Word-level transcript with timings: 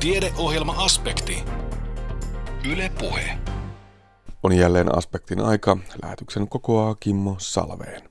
Tiedeohjelma-aspekti. 0.00 1.44
Yle 2.72 2.90
Puhe. 2.98 3.38
On 4.42 4.52
jälleen 4.52 4.98
aspektin 4.98 5.40
aika. 5.40 5.76
Lähetyksen 6.02 6.48
kokoaa 6.48 6.94
Kimmo 6.94 7.36
Salveen. 7.38 8.02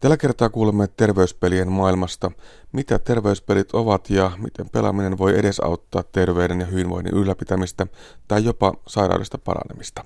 Tällä 0.00 0.16
kertaa 0.16 0.48
kuulemme 0.48 0.86
terveyspelien 0.86 1.72
maailmasta, 1.72 2.30
mitä 2.72 2.98
terveyspelit 2.98 3.72
ovat 3.72 4.10
ja 4.10 4.30
miten 4.36 4.70
pelaaminen 4.70 5.18
voi 5.18 5.38
edesauttaa 5.38 6.02
terveyden 6.02 6.60
ja 6.60 6.66
hyvinvoinnin 6.66 7.14
ylläpitämistä 7.14 7.86
tai 8.28 8.44
jopa 8.44 8.72
sairaudesta 8.86 9.38
paranemista. 9.38 10.04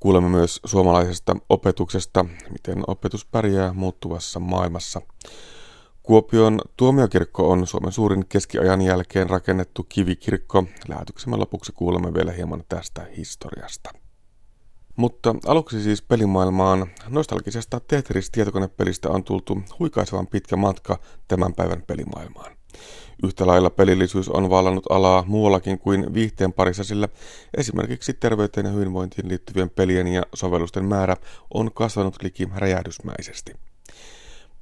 Kuulemme 0.00 0.28
myös 0.28 0.60
suomalaisesta 0.64 1.36
opetuksesta, 1.48 2.24
miten 2.50 2.84
opetus 2.86 3.26
pärjää 3.26 3.72
muuttuvassa 3.72 4.40
maailmassa. 4.40 5.00
Kuopion 6.02 6.60
tuomiokirkko 6.76 7.50
on 7.50 7.66
Suomen 7.66 7.92
suurin 7.92 8.26
keskiajan 8.28 8.82
jälkeen 8.82 9.30
rakennettu 9.30 9.86
kivikirkko. 9.88 10.64
Lähetyksemme 10.88 11.36
lopuksi 11.36 11.72
kuulemme 11.72 12.14
vielä 12.14 12.32
hieman 12.32 12.64
tästä 12.68 13.06
historiasta. 13.16 13.90
Mutta 14.96 15.34
aluksi 15.46 15.82
siis 15.82 16.02
pelimaailmaan. 16.02 16.86
Nostalgisesta 17.08 17.80
Tetris-tietokonepelistä 17.80 19.10
on 19.10 19.24
tultu 19.24 19.62
huikaisevan 19.78 20.26
pitkä 20.26 20.56
matka 20.56 20.98
tämän 21.28 21.54
päivän 21.54 21.82
pelimaailmaan. 21.86 22.56
Yhtä 23.24 23.46
lailla 23.46 23.70
pelillisyys 23.70 24.28
on 24.28 24.50
vallannut 24.50 24.86
alaa 24.90 25.24
muuallakin 25.26 25.78
kuin 25.78 26.14
viihteen 26.14 26.52
parissa, 26.52 26.84
sillä 26.84 27.08
esimerkiksi 27.56 28.14
terveyteen 28.14 28.66
ja 28.66 28.72
hyvinvointiin 28.72 29.28
liittyvien 29.28 29.70
pelien 29.70 30.06
ja 30.06 30.22
sovellusten 30.34 30.84
määrä 30.84 31.16
on 31.54 31.72
kasvanut 31.74 32.22
liki 32.22 32.48
räjähdysmäisesti. 32.56 33.52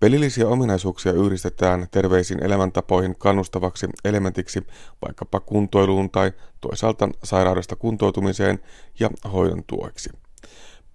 Pelillisiä 0.00 0.48
ominaisuuksia 0.48 1.12
yhdistetään 1.12 1.86
terveisiin 1.90 2.44
elämäntapoihin 2.44 3.16
kannustavaksi 3.18 3.86
elementiksi 4.04 4.66
vaikkapa 5.06 5.40
kuntoiluun 5.40 6.10
tai 6.10 6.32
toisaalta 6.60 7.08
sairaudesta 7.24 7.76
kuntoutumiseen 7.76 8.58
ja 9.00 9.10
hoidon 9.32 9.62
tueksi. 9.66 10.10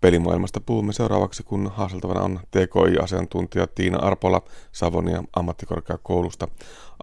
Pelimaailmasta 0.01 0.61
puhumme 0.61 0.93
seuraavaksi, 0.93 1.43
kun 1.43 1.71
haaseltavana 1.75 2.21
on 2.21 2.39
TKI-asiantuntija 2.51 3.67
Tiina 3.67 3.97
Arpola 3.97 4.41
Savonia 4.71 5.23
ammattikorkeakoulusta. 5.35 6.47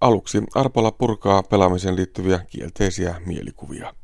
Aluksi 0.01 0.43
Arpola 0.55 0.91
purkaa 0.91 1.43
pelaamiseen 1.43 1.97
liittyviä 1.97 2.41
kielteisiä 2.51 3.15
mielikuvia. 3.27 3.95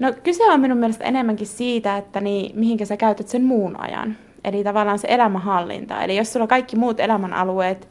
No 0.00 0.12
kyse 0.22 0.50
on 0.52 0.60
minun 0.60 0.78
mielestä 0.78 1.04
enemmänkin 1.04 1.46
siitä, 1.46 1.96
että 1.96 2.20
niin, 2.20 2.58
mihinkä 2.58 2.84
sä 2.84 2.96
käytät 2.96 3.28
sen 3.28 3.44
muun 3.44 3.80
ajan. 3.80 4.16
Eli 4.44 4.64
tavallaan 4.64 4.98
se 4.98 5.08
elämänhallinta. 5.10 6.02
Eli 6.02 6.16
jos 6.16 6.32
sulla 6.32 6.46
kaikki 6.46 6.76
muut 6.76 7.00
elämänalueet 7.00 7.88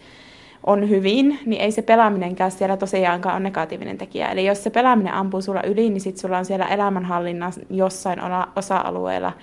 on 0.65 0.89
hyvin, 0.89 1.39
niin 1.45 1.61
ei 1.61 1.71
se 1.71 1.81
pelaaminenkään 1.81 2.51
siellä 2.51 2.77
tosiaankaan 2.77 3.35
ole 3.35 3.43
negatiivinen 3.43 3.97
tekijä. 3.97 4.27
Eli 4.27 4.45
jos 4.45 4.63
se 4.63 4.69
pelaaminen 4.69 5.13
ampuu 5.13 5.41
sulla 5.41 5.63
yli, 5.63 5.89
niin 5.89 6.01
sitten 6.01 6.21
sulla 6.21 6.37
on 6.37 6.45
siellä 6.45 6.65
elämänhallinnan 6.65 7.53
jossain 7.69 8.19
osa-alueella 8.55 9.33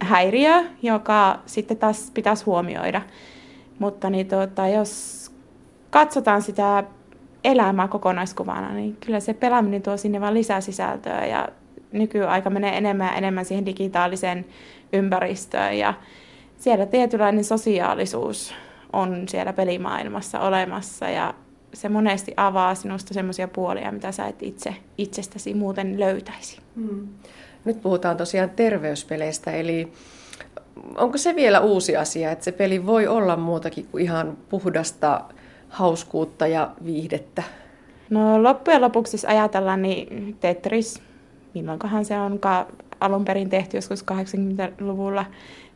häiriö, 0.00 0.64
joka 0.82 1.38
sitten 1.46 1.76
taas 1.76 2.10
pitäisi 2.14 2.44
huomioida. 2.44 3.02
Mutta 3.78 4.10
niin 4.10 4.28
tuota, 4.28 4.68
jos 4.68 5.30
katsotaan 5.90 6.42
sitä 6.42 6.84
elämää 7.44 7.88
kokonaiskuvana, 7.88 8.72
niin 8.72 8.96
kyllä 9.06 9.20
se 9.20 9.34
pelaaminen 9.34 9.82
tuo 9.82 9.96
sinne 9.96 10.20
vaan 10.20 10.34
lisää 10.34 10.60
sisältöä 10.60 11.26
ja 11.26 11.48
nykyaika 11.92 12.50
menee 12.50 12.78
enemmän 12.78 13.06
ja 13.06 13.12
enemmän 13.12 13.44
siihen 13.44 13.66
digitaaliseen 13.66 14.44
ympäristöön 14.92 15.78
ja 15.78 15.94
siellä 16.58 16.86
tietynlainen 16.86 17.44
sosiaalisuus 17.44 18.54
on 18.92 19.28
siellä 19.28 19.52
pelimaailmassa 19.52 20.40
olemassa 20.40 21.08
ja 21.08 21.34
se 21.74 21.88
monesti 21.88 22.34
avaa 22.36 22.74
sinusta 22.74 23.14
semmoisia 23.14 23.48
puolia, 23.48 23.92
mitä 23.92 24.12
sä 24.12 24.26
et 24.26 24.42
itse 24.42 24.74
itsestäsi 24.98 25.54
muuten 25.54 26.00
löytäisi. 26.00 26.58
Hmm. 26.76 27.08
Nyt 27.64 27.82
puhutaan 27.82 28.16
tosiaan 28.16 28.50
terveyspeleistä, 28.50 29.50
eli 29.50 29.92
onko 30.96 31.18
se 31.18 31.36
vielä 31.36 31.60
uusi 31.60 31.96
asia, 31.96 32.30
että 32.30 32.44
se 32.44 32.52
peli 32.52 32.86
voi 32.86 33.06
olla 33.06 33.36
muutakin 33.36 33.86
kuin 33.90 34.04
ihan 34.04 34.36
puhdasta 34.48 35.24
hauskuutta 35.68 36.46
ja 36.46 36.70
viihdettä? 36.84 37.42
No 38.10 38.42
loppujen 38.42 38.80
lopuksi, 38.80 39.14
jos 39.14 39.24
ajatellaan, 39.24 39.82
niin 39.82 40.36
Tetris, 40.40 41.02
milloinkohan 41.54 42.04
se 42.04 42.18
on 42.18 42.38
alun 43.00 43.24
perin 43.24 43.50
tehty 43.50 43.76
joskus 43.76 44.04
80-luvulla, 44.12 45.24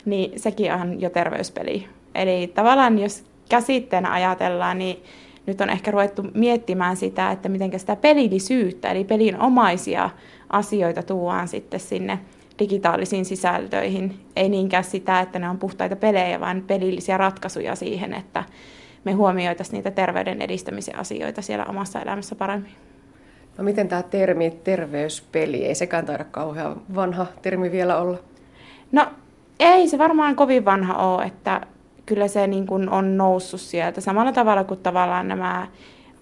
niin 0.04 0.40
sekin 0.40 0.72
on 0.72 1.00
jo 1.00 1.10
terveyspeli. 1.10 1.86
Eli 2.14 2.52
tavallaan 2.54 2.98
jos 2.98 3.24
käsitteenä 3.48 4.12
ajatellaan, 4.12 4.78
niin 4.78 5.02
nyt 5.46 5.60
on 5.60 5.70
ehkä 5.70 5.90
ruvettu 5.90 6.24
miettimään 6.34 6.96
sitä, 6.96 7.30
että 7.30 7.48
miten 7.48 7.80
sitä 7.80 7.96
pelillisyyttä, 7.96 8.90
eli 8.90 9.04
pelin 9.04 9.40
omaisia 9.40 10.10
asioita 10.50 11.02
tuodaan 11.02 11.48
sitten 11.48 11.80
sinne 11.80 12.18
digitaalisiin 12.58 13.24
sisältöihin. 13.24 14.18
Ei 14.36 14.48
niinkään 14.48 14.84
sitä, 14.84 15.20
että 15.20 15.38
ne 15.38 15.48
on 15.48 15.58
puhtaita 15.58 15.96
pelejä, 15.96 16.40
vaan 16.40 16.64
pelillisiä 16.66 17.16
ratkaisuja 17.16 17.76
siihen, 17.76 18.14
että 18.14 18.44
me 19.04 19.12
huomioitaisiin 19.12 19.76
niitä 19.76 19.90
terveyden 19.90 20.42
edistämisen 20.42 20.98
asioita 20.98 21.42
siellä 21.42 21.64
omassa 21.64 22.00
elämässä 22.00 22.34
paremmin. 22.34 22.72
No 23.58 23.64
miten 23.64 23.88
tämä 23.88 24.02
termi 24.02 24.50
terveyspeli, 24.64 25.64
ei 25.64 25.74
sekään 25.74 26.06
taida 26.06 26.24
kauhean 26.24 26.82
vanha 26.94 27.26
termi 27.42 27.72
vielä 27.72 27.98
olla? 27.98 28.18
No 28.92 29.06
ei 29.60 29.88
se 29.88 29.98
varmaan 29.98 30.36
kovin 30.36 30.64
vanha 30.64 30.94
ole, 30.94 31.24
että 31.24 31.60
kyllä 32.06 32.28
se 32.28 32.46
niin 32.46 32.66
kuin 32.66 32.88
on 32.88 33.16
noussut 33.16 33.60
sieltä 33.60 34.00
samalla 34.00 34.32
tavalla 34.32 34.64
kuin 34.64 34.80
tavallaan 34.80 35.28
nämä 35.28 35.66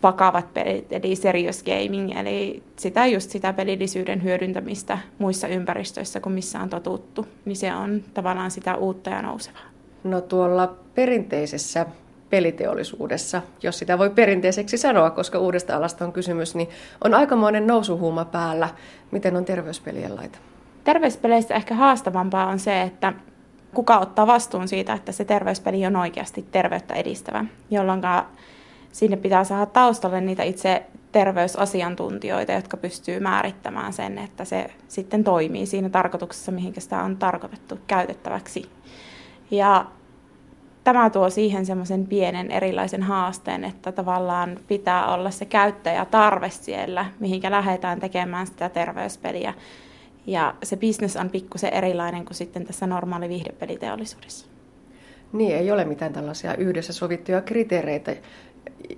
vakavat 0.02 0.54
pelit, 0.54 0.92
eli 0.92 1.16
serious 1.16 1.62
gaming, 1.62 2.18
eli 2.18 2.62
sitä 2.76 3.06
just 3.06 3.30
sitä 3.30 3.52
pelillisyyden 3.52 4.22
hyödyntämistä 4.22 4.98
muissa 5.18 5.48
ympäristöissä 5.48 6.20
kuin 6.20 6.32
missä 6.32 6.60
on 6.60 6.70
totuttu, 6.70 7.26
niin 7.44 7.56
se 7.56 7.74
on 7.74 8.02
tavallaan 8.14 8.50
sitä 8.50 8.76
uutta 8.76 9.10
ja 9.10 9.22
nousevaa. 9.22 9.62
No 10.04 10.20
tuolla 10.20 10.74
perinteisessä 10.94 11.86
peliteollisuudessa, 12.30 13.42
jos 13.62 13.78
sitä 13.78 13.98
voi 13.98 14.10
perinteiseksi 14.10 14.78
sanoa, 14.78 15.10
koska 15.10 15.38
uudesta 15.38 15.76
alasta 15.76 16.04
on 16.04 16.12
kysymys, 16.12 16.54
niin 16.54 16.68
on 17.04 17.14
aikamoinen 17.14 17.66
nousuhuuma 17.66 18.24
päällä. 18.24 18.68
Miten 19.10 19.36
on 19.36 19.44
terveyspelien 19.44 20.16
laita? 20.16 20.38
Terveyspeleissä 20.84 21.54
ehkä 21.54 21.74
haastavampaa 21.74 22.46
on 22.46 22.58
se, 22.58 22.82
että 22.82 23.12
kuka 23.74 23.98
ottaa 23.98 24.26
vastuun 24.26 24.68
siitä, 24.68 24.92
että 24.92 25.12
se 25.12 25.24
terveyspeli 25.24 25.86
on 25.86 25.96
oikeasti 25.96 26.46
terveyttä 26.52 26.94
edistävä, 26.94 27.44
jolloin 27.70 28.00
sinne 28.92 29.16
pitää 29.16 29.44
saada 29.44 29.66
taustalle 29.66 30.20
niitä 30.20 30.42
itse 30.42 30.82
terveysasiantuntijoita, 31.12 32.52
jotka 32.52 32.76
pystyy 32.76 33.20
määrittämään 33.20 33.92
sen, 33.92 34.18
että 34.18 34.44
se 34.44 34.70
sitten 34.88 35.24
toimii 35.24 35.66
siinä 35.66 35.88
tarkoituksessa, 35.88 36.52
mihinkä 36.52 36.80
sitä 36.80 37.02
on 37.02 37.16
tarkoitettu 37.16 37.78
käytettäväksi. 37.86 38.70
Ja 39.50 39.86
tämä 40.84 41.10
tuo 41.10 41.30
siihen 41.30 41.66
semmoisen 41.66 42.06
pienen 42.06 42.50
erilaisen 42.50 43.02
haasteen, 43.02 43.64
että 43.64 43.92
tavallaan 43.92 44.58
pitää 44.68 45.14
olla 45.14 45.30
se 45.30 45.44
käyttäjätarve 45.44 46.50
siellä, 46.50 47.06
mihinkä 47.20 47.50
lähdetään 47.50 48.00
tekemään 48.00 48.46
sitä 48.46 48.68
terveyspeliä. 48.68 49.54
Ja 50.26 50.54
se 50.62 50.76
bisnes 50.76 51.16
on 51.16 51.30
pikkusen 51.30 51.72
erilainen 51.72 52.24
kuin 52.24 52.34
sitten 52.34 52.64
tässä 52.64 52.86
normaali 52.86 53.28
viihdepeliteollisuudessa. 53.28 54.46
Niin, 55.32 55.56
ei 55.56 55.70
ole 55.70 55.84
mitään 55.84 56.12
tällaisia 56.12 56.54
yhdessä 56.54 56.92
sovittuja 56.92 57.40
kriteereitä, 57.40 58.16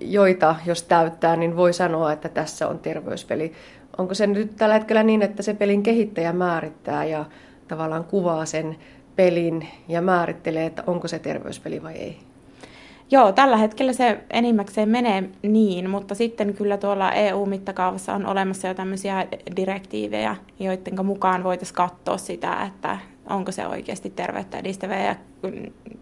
joita 0.01 0.55
jos 0.65 0.83
täyttää, 0.83 1.35
niin 1.35 1.55
voi 1.55 1.73
sanoa, 1.73 2.11
että 2.11 2.29
tässä 2.29 2.67
on 2.67 2.79
terveyspeli. 2.79 3.51
Onko 3.97 4.13
se 4.13 4.27
nyt 4.27 4.55
tällä 4.55 4.73
hetkellä 4.73 5.03
niin, 5.03 5.21
että 5.21 5.43
se 5.43 5.53
pelin 5.53 5.83
kehittäjä 5.83 6.33
määrittää 6.33 7.05
ja 7.05 7.25
tavallaan 7.67 8.03
kuvaa 8.03 8.45
sen 8.45 8.75
pelin 9.15 9.67
ja 9.87 10.01
määrittelee, 10.01 10.65
että 10.65 10.83
onko 10.87 11.07
se 11.07 11.19
terveyspeli 11.19 11.83
vai 11.83 11.93
ei? 11.93 12.17
Joo, 13.11 13.31
tällä 13.31 13.57
hetkellä 13.57 13.93
se 13.93 14.19
enimmäkseen 14.29 14.89
menee 14.89 15.29
niin, 15.41 15.89
mutta 15.89 16.15
sitten 16.15 16.53
kyllä 16.53 16.77
tuolla 16.77 17.11
EU-mittakaavassa 17.11 18.13
on 18.13 18.25
olemassa 18.25 18.67
jo 18.67 18.73
tämmöisiä 18.73 19.27
direktiivejä, 19.55 20.35
joiden 20.59 21.05
mukaan 21.05 21.43
voitaisiin 21.43 21.75
katsoa 21.75 22.17
sitä, 22.17 22.63
että 22.63 22.97
onko 23.29 23.51
se 23.51 23.67
oikeasti 23.67 24.09
terveyttä 24.09 24.57
edistävä 24.57 24.95
ja 24.95 25.15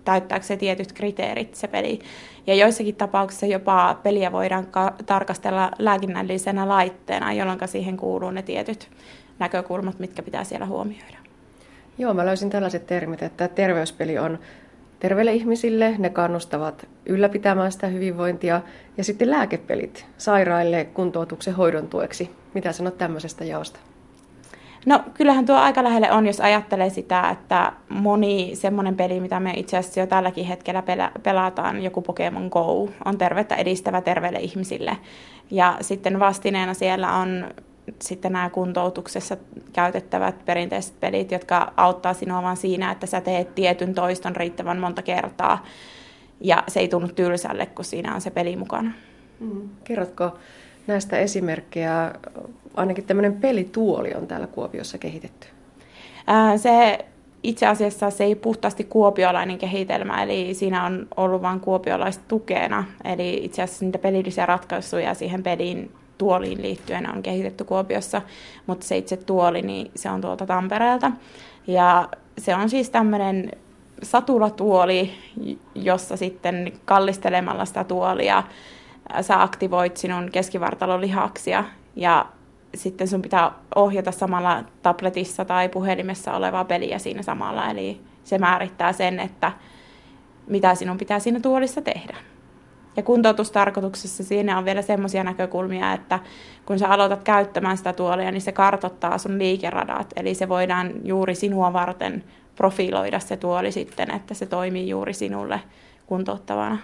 täyttääkö 0.05 0.45
se 0.45 0.57
tietyt 0.57 0.93
kriteerit 0.93 1.55
se 1.55 1.67
peli. 1.67 1.99
Ja 2.47 2.55
joissakin 2.55 2.95
tapauksissa 2.95 3.45
jopa 3.45 3.99
peliä 4.03 4.31
voidaan 4.31 4.65
ka- 4.65 4.93
tarkastella 5.05 5.71
lääkinnällisenä 5.79 6.69
laitteena, 6.69 7.33
jolloin 7.33 7.59
siihen 7.65 7.97
kuuluu 7.97 8.31
ne 8.31 8.41
tietyt 8.41 8.89
näkökulmat, 9.39 9.99
mitkä 9.99 10.23
pitää 10.23 10.43
siellä 10.43 10.65
huomioida. 10.65 11.20
Joo, 11.97 12.13
mä 12.13 12.25
löysin 12.25 12.49
tällaiset 12.49 12.87
termit, 12.87 13.23
että 13.23 13.47
terveyspeli 13.47 14.17
on 14.17 14.39
terveille 14.99 15.33
ihmisille, 15.33 15.95
ne 15.97 16.09
kannustavat 16.09 16.87
ylläpitämään 17.05 17.71
sitä 17.71 17.87
hyvinvointia, 17.87 18.61
ja 18.97 19.03
sitten 19.03 19.29
lääkepelit 19.29 20.05
sairaille 20.17 20.85
kuntoutuksen 20.85 21.55
hoidon 21.55 21.87
tueksi. 21.87 22.29
Mitä 22.53 22.71
sanot 22.71 22.97
tämmöisestä 22.97 23.45
jaosta? 23.45 23.79
No 24.85 25.03
kyllähän 25.13 25.45
tuo 25.45 25.55
aika 25.55 25.83
lähelle 25.83 26.11
on, 26.11 26.27
jos 26.27 26.39
ajattelee 26.39 26.89
sitä, 26.89 27.29
että 27.29 27.73
moni 27.89 28.51
semmoinen 28.53 28.95
peli, 28.95 29.19
mitä 29.19 29.39
me 29.39 29.53
itse 29.55 29.77
asiassa 29.77 29.99
jo 29.99 30.07
tälläkin 30.07 30.45
hetkellä 30.45 30.83
pelataan, 31.23 31.83
joku 31.83 32.01
Pokemon 32.01 32.47
Go, 32.51 32.89
on 33.05 33.17
terveyttä 33.17 33.55
edistävä 33.55 34.01
terveille 34.01 34.39
ihmisille. 34.39 34.97
Ja 35.51 35.77
sitten 35.81 36.19
vastineena 36.19 36.73
siellä 36.73 37.13
on 37.13 37.45
sitten 38.01 38.33
nämä 38.33 38.49
kuntoutuksessa 38.49 39.37
käytettävät 39.73 40.45
perinteiset 40.45 40.99
pelit, 40.99 41.31
jotka 41.31 41.73
auttaa 41.77 42.13
sinua 42.13 42.43
vain 42.43 42.57
siinä, 42.57 42.91
että 42.91 43.05
sä 43.05 43.21
teet 43.21 43.55
tietyn 43.55 43.93
toiston 43.93 44.35
riittävän 44.35 44.79
monta 44.79 45.01
kertaa. 45.01 45.65
Ja 46.41 46.63
se 46.67 46.79
ei 46.79 46.87
tunnu 46.87 47.07
tylsälle, 47.07 47.65
kun 47.65 47.85
siinä 47.85 48.15
on 48.15 48.21
se 48.21 48.29
peli 48.29 48.55
mukana. 48.55 48.91
Mm. 49.39 49.69
Kerrotko 49.83 50.37
näistä 50.87 51.17
esimerkkejä? 51.17 52.13
Ainakin 52.75 53.03
tämmöinen 53.03 53.33
pelituoli 53.33 54.13
on 54.13 54.27
täällä 54.27 54.47
Kuopiossa 54.47 54.97
kehitetty. 54.97 55.47
Ää, 56.27 56.57
se 56.57 57.05
itse 57.43 57.67
asiassa 57.67 58.09
se 58.09 58.23
ei 58.23 58.35
puhtaasti 58.35 58.83
kuopiolainen 58.83 59.57
kehitelmä, 59.57 60.23
eli 60.23 60.53
siinä 60.53 60.85
on 60.85 61.07
ollut 61.17 61.41
vain 61.41 61.59
kuopiolaista 61.59 62.23
tukena. 62.27 62.83
Eli 63.03 63.39
itse 63.43 63.61
asiassa 63.61 63.85
niitä 63.85 63.97
pelillisiä 63.97 64.45
ratkaisuja 64.45 65.13
siihen 65.13 65.43
peliin 65.43 65.91
tuoliin 66.21 66.61
liittyen 66.61 67.09
on 67.09 67.23
kehitetty 67.23 67.63
Kuopiossa, 67.63 68.21
mutta 68.67 68.85
se 68.85 68.97
itse 68.97 69.17
tuoli, 69.17 69.61
niin 69.61 69.91
se 69.95 70.09
on 70.09 70.21
tuolta 70.21 70.45
Tampereelta. 70.45 71.11
Ja 71.67 72.09
se 72.37 72.55
on 72.55 72.69
siis 72.69 72.89
tämmöinen 72.89 73.51
satulatuoli, 74.03 75.11
jossa 75.75 76.17
sitten 76.17 76.73
kallistelemalla 76.85 77.65
sitä 77.65 77.83
tuolia 77.83 78.43
sä 79.21 79.41
aktivoit 79.41 79.97
sinun 79.97 80.29
keskivartalon 80.31 81.01
lihaksia 81.01 81.63
ja 81.95 82.25
sitten 82.75 83.07
sun 83.07 83.21
pitää 83.21 83.51
ohjata 83.75 84.11
samalla 84.11 84.63
tabletissa 84.81 85.45
tai 85.45 85.69
puhelimessa 85.69 86.33
olevaa 86.33 86.65
peliä 86.65 86.99
siinä 86.99 87.21
samalla. 87.21 87.69
Eli 87.69 88.01
se 88.23 88.37
määrittää 88.37 88.93
sen, 88.93 89.19
että 89.19 89.51
mitä 90.47 90.75
sinun 90.75 90.97
pitää 90.97 91.19
siinä 91.19 91.39
tuolissa 91.39 91.81
tehdä. 91.81 92.17
Ja 92.97 93.03
kuntoutustarkoituksessa 93.03 94.23
siinä 94.23 94.57
on 94.57 94.65
vielä 94.65 94.81
semmoisia 94.81 95.23
näkökulmia, 95.23 95.93
että 95.93 96.19
kun 96.65 96.79
sä 96.79 96.87
aloitat 96.87 97.23
käyttämään 97.23 97.77
sitä 97.77 97.93
tuolia, 97.93 98.31
niin 98.31 98.41
se 98.41 98.51
kartottaa 98.51 99.17
sun 99.17 99.39
liikeradat. 99.39 100.13
Eli 100.15 100.35
se 100.35 100.49
voidaan 100.49 100.91
juuri 101.03 101.35
sinua 101.35 101.73
varten 101.73 102.23
profiloida 102.55 103.19
se 103.19 103.37
tuoli 103.37 103.71
sitten, 103.71 104.11
että 104.11 104.33
se 104.33 104.45
toimii 104.45 104.89
juuri 104.89 105.13
sinulle 105.13 105.61
kuntouttavana 106.07 106.77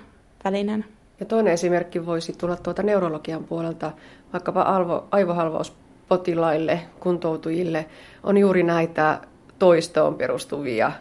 välineenä. 0.43 0.83
Ja 1.19 1.25
toinen 1.25 1.53
esimerkki 1.53 2.05
voisi 2.05 2.33
tulla 2.37 2.55
tuolta 2.55 2.83
neurologian 2.83 3.43
puolelta, 3.43 3.91
vaikkapa 4.33 4.61
alvo, 4.61 5.07
aivohalvauspotilaille, 5.11 6.81
kuntoutujille, 6.99 7.85
on 8.23 8.37
juuri 8.37 8.63
näitä 8.63 9.19
toistoon 9.59 10.15
perustuvia 10.15 10.91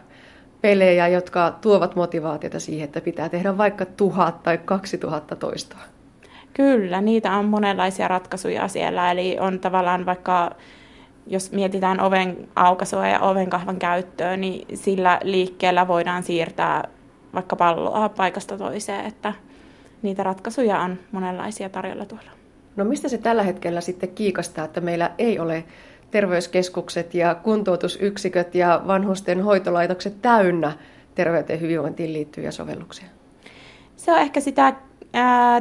pelejä, 0.61 1.07
jotka 1.07 1.51
tuovat 1.61 1.95
motivaatiota 1.95 2.59
siihen, 2.59 2.85
että 2.85 3.01
pitää 3.01 3.29
tehdä 3.29 3.57
vaikka 3.57 3.85
tuhat 3.85 4.43
tai 4.43 4.57
kaksi 4.57 4.97
tuhatta 4.97 5.35
toistoa. 5.35 5.81
Kyllä, 6.53 7.01
niitä 7.01 7.33
on 7.33 7.45
monenlaisia 7.45 8.07
ratkaisuja 8.07 8.67
siellä. 8.67 9.11
Eli 9.11 9.37
on 9.39 9.59
tavallaan 9.59 10.05
vaikka, 10.05 10.51
jos 11.27 11.51
mietitään 11.51 11.99
oven 11.99 12.47
aukaisua 12.55 13.07
ja 13.07 13.19
oven 13.19 13.49
kahvan 13.49 13.77
käyttöä, 13.77 14.37
niin 14.37 14.77
sillä 14.77 15.19
liikkeellä 15.23 15.87
voidaan 15.87 16.23
siirtää 16.23 16.87
vaikka 17.33 17.55
palloa 17.55 18.09
paikasta 18.09 18.57
toiseen, 18.57 19.05
että 19.05 19.33
niitä 20.01 20.23
ratkaisuja 20.23 20.79
on 20.79 20.99
monenlaisia 21.11 21.69
tarjolla 21.69 22.05
tuolla. 22.05 22.31
No 22.75 22.85
mistä 22.85 23.09
se 23.09 23.17
tällä 23.17 23.43
hetkellä 23.43 23.81
sitten 23.81 24.09
kiikastaa, 24.09 24.65
että 24.65 24.81
meillä 24.81 25.11
ei 25.17 25.39
ole 25.39 25.63
terveyskeskukset 26.11 27.13
ja 27.13 27.35
kuntoutusyksiköt 27.35 28.55
ja 28.55 28.81
vanhusten 28.87 29.41
hoitolaitokset 29.41 30.21
täynnä 30.21 30.71
terveyteen 31.15 31.61
hyvinvointiin 31.61 32.13
liittyviä 32.13 32.51
sovelluksia? 32.51 33.05
Se 33.95 34.11
on 34.11 34.19
ehkä 34.19 34.39
sitä 34.39 34.73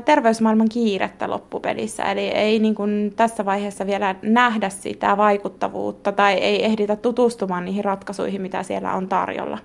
terveysmaailman 0.05 0.69
kiirettä 0.69 1.31
loppupelissä, 1.31 2.03
eli 2.03 2.21
ei 2.21 2.59
niin 2.59 2.75
kuin 2.75 3.13
tässä 3.17 3.45
vaiheessa 3.45 3.87
vielä 3.87 4.15
nähdä 4.23 4.69
sitä 4.69 5.17
vaikuttavuutta 5.17 6.13
tai 6.13 6.35
ei 6.35 6.65
ehditä 6.65 6.97
tutustumaan 6.97 7.65
niihin 7.65 7.85
ratkaisuihin, 7.85 8.43
mitä 8.43 8.63
siellä 8.63 8.93
on 8.93 9.09
tarjolla. 9.09 9.59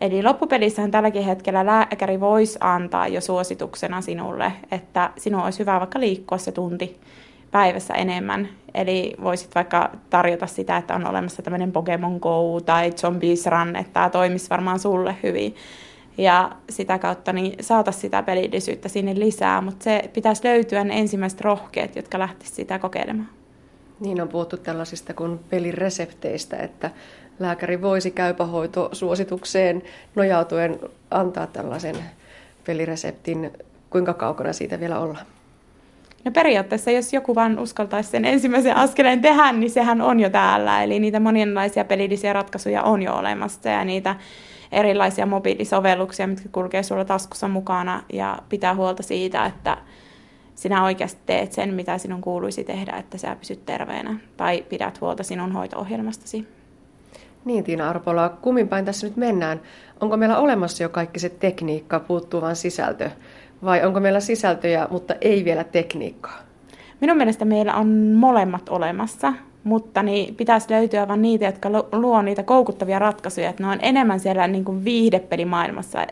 Eli 0.00 0.22
loppupelissähän 0.22 0.90
tälläkin 0.90 1.24
hetkellä 1.24 1.66
lääkäri 1.66 2.20
voisi 2.20 2.58
antaa 2.60 3.08
jo 3.08 3.20
suosituksena 3.20 4.00
sinulle, 4.00 4.52
että 4.70 5.10
sinun 5.18 5.42
olisi 5.42 5.58
hyvä 5.58 5.78
vaikka 5.78 6.00
liikkua 6.00 6.38
se 6.38 6.52
tunti 6.52 7.00
päivässä 7.54 7.94
enemmän. 7.94 8.48
Eli 8.74 9.14
voisit 9.22 9.54
vaikka 9.54 9.90
tarjota 10.10 10.46
sitä, 10.46 10.76
että 10.76 10.94
on 10.94 11.06
olemassa 11.06 11.42
tämmöinen 11.42 11.72
Pokemon 11.72 12.18
Go 12.18 12.60
tai 12.60 12.92
Zombies 12.92 13.46
Run, 13.46 13.76
että 13.76 13.92
tämä 13.92 14.10
toimisi 14.10 14.50
varmaan 14.50 14.78
sulle 14.78 15.16
hyvin. 15.22 15.56
Ja 16.18 16.50
sitä 16.70 16.98
kautta 16.98 17.32
niin 17.32 17.54
saataisiin 17.60 18.00
sitä 18.00 18.22
pelillisyyttä 18.22 18.88
sinne 18.88 19.14
lisää, 19.18 19.60
mutta 19.60 19.84
se 19.84 20.10
pitäisi 20.12 20.44
löytyä 20.44 20.84
ne 20.84 20.98
ensimmäiset 20.98 21.40
rohkeet, 21.40 21.96
jotka 21.96 22.18
lähtisivät 22.18 22.56
sitä 22.56 22.78
kokeilemaan. 22.78 23.28
Niin 24.00 24.20
on 24.20 24.28
puhuttu 24.28 24.56
tällaisista 24.56 25.14
kuin 25.14 25.38
peliresepteistä, 25.50 26.56
että 26.56 26.90
lääkäri 27.38 27.82
voisi 27.82 28.10
käypähoitosuositukseen 28.10 29.82
nojautuen 30.14 30.78
antaa 31.10 31.46
tällaisen 31.46 31.96
pelireseptin. 32.64 33.50
Kuinka 33.90 34.14
kaukana 34.14 34.52
siitä 34.52 34.80
vielä 34.80 34.98
ollaan? 34.98 35.26
No 36.24 36.30
periaatteessa, 36.30 36.90
jos 36.90 37.12
joku 37.12 37.34
vaan 37.34 37.58
uskaltaisi 37.58 38.10
sen 38.10 38.24
ensimmäisen 38.24 38.76
askeleen 38.76 39.20
tehdä, 39.20 39.52
niin 39.52 39.70
sehän 39.70 40.00
on 40.00 40.20
jo 40.20 40.30
täällä. 40.30 40.82
Eli 40.82 41.00
niitä 41.00 41.20
monenlaisia 41.20 41.84
pelillisiä 41.84 42.32
ratkaisuja 42.32 42.82
on 42.82 43.02
jo 43.02 43.14
olemassa 43.14 43.68
ja 43.68 43.84
niitä 43.84 44.16
erilaisia 44.72 45.26
mobiilisovelluksia, 45.26 46.26
mitkä 46.26 46.48
kulkee 46.52 46.82
sulla 46.82 47.04
taskussa 47.04 47.48
mukana 47.48 48.02
ja 48.12 48.38
pitää 48.48 48.74
huolta 48.74 49.02
siitä, 49.02 49.46
että 49.46 49.76
sinä 50.54 50.84
oikeasti 50.84 51.20
teet 51.26 51.52
sen, 51.52 51.74
mitä 51.74 51.98
sinun 51.98 52.20
kuuluisi 52.20 52.64
tehdä, 52.64 52.92
että 52.92 53.18
sä 53.18 53.36
pysyt 53.36 53.66
terveenä 53.66 54.18
tai 54.36 54.64
pidät 54.68 55.00
huolta 55.00 55.22
sinun 55.22 55.52
hoito-ohjelmastasi. 55.52 56.48
Niin 57.44 57.64
Tiina 57.64 57.90
Arpola, 57.90 58.28
kummin 58.28 58.68
päin 58.68 58.84
tässä 58.84 59.06
nyt 59.06 59.16
mennään? 59.16 59.60
Onko 60.00 60.16
meillä 60.16 60.38
olemassa 60.38 60.82
jo 60.82 60.88
kaikki 60.88 61.20
se 61.20 61.28
tekniikka, 61.28 62.00
puuttuu 62.00 62.40
vain 62.40 62.56
sisältö? 62.56 63.10
Vai 63.64 63.84
onko 63.84 64.00
meillä 64.00 64.20
sisältöjä, 64.20 64.88
mutta 64.90 65.14
ei 65.20 65.44
vielä 65.44 65.64
tekniikkaa? 65.64 66.38
Minun 67.00 67.16
mielestä 67.16 67.44
meillä 67.44 67.74
on 67.74 67.88
molemmat 68.14 68.68
olemassa, 68.68 69.32
mutta 69.64 70.02
niin 70.02 70.34
pitäisi 70.34 70.70
löytyä 70.70 71.08
vain 71.08 71.22
niitä, 71.22 71.44
jotka 71.44 71.70
luo 71.92 72.22
niitä 72.22 72.42
koukuttavia 72.42 72.98
ratkaisuja, 72.98 73.50
että 73.50 73.62
ne 73.62 73.68
on 73.68 73.78
enemmän 73.82 74.20
siellä 74.20 74.48
niin 74.48 74.64
kuin 74.64 74.84
viihdepelimaailmassa, 74.84 76.06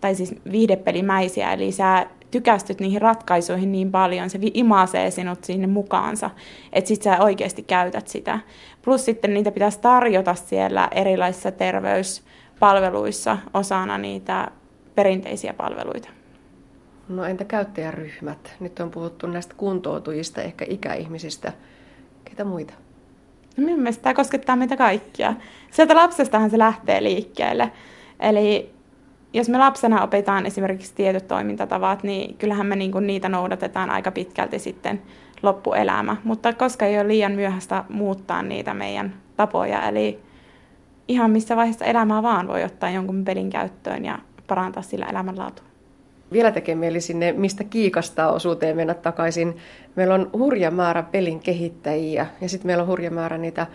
tai 0.00 0.14
siis 0.14 0.34
viihdepelimäisiä, 0.52 1.52
eli 1.52 1.72
sä 1.72 2.06
tykästyt 2.30 2.80
niihin 2.80 3.02
ratkaisuihin 3.02 3.72
niin 3.72 3.90
paljon, 3.90 4.30
se 4.30 4.38
imasee 4.54 5.10
sinut 5.10 5.44
sinne 5.44 5.66
mukaansa, 5.66 6.30
että 6.72 6.88
sit 6.88 7.02
sä 7.02 7.18
oikeasti 7.20 7.62
käytät 7.62 8.08
sitä. 8.08 8.38
Plus 8.82 9.04
sitten 9.04 9.34
niitä 9.34 9.50
pitäisi 9.50 9.80
tarjota 9.80 10.34
siellä 10.34 10.88
erilaisissa 10.90 11.50
terveyspalveluissa 11.50 13.38
osana 13.54 13.98
niitä 13.98 14.50
perinteisiä 14.94 15.54
palveluita. 15.54 16.15
No 17.08 17.24
entä 17.24 17.44
käyttäjäryhmät? 17.44 18.56
Nyt 18.60 18.80
on 18.80 18.90
puhuttu 18.90 19.26
näistä 19.26 19.54
kuntoutujista, 19.56 20.42
ehkä 20.42 20.64
ikäihmisistä. 20.68 21.52
Ketä 22.24 22.44
muita? 22.44 22.74
No 23.56 23.64
minun 23.64 23.80
mielestä 23.80 24.02
tämä 24.02 24.14
koskettaa 24.14 24.56
meitä 24.56 24.76
kaikkia. 24.76 25.34
Sieltä 25.70 25.94
lapsestahan 25.94 26.50
se 26.50 26.58
lähtee 26.58 27.02
liikkeelle. 27.02 27.72
Eli 28.20 28.70
jos 29.32 29.48
me 29.48 29.58
lapsena 29.58 30.02
opitaan 30.02 30.46
esimerkiksi 30.46 30.94
tietyt 30.94 31.28
toimintatavat, 31.28 32.02
niin 32.02 32.36
kyllähän 32.36 32.66
me 32.66 32.76
niinku 32.76 33.00
niitä 33.00 33.28
noudatetaan 33.28 33.90
aika 33.90 34.10
pitkälti 34.10 34.58
sitten 34.58 35.02
loppuelämä. 35.42 36.16
Mutta 36.24 36.52
koska 36.52 36.86
ei 36.86 36.98
ole 36.98 37.08
liian 37.08 37.32
myöhäistä 37.32 37.84
muuttaa 37.88 38.42
niitä 38.42 38.74
meidän 38.74 39.14
tapoja, 39.36 39.88
eli 39.88 40.20
ihan 41.08 41.30
missä 41.30 41.56
vaiheessa 41.56 41.84
elämää 41.84 42.22
vaan 42.22 42.48
voi 42.48 42.64
ottaa 42.64 42.90
jonkun 42.90 43.24
pelin 43.24 43.50
käyttöön 43.50 44.04
ja 44.04 44.18
parantaa 44.46 44.82
sillä 44.82 45.06
elämänlaatua. 45.06 45.75
Vielä 46.32 46.52
tekee 46.52 46.74
mieli 46.74 47.00
sinne, 47.00 47.32
mistä 47.32 47.64
kiikastaa 47.64 48.32
osuuteen 48.32 48.76
mennä 48.76 48.94
takaisin. 48.94 49.56
Meillä 49.96 50.14
on 50.14 50.30
hurja 50.32 50.70
määrä 50.70 51.02
pelin 51.02 51.40
kehittäjiä 51.40 52.26
ja 52.40 52.48
sitten 52.48 52.66
meillä 52.66 52.82
on 52.82 52.88
hurja 52.88 53.10
määrä 53.10 53.38
niitä 53.38 53.66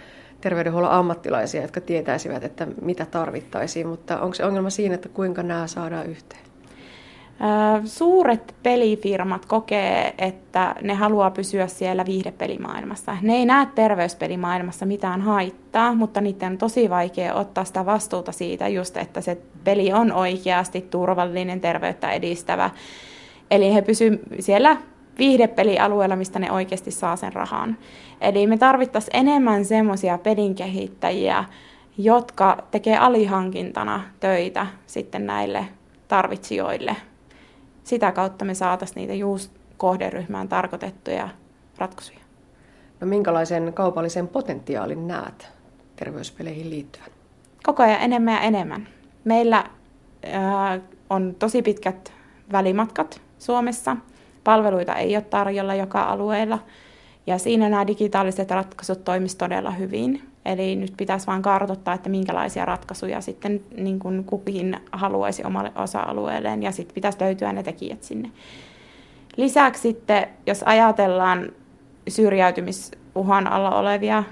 terveydenhuollon 0.42 0.92
ammattilaisia, 0.92 1.62
jotka 1.62 1.82
tietäisivät, 1.82 2.44
että 2.44 2.68
mitä 2.82 3.06
tarvittaisiin, 3.06 3.88
mutta 3.88 4.22
onko 4.22 4.34
se 4.34 4.46
ongelma 4.46 4.70
siinä, 4.70 4.96
että 4.96 5.10
kuinka 5.10 5.44
nämä 5.44 5.68
saadaan 5.68 6.06
yhteen? 6.06 6.51
Suuret 7.86 8.56
pelifirmat 8.64 9.46
kokee, 9.46 10.14
että 10.18 10.76
ne 10.82 10.94
haluaa 10.94 11.32
pysyä 11.32 11.68
siellä 11.68 12.06
viihdepelimaailmassa. 12.06 13.18
Ne 13.22 13.34
ei 13.34 13.46
näe 13.46 13.68
terveyspelimaailmassa 13.76 14.86
mitään 14.86 15.22
haittaa, 15.22 15.96
mutta 15.96 16.22
niiden 16.22 16.52
on 16.52 16.58
tosi 16.58 16.90
vaikea 16.90 17.34
ottaa 17.34 17.66
sitä 17.66 17.86
vastuuta 17.86 18.32
siitä 18.32 18.68
just, 18.68 18.98
että 18.98 19.22
se 19.22 19.38
peli 19.64 19.94
on 19.94 20.12
oikeasti 20.12 20.82
turvallinen, 20.82 21.62
terveyttä 21.62 22.12
edistävä. 22.12 22.70
Eli 23.52 23.74
he 23.74 23.82
pysyvät 23.82 24.20
siellä 24.40 24.78
viihdepelialueella, 25.18 26.16
mistä 26.16 26.40
ne 26.40 26.52
oikeasti 26.52 26.92
saa 26.92 27.16
sen 27.16 27.34
rahan. 27.34 27.78
Eli 28.22 28.48
me 28.48 28.58
tarvittaisiin 28.58 29.16
enemmän 29.16 29.66
semmoisia 29.66 30.18
pelin 30.18 30.56
kehittäjiä, 30.56 31.44
jotka 31.98 32.58
tekee 32.72 32.98
alihankintana 32.98 34.02
töitä 34.20 34.68
sitten 34.88 35.26
näille 35.26 35.66
tarvitsijoille. 36.08 36.96
Sitä 37.84 38.12
kautta 38.12 38.46
me 38.46 38.54
saataisiin 38.54 38.96
niitä 38.96 39.14
just 39.14 39.52
kohderyhmään 39.78 40.50
tarkoitettuja 40.50 41.30
ratkaisuja. 41.78 42.20
No 43.00 43.08
minkälaisen 43.08 43.74
kaupallisen 43.74 44.28
potentiaalin 44.28 45.08
näet 45.08 45.52
terveyspeleihin 45.96 46.70
liittyen? 46.70 47.06
Koko 47.64 47.84
ajan 47.84 48.02
enemmän 48.02 48.34
ja 48.34 48.42
enemmän. 48.42 48.88
Meillä 49.24 49.58
äh, 49.58 50.82
on 51.10 51.36
tosi 51.40 51.62
pitkät 51.62 52.14
välimatkat 52.52 53.22
Suomessa. 53.40 53.98
Palveluita 54.44 54.96
ei 54.96 55.16
ole 55.16 55.24
tarjolla 55.24 55.76
joka 55.76 56.04
alueella. 56.04 56.60
Ja 57.28 57.38
siinä 57.38 57.70
nämä 57.70 57.88
digitaaliset 57.88 58.52
ratkaisut 58.52 59.04
toimisivat 59.04 59.38
todella 59.40 59.72
hyvin. 59.72 60.31
Eli 60.46 60.76
nyt 60.76 60.94
pitäisi 60.98 61.28
vain 61.28 61.42
kartoittaa, 61.42 61.94
että 61.94 62.10
minkälaisia 62.10 62.66
ratkaisuja 62.66 63.22
sitten 63.22 63.62
niin 63.78 64.00
kuin 64.00 64.24
kukin 64.24 64.78
haluaisi 64.92 65.44
omalle 65.44 65.72
osa-alueelleen 65.76 66.64
ja 66.64 66.72
sitten 66.72 66.96
pitäisi 66.96 67.18
löytyä 67.22 67.54
ne 67.54 67.64
tekijät 67.64 68.04
sinne. 68.04 68.32
Lisäksi 69.38 69.82
sitten, 69.82 70.28
jos 70.48 70.64
ajatellaan 70.64 71.52
syrjäytymisuhan 72.08 73.48
alla 73.48 73.80
olevia 73.80 74.24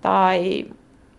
tai 0.00 0.66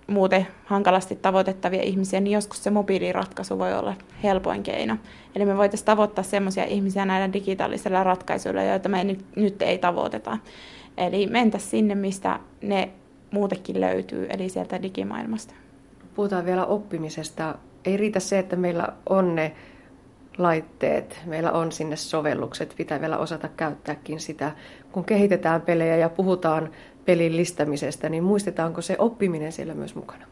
muuten 0.08 0.48
hankalasti 0.66 1.16
tavoitettavia 1.16 1.82
ihmisiä, 1.82 2.20
niin 2.20 2.34
joskus 2.34 2.63
se 2.63 2.70
mobiiliratkaisu 2.70 3.60
voi 3.60 3.74
olla 3.74 3.94
helpoin 4.24 4.63
keino. 4.63 4.98
Eli 5.36 5.46
me 5.46 5.58
voitaisiin 5.58 5.86
tavoittaa 5.86 6.24
sellaisia 6.24 6.66
ihmisiä 6.66 7.06
näillä 7.06 7.34
digitaalisilla 7.34 8.04
ratkaisuilla, 8.04 8.63
joita 8.63 8.90
me 8.90 9.04
nyt, 9.36 9.62
ei 9.62 9.78
tavoiteta. 9.78 10.38
Eli 10.98 11.28
mentäisiin 11.28 11.70
sinne, 11.70 11.96
mistä 11.96 12.40
ne 12.62 12.90
muutenkin 13.34 13.82
löytyy, 13.82 14.28
eli 14.30 14.50
sieltä 14.50 14.82
digimaailmasta. 14.82 15.54
Puhutaan 16.16 16.46
vielä 16.46 16.66
oppimisesta. 16.66 17.56
Ei 17.86 17.98
riitä 17.98 18.20
se, 18.20 18.40
että 18.40 18.56
meillä 18.56 18.88
on 19.10 19.36
ne 19.36 19.52
laitteet, 20.38 21.22
meillä 21.25 21.52
on 21.52 21.72
sinne 21.72 21.96
sovellukset, 21.96 22.74
pitää 22.78 23.02
vielä 23.02 23.18
osata 23.18 23.48
käyttääkin 23.48 24.20
sitä. 24.20 24.52
Kun 24.92 25.04
kehitetään 25.04 25.62
pelejä 25.62 25.96
ja 25.98 26.10
puhutaan 26.10 26.70
pelin 27.06 27.38
listämisestä, 27.38 28.10
niin 28.10 28.24
muistetaanko 28.24 28.82
se 28.82 28.96
oppiminen 29.00 29.52
siellä 29.52 29.74
myös 29.74 29.96
mukana? 29.96 30.25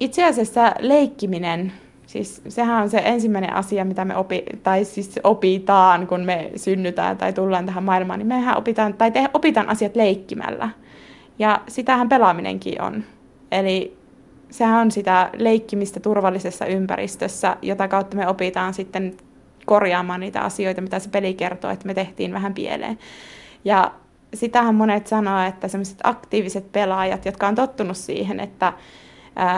Itse 0.00 0.24
asiassa 0.24 0.74
leikkiminen, 0.78 1.72
siis 2.06 2.42
sehän 2.48 2.82
on 2.82 2.90
se 2.90 3.02
ensimmäinen 3.04 3.54
asia, 3.54 3.84
mitä 3.84 4.04
me 4.04 4.16
opi, 4.16 4.44
tai 4.62 4.84
siis 4.84 5.20
opitaan, 5.24 6.06
kun 6.06 6.20
me 6.20 6.50
synnytään 6.56 7.16
tai 7.16 7.32
tullaan 7.32 7.66
tähän 7.66 7.84
maailmaan, 7.84 8.18
niin 8.18 8.26
mehän 8.26 8.56
opitaan, 8.56 8.94
tai 8.94 9.10
te, 9.10 9.28
opitaan 9.34 9.68
asiat 9.68 9.96
leikkimällä. 9.96 10.70
Ja 11.38 11.60
sitähän 11.68 12.08
pelaaminenkin 12.08 12.82
on. 12.82 13.04
Eli 13.52 13.96
sehän 14.50 14.80
on 14.80 14.90
sitä 14.90 15.30
leikkimistä 15.36 16.00
turvallisessa 16.00 16.66
ympäristössä, 16.66 17.56
jota 17.62 17.88
kautta 17.88 18.16
me 18.16 18.28
opitaan 18.28 18.74
sitten 18.74 19.16
korjaamaan 19.64 20.20
niitä 20.20 20.40
asioita, 20.40 20.80
mitä 20.80 20.98
se 20.98 21.10
peli 21.10 21.34
kertoo, 21.34 21.70
että 21.70 21.86
me 21.86 21.94
tehtiin 21.94 22.32
vähän 22.32 22.54
pieleen. 22.54 22.98
Ja 23.64 23.92
sitähän 24.34 24.74
monet 24.74 25.06
sanoo, 25.06 25.46
että 25.46 25.68
sellaiset 25.68 25.98
aktiiviset 26.02 26.72
pelaajat, 26.72 27.24
jotka 27.24 27.48
on 27.48 27.54
tottunut 27.54 27.96
siihen, 27.96 28.40
että 28.40 28.72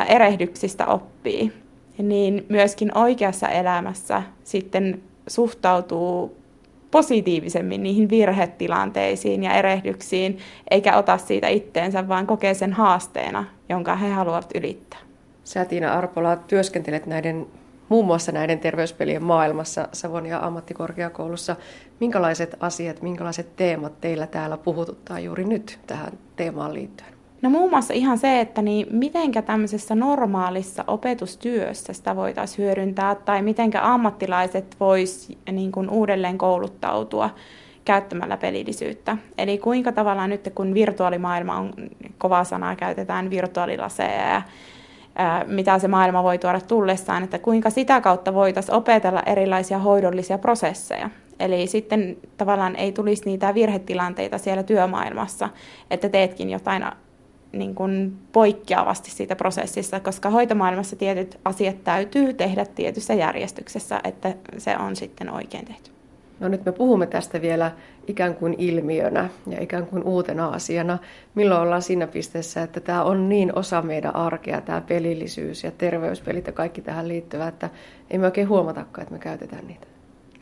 erehdyksistä 0.08 0.87
oppii, 0.87 1.52
niin 1.99 2.47
myöskin 2.49 2.99
oikeassa 2.99 3.49
elämässä 3.49 4.23
sitten 4.44 5.02
suhtautuu 5.26 6.37
positiivisemmin 6.90 7.83
niihin 7.83 8.11
virhetilanteisiin 8.11 9.42
ja 9.42 9.54
erehdyksiin, 9.54 10.38
eikä 10.71 10.97
ota 10.97 11.18
siitä 11.18 11.49
itteensä, 11.49 12.09
vaan 12.09 12.26
kokee 12.26 12.54
sen 12.54 12.73
haasteena, 12.73 13.45
jonka 13.68 13.97
he 13.97 14.09
haluavat 14.09 14.50
ylittää. 14.54 15.00
Sä 15.45 15.64
Tiina 15.64 15.92
Arpola 15.92 16.37
työskentelet 16.37 17.07
näiden 17.07 17.47
muun 17.88 18.07
muassa 18.07 18.33
näiden 18.33 18.59
terveyspelien 18.61 19.25
maailmassa 19.25 19.88
Savonia 19.92 20.38
ammattikorkeakoulussa. 20.38 21.57
Minkälaiset 22.00 22.57
asiat, 22.61 23.02
minkälaiset 23.02 23.57
teemat 23.57 24.00
teillä 24.00 24.26
täällä 24.26 24.57
puhututtaa 24.57 25.21
juuri 25.21 25.45
nyt 25.45 25.78
tähän 25.87 26.12
teemaan 26.37 26.75
liittyen? 26.75 27.17
No 27.42 27.50
muun 27.50 27.71
muassa 27.71 27.95
ihan 27.95 28.18
se, 28.18 28.40
että 28.40 28.62
niin 28.62 28.87
mitenkä 28.90 29.42
tämmöisessä 29.42 29.95
normaalissa 29.95 30.85
opetustyössä 30.87 31.92
sitä 31.92 32.16
voitaisiin 32.16 32.64
hyödyntää 32.66 33.14
tai 33.14 33.42
mitenkä 33.42 33.80
ammattilaiset 33.83 34.76
vois 34.80 35.33
niin 35.52 35.73
kuin 35.73 35.90
uudelleen 35.90 36.38
kouluttautua 36.38 37.30
käyttämällä 37.85 38.37
pelillisyyttä. 38.37 39.16
Eli 39.38 39.59
kuinka 39.59 39.92
tavallaan 39.92 40.30
nyt 40.30 40.52
kun 40.54 40.75
virtuaalimaailma 40.75 41.57
on 41.57 41.73
kova 42.18 42.45
sanaa, 42.45 42.76
käytetään 42.76 43.30
virtuaalilaseja 43.30 44.28
ja 44.33 44.42
mitä 45.47 45.78
se 45.78 45.88
maailma 45.88 46.23
voi 46.23 46.38
tuoda 46.38 46.61
tullessaan, 46.61 47.25
että 47.25 47.38
kuinka 47.38 47.71
sitä 47.71 48.00
kautta 48.00 48.35
voitaisiin 48.35 48.75
opetella 48.75 49.23
erilaisia 49.26 49.78
hoidollisia 49.78 50.38
prosesseja. 50.38 51.11
Eli 51.40 51.66
sitten 51.66 52.16
tavallaan 52.37 52.76
ei 52.76 52.92
tulisi 52.92 53.23
niitä 53.25 53.54
virhetilanteita 53.54 54.38
siellä 54.38 54.62
työmaailmassa, 54.62 55.49
että 55.90 56.09
teetkin 56.09 56.50
jotain 56.50 56.83
niin 57.52 57.75
kuin 57.75 58.19
poikkeavasti 58.33 59.11
siitä 59.11 59.37
prosessista, 59.37 60.00
koska 60.00 60.31
hoitomaailmassa 60.31 60.97
tietyt 60.97 61.38
asiat 61.45 61.85
täytyy 61.85 62.35
tehdä 62.35 62.64
tietyssä 62.64 63.14
järjestyksessä, 63.14 64.00
että 64.05 64.35
se 64.59 64.76
on 64.76 64.97
sitten 64.97 65.31
oikein 65.31 65.64
tehty. 65.64 65.90
No 66.40 66.49
nyt 66.49 66.64
me 66.64 66.73
puhumme 66.73 67.07
tästä 67.07 67.43
vielä 67.43 67.73
ikään 68.07 68.35
kuin 68.35 68.55
ilmiönä 68.59 69.28
ja 69.47 69.62
ikään 69.62 69.87
kuin 69.87 70.02
uutena 70.02 70.49
asiana. 70.49 70.99
Milloin 71.35 71.61
ollaan 71.61 71.83
siinä 71.83 72.07
pisteessä, 72.07 72.62
että 72.62 72.81
tämä 72.81 73.02
on 73.02 73.28
niin 73.28 73.59
osa 73.59 73.83
meidän 73.83 74.17
arkea, 74.17 74.61
tämä 74.61 74.81
pelillisyys 74.81 75.64
ja 75.64 75.71
terveyspelit 75.71 76.47
ja 76.47 76.52
kaikki 76.52 76.81
tähän 76.81 77.09
liittyvä, 77.09 77.49
että 77.49 77.71
ei 78.11 78.19
me 78.19 78.26
oikein 78.26 78.49
huomatakaan, 78.49 79.02
että 79.02 79.14
me 79.14 79.19
käytetään 79.19 79.67
niitä. 79.67 79.87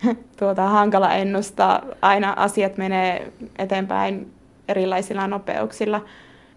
Tuota 0.38 0.68
hankala 0.68 1.14
ennustaa. 1.14 1.82
Aina 2.02 2.34
asiat 2.36 2.76
menee 2.76 3.32
eteenpäin 3.58 4.32
erilaisilla 4.68 5.26
nopeuksilla. 5.26 6.04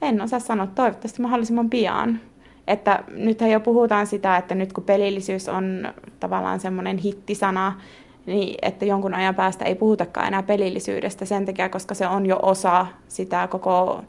En 0.01 0.21
osaa 0.21 0.39
sanoa, 0.39 0.67
toivottavasti 0.67 1.21
mahdollisimman 1.21 1.69
pian. 1.69 2.19
Että 2.67 3.03
nythän 3.07 3.51
jo 3.51 3.59
puhutaan 3.59 4.07
sitä, 4.07 4.37
että 4.37 4.55
nyt 4.55 4.73
kun 4.73 4.83
pelillisyys 4.83 5.49
on 5.49 5.93
tavallaan 6.19 6.59
semmoinen 6.59 6.97
hittisana, 6.97 7.81
niin 8.25 8.55
että 8.61 8.85
jonkun 8.85 9.13
ajan 9.13 9.35
päästä 9.35 9.65
ei 9.65 9.75
puhutakaan 9.75 10.27
enää 10.27 10.43
pelillisyydestä 10.43 11.25
sen 11.25 11.45
takia, 11.45 11.69
koska 11.69 11.93
se 11.93 12.07
on 12.07 12.25
jo 12.25 12.39
osa 12.41 12.85
sitä 13.07 13.47
koko 13.47 14.03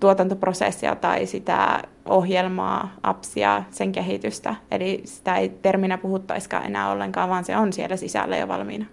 tuotantoprosessia 0.00 0.96
tai 0.96 1.26
sitä 1.26 1.82
ohjelmaa, 2.04 2.94
appsia, 3.02 3.62
sen 3.70 3.92
kehitystä. 3.92 4.54
Eli 4.70 5.02
sitä 5.04 5.36
ei 5.36 5.48
terminä 5.48 5.98
puhuttaisikaan 5.98 6.66
enää 6.66 6.90
ollenkaan, 6.90 7.28
vaan 7.28 7.44
se 7.44 7.56
on 7.56 7.72
siellä 7.72 7.96
sisällä 7.96 8.36
jo 8.36 8.48
valmiina. 8.48 8.86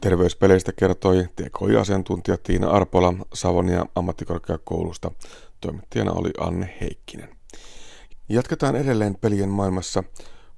Terveyspeleistä 0.00 0.72
kertoi 0.76 1.24
TKI-asiantuntija 1.36 2.36
Tiina 2.42 2.70
Arpola 2.70 3.14
Savonia 3.34 3.86
ammattikorkeakoulusta. 3.94 5.10
Toimittajana 5.60 6.12
oli 6.12 6.30
Anne 6.38 6.78
Heikkinen. 6.80 7.28
Jatketaan 8.28 8.76
edelleen 8.76 9.16
pelien 9.16 9.48
maailmassa. 9.48 10.04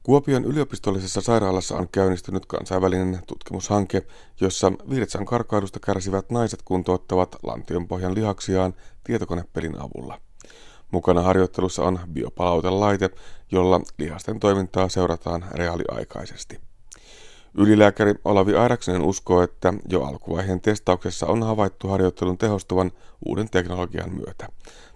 Kuopion 0.03 0.45
yliopistollisessa 0.45 1.21
sairaalassa 1.21 1.77
on 1.77 1.89
käynnistynyt 1.93 2.47
kansainvälinen 2.47 3.21
tutkimushanke, 3.27 4.07
jossa 4.41 4.73
viritsan 4.91 5.27
karkailusta 5.27 5.81
kärsivät 5.81 6.31
naiset 6.31 6.63
kuntouttavat 6.63 7.37
lantionpohjan 7.43 8.15
lihaksiaan 8.15 8.75
tietokonepelin 9.05 9.79
avulla. 9.79 10.21
Mukana 10.91 11.23
harjoittelussa 11.23 11.83
on 11.83 11.99
biopalautelaite, 12.13 13.11
jolla 13.53 13.81
lihasten 13.99 14.41
toimintaa 14.41 14.89
seurataan 14.89 15.45
reaaliaikaisesti. 15.53 16.61
Ylilääkäri 17.55 18.15
Olavi 18.25 18.55
Airaksinen 18.55 19.03
uskoo, 19.03 19.43
että 19.43 19.75
jo 19.89 20.03
alkuvaiheen 20.03 20.61
testauksessa 20.61 21.27
on 21.27 21.43
havaittu 21.43 21.89
harjoittelun 21.89 22.39
tehostuvan 22.39 22.93
uuden 23.27 23.51
teknologian 23.51 24.15
myötä. 24.15 24.49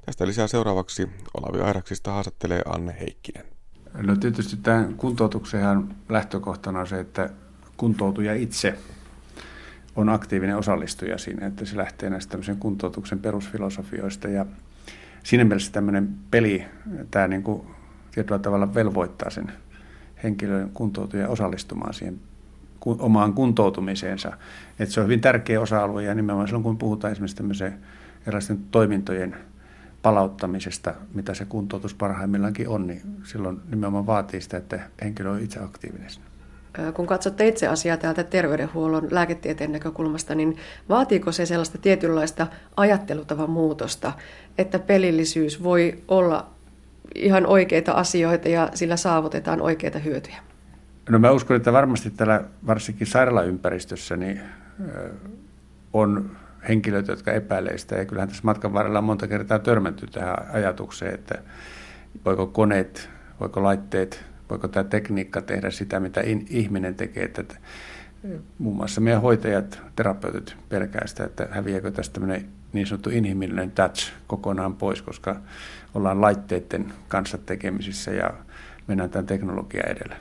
Tästä 0.06 0.26
lisää 0.26 0.46
seuraavaksi 0.46 1.08
Olavi 1.34 1.62
Airaksista 1.62 2.12
haastattelee 2.12 2.62
Anne 2.66 2.96
Heikkinen. 3.00 3.44
No 3.94 4.16
tietysti 4.16 4.56
tämän 4.56 4.94
kuntoutuksen 4.94 5.88
lähtökohtana 6.08 6.80
on 6.80 6.87
se, 6.87 7.00
että 7.00 7.30
kuntoutuja 7.76 8.34
itse 8.34 8.78
on 9.96 10.08
aktiivinen 10.08 10.56
osallistuja 10.56 11.18
siinä, 11.18 11.46
että 11.46 11.64
se 11.64 11.76
lähtee 11.76 12.11
näistä 12.11 12.30
tämmöisen 12.30 12.56
kuntoutuksen 12.56 13.18
perusfilosofioista 13.18 14.28
ja 14.28 14.46
siinä 15.23 15.44
mielessä 15.44 15.73
tämmöinen 15.73 16.14
peli, 16.30 16.64
tämä 17.11 17.28
niin 17.28 17.42
kuin 17.42 17.66
tietyllä 18.14 18.38
tavalla 18.38 18.75
velvoittaa 18.75 19.30
sen 19.30 19.52
henkilön 20.23 20.70
kuntoutuja 20.70 21.28
osallistumaan 21.28 21.94
siihen 21.94 22.20
omaan 22.87 23.32
kuntoutumiseensa. 23.32 24.32
Että 24.78 24.94
se 24.94 25.00
on 25.00 25.06
hyvin 25.06 25.20
tärkeä 25.20 25.61
osa-alue 25.61 26.04
ja 26.04 26.14
nimenomaan 26.14 26.49
silloin, 26.49 26.62
kun 26.62 26.78
puhutaan 26.78 27.12
esimerkiksi 27.12 27.37
tämmöisen 27.37 27.78
erilaisten 28.26 28.58
toimintojen 28.70 29.37
palauttamisesta, 30.04 30.94
mitä 31.14 31.34
se 31.34 31.44
kuntoutus 31.44 31.94
parhaimmillaankin 31.94 32.68
on, 32.68 32.87
niin 32.87 33.02
silloin 33.23 33.61
nimenomaan 33.68 34.06
vaatii 34.06 34.40
sitä, 34.40 34.56
että 34.56 34.80
henkilö 35.02 35.30
on 35.30 35.40
itse 35.40 35.61
aktiivinen. 35.61 36.11
kun 36.94 37.06
katsotte 37.06 37.49
itse 37.49 37.68
asiaa 37.68 37.96
täältä 37.96 38.25
terveydenhuollon 38.25 39.08
lääketieteen 39.11 39.73
näkökulmasta, 39.73 40.34
niin 40.34 40.56
vaatiiko 40.88 41.32
se 41.32 41.46
sellaista 41.46 41.78
tietynlaista 41.78 42.46
ajattelutavan 42.76 43.50
muutosta, 43.50 44.12
että 44.58 44.78
pelillisyys 44.78 45.62
voi 45.62 46.02
olla 46.08 46.50
ihan 47.14 47.46
oikeita 47.46 47.92
asioita 47.92 48.49
ja 48.49 48.70
sillä 48.75 48.96
saavutetaan 48.96 49.61
oikeita 49.61 49.99
hyötyjä? 49.99 50.37
No 51.08 51.18
mä 51.18 51.30
uskon, 51.30 51.56
että 51.56 51.73
varmasti 51.73 52.11
täällä 52.11 52.44
varsinkin 52.66 53.06
sairaalaympäristössä 53.06 54.16
niin 54.16 54.40
on 55.92 56.30
henkilöitä, 56.68 57.12
jotka 57.12 57.33
epäilee 57.33 57.78
sitä. 57.78 57.94
Ja 57.97 58.04
kyllähän 58.04 58.28
tässä 58.28 58.42
matkan 58.44 58.73
varrella 58.73 58.99
on 58.99 59.04
monta 59.04 59.26
kertaa 59.26 59.59
törmänty 59.59 60.06
tähän 60.06 60.37
ajatukseen, 60.52 61.14
että 61.14 61.42
voiko 62.25 62.47
koneet, 62.47 63.11
voiko 63.40 63.62
laitteet, 63.62 64.25
voiko 64.50 64.68
tämä 64.68 64.85
tekniikka 64.85 65.40
tehdä 65.40 65.71
sitä, 65.71 66.00
mitä 66.00 66.21
ihminen 66.49 66.94
tekee. 66.94 67.25
Että 67.25 67.56
muun 68.59 68.76
muassa 68.76 69.00
meidän 69.00 69.23
hoitajat, 69.23 69.83
terapeutit 69.97 70.56
pelkää 70.68 71.06
sitä, 71.06 71.25
että 71.25 71.49
häviääkö 71.50 71.90
tästä 71.90 72.21
niin 72.73 72.87
sanottu 72.87 73.11
inhimillinen 73.11 73.71
touch 73.71 74.12
kokonaan 74.26 74.75
pois, 74.75 75.02
koska 75.02 75.37
ollaan 75.94 76.21
laitteiden 76.21 76.92
kanssa 77.09 77.38
tekemisissä 77.38 78.11
ja 78.11 78.30
mennään 78.87 79.11
tämän 79.11 79.26
teknologian 79.26 79.88
edellä. 79.88 80.16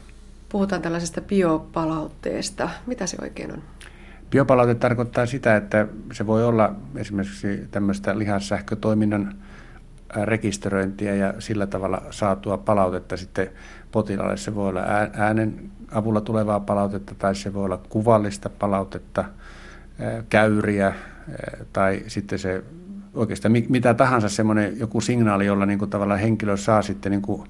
Puhutaan 0.49 0.81
tällaisesta 0.81 1.21
biopalautteesta. 1.21 2.69
Mitä 2.87 3.07
se 3.07 3.17
oikein 3.21 3.51
on? 3.51 3.63
Biopalaute 4.33 4.75
tarkoittaa 4.75 5.25
sitä, 5.25 5.55
että 5.55 5.87
se 6.13 6.27
voi 6.27 6.45
olla 6.45 6.75
esimerkiksi 6.95 7.67
tämmöistä 7.71 8.19
lihassähkötoiminnan 8.19 9.35
rekisteröintiä 10.23 11.15
ja 11.15 11.33
sillä 11.39 11.67
tavalla 11.67 12.01
saatua 12.09 12.57
palautetta 12.57 13.17
sitten 13.17 13.49
potilaalle. 13.91 14.37
Se 14.37 14.55
voi 14.55 14.69
olla 14.69 14.81
äänen 15.13 15.71
avulla 15.91 16.21
tulevaa 16.21 16.59
palautetta 16.59 17.15
tai 17.15 17.35
se 17.35 17.53
voi 17.53 17.65
olla 17.65 17.81
kuvallista 17.89 18.49
palautetta, 18.49 19.25
käyriä 20.29 20.93
tai 21.73 22.03
sitten 22.07 22.39
se 22.39 22.63
oikeastaan 23.13 23.53
mitä 23.69 23.93
tahansa 23.93 24.29
semmoinen 24.29 24.79
joku 24.79 25.01
signaali, 25.01 25.45
jolla 25.45 25.65
niin 25.65 25.79
kuin 25.79 25.91
tavallaan 25.91 26.19
henkilö 26.19 26.57
saa 26.57 26.81
sitten 26.81 27.11
niin 27.11 27.21
kuin 27.21 27.47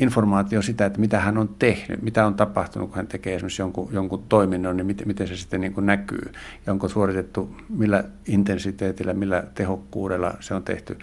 informaatio 0.00 0.62
sitä, 0.62 0.86
että 0.86 1.00
mitä 1.00 1.20
hän 1.20 1.38
on 1.38 1.48
tehnyt, 1.58 2.02
mitä 2.02 2.26
on 2.26 2.34
tapahtunut, 2.34 2.88
kun 2.88 2.96
hän 2.96 3.06
tekee 3.06 3.34
esimerkiksi 3.34 3.62
jonkun, 3.62 3.88
jonkun 3.92 4.24
toiminnon, 4.28 4.76
niin 4.76 4.86
miten, 4.86 5.08
miten 5.08 5.28
se 5.28 5.36
sitten 5.36 5.60
niin 5.60 5.72
kuin 5.72 5.86
näkyy 5.86 6.32
ja 6.66 6.72
onko 6.72 6.88
suoritettu, 6.88 7.56
millä 7.68 8.04
intensiteetillä, 8.26 9.12
millä 9.12 9.44
tehokkuudella 9.54 10.34
se 10.40 10.54
on 10.54 10.62
tehty. 10.62 10.98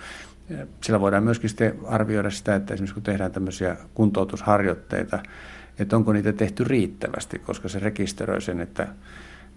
Sillä 0.81 0.99
voidaan 0.99 1.23
myöskin 1.23 1.49
sitten 1.49 1.75
arvioida 1.87 2.29
sitä, 2.29 2.55
että 2.55 2.73
esimerkiksi 2.73 2.93
kun 2.93 3.03
tehdään 3.03 3.31
tämmöisiä 3.31 3.77
kuntoutusharjoitteita, 3.93 5.19
että 5.79 5.95
onko 5.95 6.13
niitä 6.13 6.33
tehty 6.33 6.63
riittävästi, 6.63 7.39
koska 7.39 7.69
se 7.69 7.79
rekisteröi 7.79 8.41
sen, 8.41 8.59
että 8.59 8.87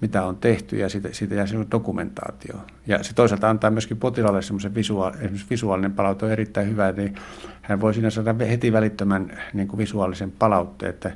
mitä 0.05 0.23
on 0.23 0.37
tehty 0.37 0.77
ja 0.77 0.89
siitä, 0.89 1.09
siitä 1.13 1.35
jää 1.35 1.47
semmoinen 1.47 1.71
dokumentaatio. 1.71 2.55
Ja 2.87 3.03
se 3.03 3.15
toisaalta 3.15 3.51
antaa 3.51 3.71
myöskin 3.71 3.97
potilaalle 3.97 4.43
semmoisen 4.43 4.75
visuaali, 4.75 5.17
esimerkiksi 5.17 5.47
visuaalinen 5.51 5.93
palaute 5.93 6.27
on 6.27 6.33
erittäin 6.33 6.69
hyvä, 6.69 6.93
niin 6.93 7.15
hän 7.63 7.81
voi 7.81 7.95
siinä 7.95 8.11
saada 8.11 8.35
heti 8.51 8.73
välittömän 8.73 9.39
niin 9.53 9.69
kuin 9.69 9.79
visuaalisen 9.79 10.33
palautteen, 10.33 10.91
että 10.91 11.13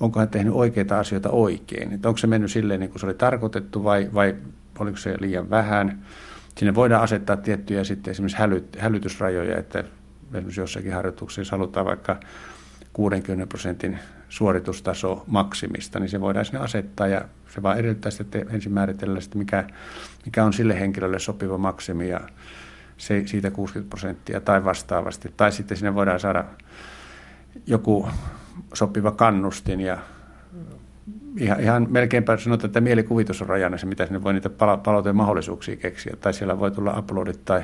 onko 0.00 0.20
hän 0.20 0.28
tehnyt 0.28 0.54
oikeita 0.54 0.98
asioita 0.98 1.30
oikein. 1.30 1.92
Että 1.92 2.08
onko 2.08 2.18
se 2.18 2.26
mennyt 2.26 2.50
silleen 2.50 2.80
niin 2.80 2.90
kuin 2.90 3.00
se 3.00 3.06
oli 3.06 3.14
tarkoitettu 3.14 3.84
vai, 3.84 4.10
vai 4.14 4.36
oliko 4.78 4.96
se 4.96 5.16
liian 5.20 5.50
vähän. 5.50 5.98
Sinne 6.58 6.74
voidaan 6.74 7.02
asettaa 7.02 7.36
tiettyjä 7.36 7.84
sitten 7.84 8.10
esimerkiksi 8.10 8.38
hälyt, 8.38 8.76
hälytysrajoja, 8.78 9.58
että 9.58 9.84
esimerkiksi 10.32 10.60
jossakin 10.60 10.92
harjoituksessa 10.92 11.56
halutaan 11.56 11.86
vaikka 11.86 12.20
60 12.92 13.46
prosentin 13.46 13.98
suoritustaso 14.30 15.24
maksimista, 15.26 16.00
niin 16.00 16.08
se 16.08 16.20
voidaan 16.20 16.44
sinne 16.44 16.58
asettaa 16.58 17.06
ja 17.06 17.24
se 17.54 17.62
vaan 17.62 17.78
edellyttää 17.78 18.10
sitä, 18.10 18.38
että 18.38 18.54
ensin 18.54 18.72
määritellään 18.72 19.22
että 19.24 19.38
mikä, 19.38 19.64
mikä 20.24 20.44
on 20.44 20.52
sille 20.52 20.80
henkilölle 20.80 21.18
sopiva 21.18 21.58
maksimi 21.58 22.08
ja 22.08 22.20
se, 22.96 23.22
siitä 23.26 23.50
60 23.50 23.90
prosenttia 23.90 24.40
tai 24.40 24.64
vastaavasti. 24.64 25.34
Tai 25.36 25.52
sitten 25.52 25.76
sinne 25.76 25.94
voidaan 25.94 26.20
saada 26.20 26.44
joku 27.66 28.08
sopiva 28.74 29.10
kannustin 29.10 29.80
ja 29.80 29.98
ihan, 31.36 31.60
ihan 31.60 31.86
melkeinpä 31.90 32.36
sanotaan, 32.36 32.66
että 32.66 32.80
mielikuvitus 32.80 33.42
on 33.42 33.48
rajana 33.48 33.78
se, 33.78 33.86
mitä 33.86 34.06
sinne 34.06 34.22
voi 34.22 34.32
niitä 34.32 34.50
palauteen 34.84 35.16
mahdollisuuksia 35.16 35.76
keksiä. 35.76 36.16
Tai 36.20 36.32
siellä 36.34 36.58
voi 36.58 36.70
tulla 36.70 36.98
uploadit 36.98 37.44
tai 37.44 37.62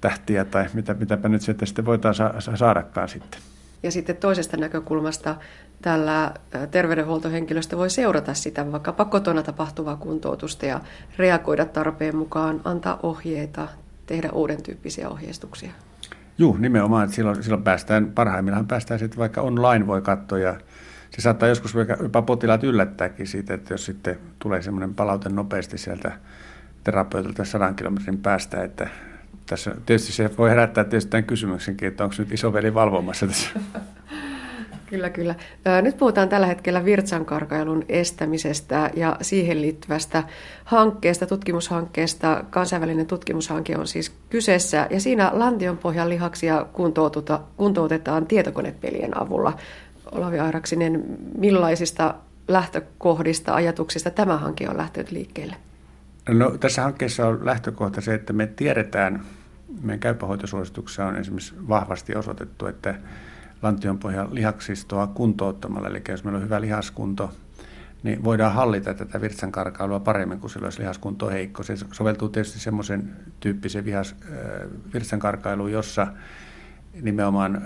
tähtiä 0.00 0.44
tai 0.44 0.66
mitä, 0.74 0.94
mitäpä 0.94 1.28
nyt 1.28 1.42
sieltä 1.42 1.66
sitten 1.66 1.86
voidaan 1.86 2.14
saadakaan 2.54 3.08
sitten. 3.08 3.40
Ja 3.82 3.90
sitten 3.90 4.16
toisesta 4.16 4.56
näkökulmasta 4.56 5.36
tällä 5.82 6.34
terveydenhuoltohenkilöstö 6.70 7.76
voi 7.76 7.90
seurata 7.90 8.34
sitä 8.34 8.72
vaikkapa 8.72 9.04
kotona 9.04 9.42
tapahtuvaa 9.42 9.96
kuntoutusta 9.96 10.66
ja 10.66 10.80
reagoida 11.18 11.64
tarpeen 11.64 12.16
mukaan, 12.16 12.60
antaa 12.64 13.00
ohjeita, 13.02 13.68
tehdä 14.06 14.30
uuden 14.32 14.62
tyyppisiä 14.62 15.08
ohjeistuksia. 15.08 15.70
Joo, 16.38 16.56
nimenomaan. 16.58 17.04
Että 17.04 17.16
silloin, 17.16 17.42
silloin 17.42 17.62
päästään, 17.62 18.12
parhaimmillaan 18.12 18.66
päästään 18.66 19.00
sitten 19.00 19.18
vaikka 19.18 19.40
online 19.40 19.86
voi 19.86 20.02
katsoa 20.02 20.38
ja 20.38 20.60
se 21.10 21.22
saattaa 21.22 21.48
joskus 21.48 21.74
jopa 22.02 22.22
potilaat 22.22 22.64
yllättääkin 22.64 23.26
siitä, 23.26 23.54
että 23.54 23.74
jos 23.74 23.84
sitten 23.84 24.18
tulee 24.38 24.62
semmoinen 24.62 24.94
palaute 24.94 25.28
nopeasti 25.28 25.78
sieltä 25.78 26.12
terapeutilta 26.84 27.44
sadan 27.44 27.74
kilometrin 27.74 28.18
päästä, 28.18 28.64
että 28.64 28.88
tässä 29.46 29.74
tietysti 29.86 30.12
se 30.12 30.30
voi 30.38 30.50
herättää 30.50 30.84
tietysti 30.84 31.10
tämän 31.10 31.24
kysymyksenkin, 31.24 31.88
että 31.88 32.04
onko 32.04 32.16
nyt 32.18 32.32
isoveli 32.32 32.74
valvomassa 32.74 33.26
tässä. 33.26 33.48
Kyllä, 34.86 35.10
kyllä. 35.10 35.34
Nyt 35.82 35.96
puhutaan 35.96 36.28
tällä 36.28 36.46
hetkellä 36.46 36.84
virtsankarkailun 36.84 37.84
estämisestä 37.88 38.90
ja 38.96 39.16
siihen 39.20 39.62
liittyvästä 39.62 40.22
hankkeesta, 40.64 41.26
tutkimushankkeesta. 41.26 42.44
Kansainvälinen 42.50 43.06
tutkimushanke 43.06 43.76
on 43.76 43.86
siis 43.86 44.12
kyseessä 44.30 44.86
ja 44.90 45.00
siinä 45.00 45.30
lantionpohjan 45.32 46.08
lihaksia 46.08 46.66
kuntoutetaan 47.56 48.26
tietokonepelien 48.26 49.22
avulla. 49.22 49.52
Olavi 50.12 50.38
Airaksinen, 50.38 51.04
millaisista 51.38 52.14
lähtökohdista, 52.48 53.54
ajatuksista 53.54 54.10
tämä 54.10 54.36
hanke 54.36 54.68
on 54.68 54.76
lähtenyt 54.76 55.10
liikkeelle? 55.10 55.56
No, 56.28 56.50
tässä 56.50 56.82
hankkeessa 56.82 57.26
on 57.26 57.46
lähtökohta 57.46 58.00
se, 58.00 58.14
että 58.14 58.32
me 58.32 58.46
tiedetään, 58.46 59.22
meidän 59.82 60.00
käypähoitosuosituksessa 60.00 61.06
on 61.06 61.16
esimerkiksi 61.16 61.54
vahvasti 61.68 62.16
osoitettu, 62.16 62.66
että 62.66 62.94
lantionpohjan 63.62 64.34
lihaksistoa 64.34 65.06
kuntouttamalla, 65.06 65.88
eli 65.88 66.02
jos 66.08 66.24
meillä 66.24 66.36
on 66.36 66.44
hyvä 66.44 66.60
lihaskunto, 66.60 67.32
niin 68.02 68.24
voidaan 68.24 68.52
hallita 68.52 68.94
tätä 68.94 69.20
virtsankarkailua 69.20 70.00
paremmin 70.00 70.40
kuin 70.40 70.50
silloin, 70.50 70.68
jos 70.68 70.78
lihaskunto 70.78 71.26
on 71.26 71.32
heikko. 71.32 71.62
Se 71.62 71.74
soveltuu 71.92 72.28
tietysti 72.28 72.58
semmoisen 72.60 73.16
tyyppisen 73.40 73.84
vihas, 73.84 74.16
virtsankarkailuun, 74.94 75.72
jossa 75.72 76.06
nimenomaan 77.02 77.62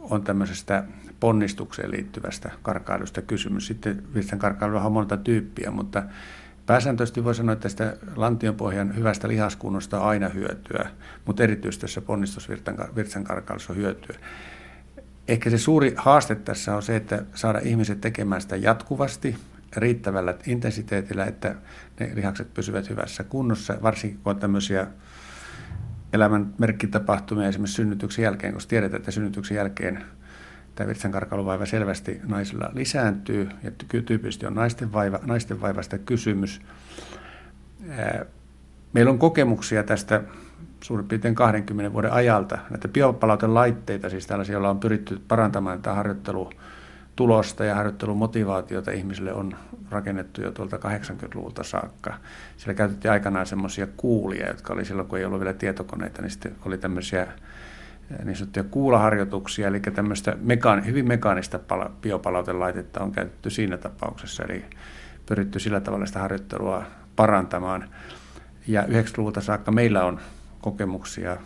on 0.00 0.22
tämmöisestä 0.22 0.84
ponnistukseen 1.20 1.90
liittyvästä 1.90 2.50
karkailusta 2.62 3.22
kysymys. 3.22 3.66
Sitten 3.66 4.02
virtsankarkailulla 4.14 4.82
on 4.82 4.92
monta 4.92 5.16
tyyppiä, 5.16 5.70
mutta 5.70 6.02
Pääsääntöisesti 6.68 7.24
voi 7.24 7.34
sanoa, 7.34 7.52
että 7.52 7.62
tästä 7.62 7.96
lantionpohjan 8.16 8.96
hyvästä 8.96 9.28
lihaskunnosta 9.28 10.00
on 10.00 10.08
aina 10.08 10.28
hyötyä, 10.28 10.90
mutta 11.24 11.42
erityisesti 11.42 11.80
tässä 11.80 12.00
ponnistusvirtsankarkailussa 12.00 13.72
on 13.72 13.76
hyötyä. 13.76 14.16
Ehkä 15.28 15.50
se 15.50 15.58
suuri 15.58 15.94
haaste 15.96 16.34
tässä 16.34 16.76
on 16.76 16.82
se, 16.82 16.96
että 16.96 17.22
saada 17.34 17.58
ihmiset 17.58 18.00
tekemään 18.00 18.40
sitä 18.40 18.56
jatkuvasti, 18.56 19.36
riittävällä 19.76 20.34
intensiteetillä, 20.46 21.24
että 21.24 21.54
ne 22.00 22.10
lihakset 22.14 22.54
pysyvät 22.54 22.90
hyvässä 22.90 23.24
kunnossa, 23.24 23.78
varsinkin 23.82 24.20
kun 24.22 24.30
on 24.30 24.40
tämmöisiä 24.40 24.86
elämän 26.12 26.54
merkkitapahtumia 26.58 27.48
esimerkiksi 27.48 27.76
synnytyksen 27.76 28.22
jälkeen, 28.22 28.54
koska 28.54 28.70
tiedetään, 28.70 29.00
että 29.00 29.10
synnytyksen 29.10 29.56
jälkeen 29.56 30.04
tämä 30.78 30.88
virtsankarkailuvaiva 30.88 31.66
selvästi 31.66 32.20
naisilla 32.26 32.70
lisääntyy, 32.74 33.48
ja 33.62 33.70
tyypillisesti 34.06 34.46
on 34.46 34.54
naisten, 34.54 34.92
vaiva, 34.92 35.20
naisten 35.26 35.60
vaivasta 35.60 35.98
kysymys. 35.98 36.60
Meillä 38.92 39.10
on 39.10 39.18
kokemuksia 39.18 39.82
tästä 39.82 40.22
suurin 40.80 41.08
piirtein 41.08 41.34
20 41.34 41.92
vuoden 41.92 42.12
ajalta, 42.12 42.58
näitä 42.70 42.88
biopalautelaitteita, 42.88 44.10
siis 44.10 44.26
tällaisia, 44.26 44.52
joilla 44.52 44.70
on 44.70 44.80
pyritty 44.80 45.20
parantamaan 45.28 45.82
tätä 45.82 45.94
harjoittelutulosta 45.94 47.64
ja 47.64 47.74
harjoittelumotivaatiota 47.74 48.90
ihmisille 48.90 49.32
on 49.32 49.56
rakennettu 49.90 50.42
jo 50.42 50.52
tuolta 50.52 50.76
80-luvulta 50.76 51.62
saakka. 51.62 52.14
Siellä 52.56 52.74
käytettiin 52.74 53.12
aikanaan 53.12 53.46
semmoisia 53.46 53.86
kuulia, 53.96 54.48
jotka 54.48 54.72
oli 54.72 54.84
silloin, 54.84 55.08
kun 55.08 55.18
ei 55.18 55.24
ollut 55.24 55.40
vielä 55.40 55.54
tietokoneita, 55.54 56.22
niin 56.22 56.30
sitten 56.30 56.52
oli 56.64 56.78
tämmöisiä 56.78 57.26
niin 58.24 58.36
sanottuja 58.36 58.64
kuulaharjoituksia, 58.64 59.68
eli 59.68 59.80
tämmöistä 59.80 60.36
mekaani, 60.40 60.86
hyvin 60.86 61.08
mekaanista 61.08 61.58
pala, 61.58 61.90
biopalautelaitetta 62.02 63.00
on 63.00 63.12
käytetty 63.12 63.50
siinä 63.50 63.76
tapauksessa, 63.76 64.44
eli 64.44 64.64
pyritty 65.26 65.58
sillä 65.58 65.80
tavalla 65.80 66.06
sitä 66.06 66.18
harjoittelua 66.18 66.84
parantamaan. 67.16 67.88
Ja 68.66 68.82
90-luvulta 68.82 69.40
saakka 69.40 69.72
meillä 69.72 70.04
on 70.04 70.20
kokemuksia. 70.60 71.36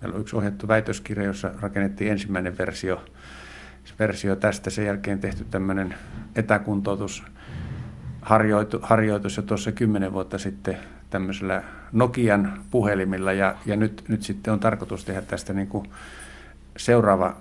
Meillä 0.00 0.14
on 0.14 0.20
yksi 0.20 0.36
ohjattu 0.36 0.68
väitöskirja, 0.68 1.26
jossa 1.26 1.50
rakennettiin 1.60 2.10
ensimmäinen 2.10 2.58
versio 2.58 3.02
versio 3.98 4.36
tästä. 4.36 4.70
Sen 4.70 4.86
jälkeen 4.86 5.20
tehty 5.20 5.44
tämmöinen 5.44 5.94
etäkuntoutus 6.36 7.24
harjoitu, 8.22 8.78
harjoitus 8.82 9.36
jo 9.36 9.42
tuossa 9.42 9.72
kymmenen 9.72 10.12
vuotta 10.12 10.38
sitten 10.38 10.76
tämmöisellä 11.12 11.62
Nokian 11.92 12.52
puhelimilla 12.70 13.32
ja, 13.32 13.54
ja 13.66 13.76
nyt, 13.76 14.04
nyt 14.08 14.22
sitten 14.22 14.52
on 14.52 14.60
tarkoitus 14.60 15.04
tehdä 15.04 15.22
tästä 15.22 15.52
niin 15.52 15.68
kuin 15.68 15.86
seuraava 16.76 17.36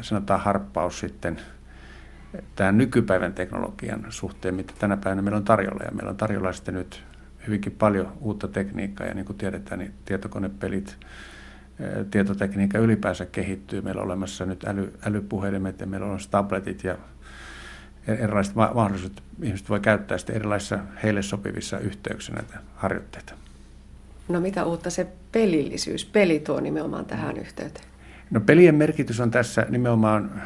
sanotaan 0.00 0.40
harppaus 0.40 1.00
sitten 1.00 1.40
tämän 2.56 2.78
nykypäivän 2.78 3.32
teknologian 3.32 4.06
suhteen, 4.08 4.54
mitä 4.54 4.72
tänä 4.78 4.96
päivänä 4.96 5.22
meillä 5.22 5.36
on 5.36 5.44
tarjolla. 5.44 5.84
Ja 5.84 5.90
meillä 5.90 6.10
on 6.10 6.16
tarjolla 6.16 6.52
sitten 6.52 6.74
nyt 6.74 7.04
hyvinkin 7.46 7.72
paljon 7.72 8.12
uutta 8.20 8.48
tekniikkaa 8.48 9.06
ja 9.06 9.14
niin 9.14 9.26
kuin 9.26 9.38
tiedetään, 9.38 9.78
niin 9.78 9.94
tietokonepelit, 10.04 10.96
tietotekniikka 12.10 12.78
ylipäänsä 12.78 13.26
kehittyy. 13.26 13.80
Meillä 13.80 14.00
on 14.00 14.06
olemassa 14.06 14.46
nyt 14.46 14.64
äly, 14.64 14.92
älypuhelimet 15.06 15.80
ja 15.80 15.86
meillä 15.86 16.06
on 16.06 16.18
tabletit 16.30 16.84
ja 16.84 16.96
erilaiset 18.06 18.54
mahdollisuudet. 18.54 19.22
Ihmiset 19.42 19.68
voi 19.68 19.80
käyttää 19.80 20.18
sitten 20.18 20.36
erilaisissa 20.36 20.78
heille 21.02 21.22
sopivissa 21.22 21.78
yhteyksissä 21.78 22.32
näitä 22.32 22.58
harjoitteita. 22.74 23.34
No 24.28 24.40
mitä 24.40 24.64
uutta 24.64 24.90
se 24.90 25.06
pelillisyys, 25.32 26.04
peli 26.04 26.38
tuo 26.38 26.60
nimenomaan 26.60 27.04
tähän 27.04 27.36
yhteyteen? 27.36 27.86
No 28.30 28.40
pelien 28.40 28.74
merkitys 28.74 29.20
on 29.20 29.30
tässä 29.30 29.66
nimenomaan 29.68 30.42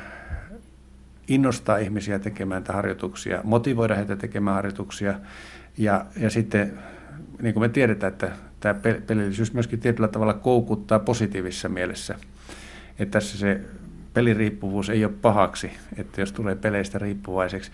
innostaa 1.29 1.77
ihmisiä 1.77 2.19
tekemään 2.19 2.63
näitä 2.63 2.73
harjoituksia, 2.73 3.41
motivoida 3.45 3.95
heitä 3.95 4.17
tekemään 4.17 4.55
harjoituksia 4.55 5.15
ja, 5.79 6.07
ja 6.17 6.31
sitten 6.31 6.79
niin 7.43 7.55
kuin 7.55 7.65
me 7.65 7.69
tiedetään, 7.69 8.13
että 8.13 8.31
tämä 8.61 8.75
pelillisyys 9.07 9.55
myöskin 9.55 9.81
tietyllä 9.81 10.09
tavalla 10.09 10.35
koukuttaa 10.35 10.99
positiivisessa 10.99 11.69
mielessä. 11.69 12.15
Että 12.99 13.13
tässä 13.13 13.39
se 13.39 13.61
peliriippuvuus 14.19 14.91
ei 14.91 15.05
ole 15.05 15.13
pahaksi, 15.23 15.71
että 15.97 16.21
jos 16.21 16.33
tulee 16.33 16.55
peleistä 16.55 16.99
riippuvaiseksi. 16.99 17.71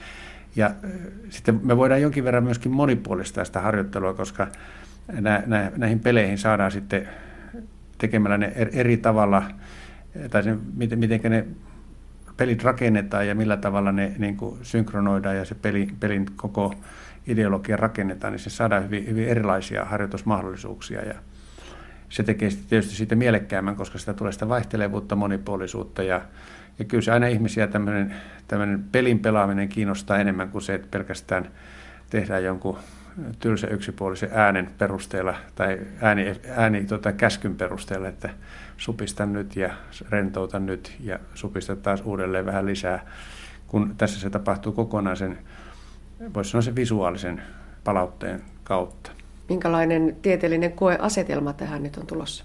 Ja 0.56 0.70
sitten 1.30 1.60
me 1.62 1.76
voidaan 1.76 2.02
jonkin 2.02 2.24
verran 2.24 2.44
myöskin 2.44 2.72
monipuolistaa 2.72 3.44
sitä 3.44 3.60
harjoittelua, 3.60 4.14
koska 4.14 4.46
nä, 5.20 5.42
nä, 5.46 5.72
näihin 5.76 6.00
peleihin 6.00 6.38
saadaan 6.38 6.70
sitten 6.70 7.08
tekemällä 7.98 8.38
ne 8.38 8.52
eri 8.72 8.96
tavalla, 8.96 9.42
tai 10.30 10.42
se, 10.42 10.56
miten, 10.74 10.98
miten 10.98 11.20
ne 11.28 11.46
pelit 12.36 12.64
rakennetaan 12.64 13.26
ja 13.26 13.34
millä 13.34 13.56
tavalla 13.56 13.92
ne 13.92 14.12
niin 14.18 14.36
kuin 14.36 14.58
synkronoidaan 14.62 15.36
ja 15.36 15.44
se 15.44 15.54
peli, 15.54 15.88
pelin 16.00 16.26
koko 16.36 16.74
ideologia 17.26 17.76
rakennetaan, 17.76 18.32
niin 18.32 18.40
se 18.40 18.50
saadaan 18.50 18.84
hyvin, 18.84 19.06
hyvin 19.06 19.28
erilaisia 19.28 19.84
harjoitusmahdollisuuksia 19.84 21.04
ja 21.04 21.14
se 22.14 22.22
tekee 22.22 22.50
sitten 22.50 22.68
tietysti 22.68 22.94
siitä 22.94 23.14
mielekkäämmän, 23.14 23.76
koska 23.76 23.98
sitä 23.98 24.14
tulee 24.14 24.32
sitä 24.32 24.48
vaihtelevuutta, 24.48 25.16
monipuolisuutta 25.16 26.02
ja, 26.02 26.20
ja 26.78 26.84
kyllä 26.84 27.02
se 27.02 27.12
aina 27.12 27.26
ihmisiä 27.26 27.66
tämmöinen, 27.66 28.14
tämmöinen 28.48 28.84
pelin 28.92 29.18
pelaaminen 29.18 29.68
kiinnostaa 29.68 30.18
enemmän 30.18 30.48
kuin 30.48 30.62
se, 30.62 30.74
että 30.74 30.88
pelkästään 30.90 31.50
tehdään 32.10 32.44
jonkun 32.44 32.78
tylsä 33.38 33.66
yksipuolisen 33.66 34.28
äänen 34.32 34.70
perusteella 34.78 35.34
tai 35.54 35.80
ääni, 36.00 36.40
ääni 36.56 36.84
tota, 36.84 37.12
käskyn 37.12 37.56
perusteella, 37.56 38.08
että 38.08 38.30
supista 38.76 39.26
nyt 39.26 39.56
ja 39.56 39.74
rentouta 40.10 40.58
nyt 40.58 40.96
ja 41.00 41.18
supista 41.34 41.76
taas 41.76 42.02
uudelleen 42.04 42.46
vähän 42.46 42.66
lisää, 42.66 43.06
kun 43.66 43.94
tässä 43.98 44.20
se 44.20 44.30
tapahtuu 44.30 44.72
kokonaan 44.72 45.16
sen, 45.16 45.38
voisi 46.34 46.50
sanoa 46.50 46.62
sen 46.62 46.76
visuaalisen 46.76 47.42
palautteen 47.84 48.42
kautta. 48.64 49.23
Minkälainen 49.48 50.16
tieteellinen 50.22 50.72
koeasetelma 50.72 51.52
tähän 51.52 51.82
nyt 51.82 51.96
on 51.96 52.06
tulossa? 52.06 52.44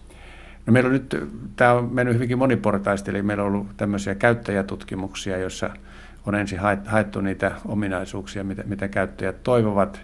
No 0.65 0.73
meillä 0.73 0.87
on 0.87 0.93
nyt, 0.93 1.15
tämä 1.55 1.73
on 1.73 1.93
mennyt 1.93 2.15
hyvinkin 2.15 2.37
moniportaisesti, 2.37 3.11
eli 3.11 3.21
meillä 3.21 3.43
on 3.43 3.53
ollut 3.53 3.77
tämmöisiä 3.77 4.15
käyttäjätutkimuksia, 4.15 5.37
joissa 5.37 5.69
on 6.25 6.35
ensin 6.35 6.59
haettu 6.85 7.21
niitä 7.21 7.51
ominaisuuksia, 7.65 8.43
mitä, 8.43 8.63
mitä 8.65 8.87
käyttäjät 8.87 9.43
toivovat, 9.43 10.01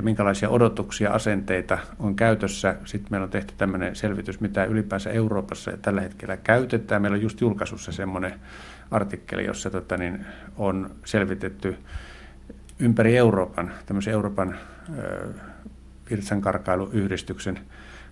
minkälaisia 0.00 0.48
odotuksia, 0.48 1.10
asenteita 1.10 1.78
on 1.98 2.16
käytössä. 2.16 2.76
Sitten 2.84 3.08
meillä 3.10 3.24
on 3.24 3.30
tehty 3.30 3.54
tämmöinen 3.58 3.96
selvitys, 3.96 4.40
mitä 4.40 4.64
ylipäänsä 4.64 5.10
Euroopassa 5.10 5.72
tällä 5.82 6.00
hetkellä 6.00 6.36
käytetään. 6.36 7.02
Meillä 7.02 7.14
on 7.14 7.22
just 7.22 7.40
julkaisussa 7.40 7.92
semmoinen 7.92 8.32
artikkeli, 8.90 9.46
jossa 9.46 9.70
tota, 9.70 9.96
niin, 9.96 10.26
on 10.56 10.90
selvitetty 11.04 11.76
ympäri 12.78 13.16
Euroopan, 13.16 13.70
tämmöisen 13.86 14.12
Euroopan 14.12 14.58
virtsankarkailuyhdistyksen 16.12 17.58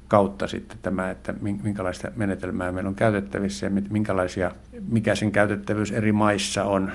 kautta 0.09 0.47
sitten 0.47 0.79
tämä, 0.83 1.11
että 1.11 1.35
minkälaista 1.63 2.11
menetelmää 2.17 2.73
meillä 2.73 2.89
on 2.89 2.95
käytettävissä 2.95 3.67
ja 3.67 3.71
minkälaisia, 3.91 4.51
mikä 4.89 5.15
sen 5.15 5.33
käytettävyys 5.33 5.93
eri 5.93 6.13
maissa 6.13 6.65
on. 6.65 6.93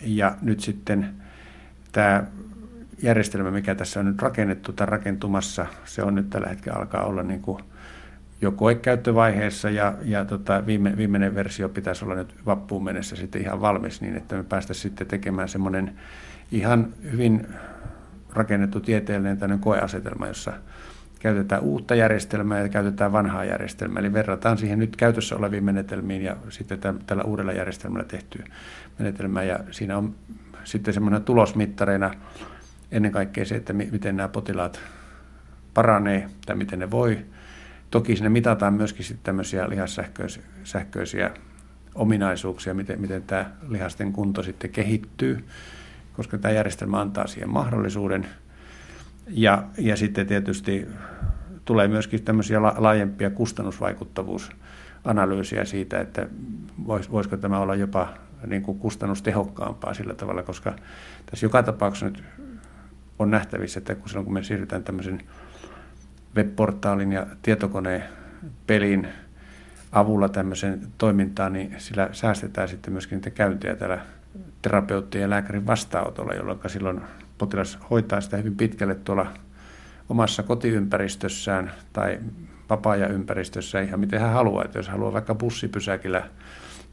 Ja 0.00 0.36
nyt 0.42 0.60
sitten 0.60 1.08
tämä 1.92 2.24
järjestelmä, 3.02 3.50
mikä 3.50 3.74
tässä 3.74 4.00
on 4.00 4.06
nyt 4.06 4.22
rakennettu 4.22 4.72
tai 4.72 4.86
rakentumassa, 4.86 5.66
se 5.84 6.02
on 6.02 6.14
nyt 6.14 6.30
tällä 6.30 6.48
hetkellä 6.48 6.78
alkaa 6.78 7.04
olla 7.04 7.22
niin 7.22 7.40
kuin 7.40 7.58
jo 8.40 8.52
koekäyttövaiheessa 8.52 9.70
ja, 9.70 9.94
ja 10.04 10.24
tota, 10.24 10.66
viime, 10.66 10.96
viimeinen 10.96 11.34
versio 11.34 11.68
pitäisi 11.68 12.04
olla 12.04 12.14
nyt 12.14 12.34
vappuun 12.46 12.84
mennessä 12.84 13.16
sitten 13.16 13.42
ihan 13.42 13.60
valmis 13.60 14.00
niin, 14.00 14.16
että 14.16 14.36
me 14.36 14.44
päästä 14.44 14.74
sitten 14.74 15.06
tekemään 15.06 15.48
semmoinen 15.48 15.98
ihan 16.52 16.94
hyvin 17.12 17.46
rakennettu 18.32 18.80
tieteellinen 18.80 19.38
tämmöinen 19.38 19.60
koeasetelma, 19.60 20.26
jossa 20.26 20.52
käytetään 21.20 21.62
uutta 21.62 21.94
järjestelmää 21.94 22.60
ja 22.60 22.68
käytetään 22.68 23.12
vanhaa 23.12 23.44
järjestelmää. 23.44 24.00
Eli 24.00 24.12
verrataan 24.12 24.58
siihen 24.58 24.78
nyt 24.78 24.96
käytössä 24.96 25.36
oleviin 25.36 25.64
menetelmiin 25.64 26.22
ja 26.22 26.36
sitten 26.48 26.78
tällä 27.06 27.22
uudella 27.22 27.52
järjestelmällä 27.52 28.04
tehtyä 28.04 28.44
menetelmää. 28.98 29.42
Ja 29.42 29.58
siinä 29.70 29.98
on 29.98 30.14
sitten 30.64 30.94
semmoinen 30.94 31.22
tulosmittareina 31.22 32.10
ennen 32.92 33.12
kaikkea 33.12 33.44
se, 33.44 33.54
että 33.54 33.72
miten 33.72 34.16
nämä 34.16 34.28
potilaat 34.28 34.80
paranee 35.74 36.28
tai 36.46 36.56
miten 36.56 36.78
ne 36.78 36.90
voi. 36.90 37.18
Toki 37.90 38.16
sinne 38.16 38.28
mitataan 38.28 38.74
myöskin 38.74 39.04
sitten 39.04 39.24
tämmöisiä 39.24 39.68
lihassähköisiä 39.68 41.30
ominaisuuksia, 41.94 42.74
miten, 42.74 43.00
miten 43.00 43.22
tämä 43.22 43.50
lihasten 43.68 44.12
kunto 44.12 44.42
sitten 44.42 44.70
kehittyy 44.70 45.44
koska 46.12 46.38
tämä 46.38 46.54
järjestelmä 46.54 47.00
antaa 47.00 47.26
siihen 47.26 47.50
mahdollisuuden. 47.50 48.26
Ja, 49.28 49.64
ja 49.78 49.96
sitten 49.96 50.26
tietysti 50.26 50.88
tulee 51.64 51.88
myöskin 51.88 52.22
tämmöisiä 52.22 52.62
laajempia 52.62 53.30
kustannusvaikuttavuusanalyysiä 53.30 55.64
siitä, 55.64 56.00
että 56.00 56.26
vois, 56.86 57.10
voisiko 57.10 57.36
tämä 57.36 57.58
olla 57.58 57.74
jopa 57.74 58.08
niin 58.46 58.62
kuin 58.62 58.78
kustannustehokkaampaa 58.78 59.94
sillä 59.94 60.14
tavalla, 60.14 60.42
koska 60.42 60.74
tässä 61.30 61.46
joka 61.46 61.62
tapauksessa 61.62 62.06
nyt 62.06 62.24
on 63.18 63.30
nähtävissä, 63.30 63.78
että 63.78 63.94
kun 63.94 64.08
silloin 64.08 64.24
kun 64.24 64.34
me 64.34 64.42
siirrytään 64.42 64.84
tämmöisen 64.84 65.22
webportaalin 66.36 67.12
ja 67.12 67.26
tietokoneen 67.42 68.04
pelin 68.66 69.08
avulla 69.92 70.28
tämmöiseen 70.28 70.80
toimintaan, 70.98 71.52
niin 71.52 71.74
sillä 71.78 72.08
säästetään 72.12 72.68
sitten 72.68 72.92
myöskin 72.92 73.16
niitä 73.16 73.30
käyntejä 73.30 73.76
täällä 73.76 74.00
terapeuttien 74.62 75.22
ja 75.22 75.30
lääkärin 75.30 75.66
vastaanotolla, 75.66 76.34
jolloin 76.34 76.60
silloin 76.66 77.00
potilas 77.38 77.78
hoitaa 77.90 78.20
sitä 78.20 78.36
hyvin 78.36 78.56
pitkälle 78.56 78.94
tuolla 78.94 79.26
omassa 80.08 80.42
kotiympäristössään 80.42 81.70
tai 81.92 82.18
vapaa-ajan 82.70 83.26
ihan 83.84 84.00
miten 84.00 84.20
hän 84.20 84.32
haluaa. 84.32 84.64
Että 84.64 84.78
jos 84.78 84.88
haluaa 84.88 85.12
vaikka 85.12 85.34
bussipysäkillä 85.34 86.22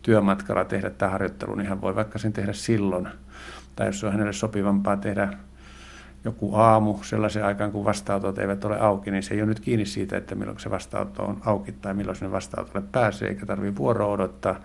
työmatkalla 0.02 0.66
tehdä 0.66 0.90
tämä 0.90 1.12
harjoittelu, 1.12 1.56
niin 1.56 1.70
hän 1.70 1.82
voi 1.82 1.96
vaikka 1.96 2.20
sen 2.20 2.34
tehdä 2.34 2.54
silloin. 2.54 3.08
Tai 3.76 3.88
jos 3.88 4.04
on 4.04 4.12
hänelle 4.12 4.34
sopivampaa 4.34 4.98
tehdä 4.98 5.30
joku 6.24 6.56
aamu 6.56 7.04
sellaisen 7.04 7.46
aikaan, 7.46 7.72
kun 7.72 7.86
vastaanotot 7.86 8.38
eivät 8.38 8.66
ole 8.66 8.80
auki, 8.80 9.12
niin 9.12 9.24
se 9.24 9.34
ei 9.34 9.42
ole 9.42 9.50
nyt 9.50 9.60
kiinni 9.60 9.86
siitä, 9.86 10.18
että 10.18 10.36
milloin 10.36 10.60
se 10.60 10.70
vastaanotto 10.70 11.24
on 11.24 11.42
auki 11.46 11.72
tai 11.72 11.94
milloin 11.94 12.16
sinne 12.16 12.32
vastaanotolle 12.32 12.88
pääsee, 12.92 13.30
eikä 13.30 13.46
tarvitse 13.46 13.78
vuoroa 13.78 14.12
odottaa 14.12 14.60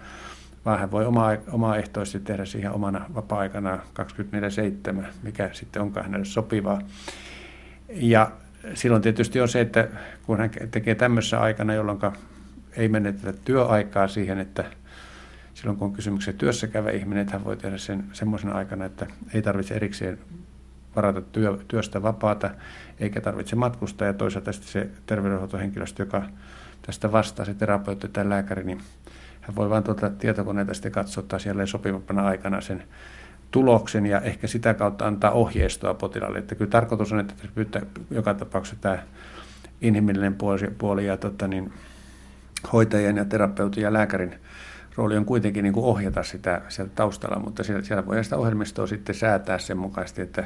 vaan 0.64 0.80
hän 0.80 0.90
voi 0.90 1.06
oma, 1.06 1.28
omaehtoisesti 1.52 2.20
tehdä 2.20 2.44
siihen 2.44 2.72
omana 2.72 3.06
vapaa-aikana 3.14 3.78
24-7, 5.00 5.04
mikä 5.22 5.50
sitten 5.52 5.82
onkaan 5.82 6.06
hänelle 6.06 6.24
sopivaa. 6.24 6.80
Ja 7.88 8.30
silloin 8.74 9.02
tietysti 9.02 9.40
on 9.40 9.48
se, 9.48 9.60
että 9.60 9.88
kun 10.26 10.38
hän 10.38 10.50
tekee 10.70 10.94
tämmöisessä 10.94 11.40
aikana, 11.40 11.74
jolloin 11.74 11.98
ei 12.76 12.88
menetetä 12.88 13.32
työaikaa 13.44 14.08
siihen, 14.08 14.38
että 14.38 14.64
silloin 15.54 15.78
kun 15.78 15.88
on 15.88 15.94
kysymyksessä 15.94 16.38
työssä 16.38 16.66
käyvä 16.66 16.90
ihminen, 16.90 17.22
että 17.22 17.32
hän 17.32 17.44
voi 17.44 17.56
tehdä 17.56 17.78
sen 17.78 18.04
semmoisena 18.12 18.54
aikana, 18.54 18.84
että 18.84 19.06
ei 19.34 19.42
tarvitse 19.42 19.74
erikseen 19.74 20.18
varata 20.96 21.20
työ, 21.20 21.58
työstä 21.68 22.02
vapaata, 22.02 22.50
eikä 23.00 23.20
tarvitse 23.20 23.56
matkustaa, 23.56 24.06
ja 24.06 24.14
toisaalta 24.14 24.52
se 24.52 24.90
terveydenhuoltohenkilöstö, 25.06 26.02
joka 26.02 26.22
tästä 26.82 27.12
vastaa, 27.12 27.46
se 27.46 27.54
terapeutti 27.54 28.08
tai 28.08 28.28
lääkäri, 28.28 28.64
niin 28.64 28.80
hän 29.46 29.56
voi 29.56 29.70
vain 29.70 29.84
tuota 29.84 30.10
tietokoneita 30.10 30.74
sitten 30.74 30.92
katsottaa 30.92 31.38
siellä 31.38 31.66
sopivampana 31.66 32.26
aikana 32.26 32.60
sen 32.60 32.82
tuloksen 33.50 34.06
ja 34.06 34.20
ehkä 34.20 34.46
sitä 34.46 34.74
kautta 34.74 35.06
antaa 35.06 35.30
ohjeistoa 35.30 35.94
potilaalle. 35.94 36.38
Että 36.38 36.54
kyllä 36.54 36.70
tarkoitus 36.70 37.12
on, 37.12 37.20
että 37.20 37.34
pyytää 37.54 37.82
joka 38.10 38.34
tapauksessa 38.34 38.76
tämä 38.80 38.98
inhimillinen 39.80 40.34
puoli, 40.34 40.70
puoli 40.78 41.06
ja 41.06 41.16
tota 41.16 41.48
niin, 41.48 41.72
hoitajien 42.72 43.16
ja 43.16 43.24
terapeutin 43.24 43.82
ja 43.82 43.92
lääkärin 43.92 44.34
rooli 44.96 45.16
on 45.16 45.24
kuitenkin 45.24 45.62
niin 45.62 45.72
kuin 45.72 45.86
ohjata 45.86 46.22
sitä 46.22 46.62
sieltä 46.68 46.92
taustalla, 46.94 47.38
mutta 47.38 47.62
siellä, 47.62 47.82
siellä 47.82 48.06
voi 48.06 48.24
sitä 48.24 48.36
ohjelmistoa 48.36 48.86
sitten 48.86 49.14
säätää 49.14 49.58
sen 49.58 49.78
mukaisesti, 49.78 50.22
että 50.22 50.44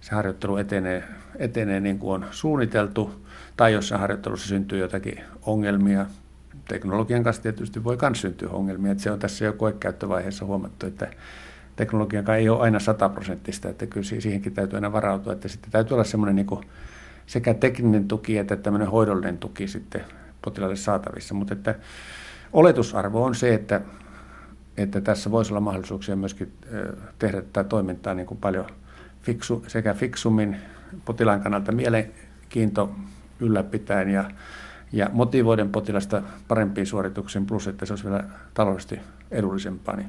se 0.00 0.14
harjoittelu 0.14 0.56
etenee, 0.56 1.04
etenee 1.36 1.80
niin 1.80 1.98
kuin 1.98 2.14
on 2.14 2.28
suunniteltu, 2.30 3.26
tai 3.56 3.72
jos 3.72 3.90
harjoittelussa 3.90 4.48
syntyy 4.48 4.78
jotakin 4.78 5.20
ongelmia, 5.42 6.06
teknologian 6.68 7.22
kanssa 7.22 7.42
tietysti 7.42 7.84
voi 7.84 7.98
myös 8.02 8.20
syntyä 8.20 8.48
ongelmia, 8.48 8.92
että 8.92 9.04
se 9.04 9.10
on 9.10 9.18
tässä 9.18 9.44
jo 9.44 9.52
koekäyttövaiheessa 9.52 10.44
huomattu, 10.44 10.86
että 10.86 11.10
teknologia 11.76 12.36
ei 12.36 12.48
ole 12.48 12.60
aina 12.60 12.78
sataprosenttista, 12.78 13.68
että 13.68 13.86
kyllä 13.86 14.04
siihenkin 14.04 14.54
täytyy 14.54 14.76
aina 14.76 14.92
varautua, 14.92 15.32
että 15.32 15.48
sitten 15.48 15.70
täytyy 15.70 15.94
olla 15.94 16.04
semmoinen 16.04 16.36
niin 16.36 16.60
sekä 17.26 17.54
tekninen 17.54 18.08
tuki 18.08 18.38
että 18.38 18.56
tämmöinen 18.56 18.88
hoidollinen 18.88 19.38
tuki 19.38 19.68
sitten 19.68 20.04
potilaalle 20.42 20.76
saatavissa, 20.76 21.34
mutta 21.34 21.54
että 21.54 21.74
oletusarvo 22.52 23.24
on 23.24 23.34
se, 23.34 23.54
että, 23.54 23.80
että 24.76 25.00
tässä 25.00 25.30
voisi 25.30 25.52
olla 25.52 25.60
mahdollisuuksia 25.60 26.16
myöskin 26.16 26.52
tehdä 27.18 27.42
tätä 27.42 27.64
toimintaa 27.64 28.14
niin 28.14 28.26
kuin 28.26 28.38
paljon 28.38 28.66
fiksu, 29.22 29.64
sekä 29.66 29.94
fiksummin 29.94 30.56
potilaan 31.04 31.40
kannalta 31.40 31.72
mielenkiinto 31.72 32.94
ylläpitäen 33.40 34.10
ja, 34.10 34.30
ja 34.92 35.10
motivoiden 35.12 35.70
potilasta 35.70 36.22
parempiin 36.48 36.86
suorituksiin, 36.86 37.46
plus 37.46 37.68
että 37.68 37.86
se 37.86 37.92
olisi 37.92 38.04
vielä 38.04 38.24
taloudellisesti 38.54 39.00
edullisempaa, 39.30 39.96
niin 39.96 40.08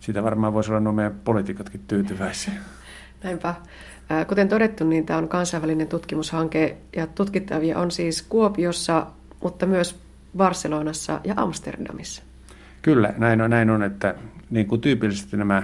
siitä 0.00 0.22
varmaan 0.22 0.52
voisi 0.52 0.70
olla 0.70 0.80
nuo 0.80 0.92
meidän 0.92 1.14
poliitikotkin 1.24 1.80
tyytyväisiä. 1.88 2.52
Näinpä. 3.24 3.54
Kuten 4.28 4.48
todettu, 4.48 4.84
niin 4.84 5.06
tämä 5.06 5.18
on 5.18 5.28
kansainvälinen 5.28 5.88
tutkimushanke 5.88 6.76
ja 6.96 7.06
tutkittavia 7.06 7.78
on 7.78 7.90
siis 7.90 8.22
Kuopiossa, 8.22 9.06
mutta 9.42 9.66
myös 9.66 10.00
Barcelonassa 10.36 11.20
ja 11.24 11.34
Amsterdamissa. 11.36 12.22
Kyllä, 12.82 13.14
näin 13.16 13.40
on, 13.40 13.50
näin 13.50 13.70
on 13.70 13.82
että 13.82 14.14
niin 14.50 14.66
kuin 14.66 14.80
tyypillisesti 14.80 15.36
nämä 15.36 15.62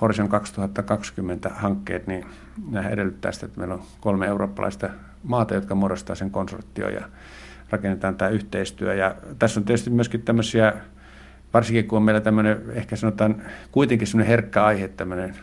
Horizon 0.00 0.28
2020 0.28 1.48
hankkeet, 1.54 2.06
niin 2.06 2.26
nämä 2.70 2.88
edellyttää 2.88 3.32
sitä, 3.32 3.46
että 3.46 3.58
meillä 3.58 3.74
on 3.74 3.82
kolme 4.00 4.26
eurooppalaista 4.26 4.90
maata, 5.24 5.54
jotka 5.54 5.74
muodostaa 5.74 6.16
sen 6.16 6.30
konsortio 6.30 6.88
ja 6.88 7.08
rakennetaan 7.70 8.16
tämä 8.16 8.28
yhteistyö. 8.28 8.94
Ja 8.94 9.14
tässä 9.38 9.60
on 9.60 9.64
tietysti 9.64 9.90
myöskin 9.90 10.22
tämmöisiä, 10.22 10.72
varsinkin 11.54 11.88
kun 11.88 11.96
on 11.96 12.02
meillä 12.02 12.20
tämmöinen, 12.20 12.62
ehkä 12.72 12.96
sanotaan 12.96 13.42
kuitenkin 13.72 14.06
semmoinen 14.06 14.30
herkkä 14.30 14.64
aihe 14.64 14.88
tämmöinen, 14.88 15.36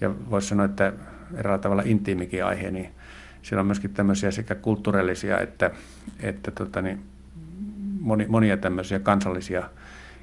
ja 0.00 0.30
voisi 0.30 0.48
sanoa, 0.48 0.64
että 0.66 0.92
eräällä 1.34 1.58
tavalla 1.58 1.82
intiimikin 1.86 2.44
aihe, 2.44 2.70
niin 2.70 2.88
siellä 3.42 3.60
on 3.60 3.66
myöskin 3.66 3.94
tämmöisiä 3.94 4.30
sekä 4.30 4.54
kulttuurillisia 4.54 5.38
että, 5.38 5.70
että 6.20 6.50
tota 6.50 6.82
niin, 6.82 7.02
moni, 8.00 8.26
monia 8.28 8.56
tämmöisiä 8.56 8.98
kansallisia 8.98 9.70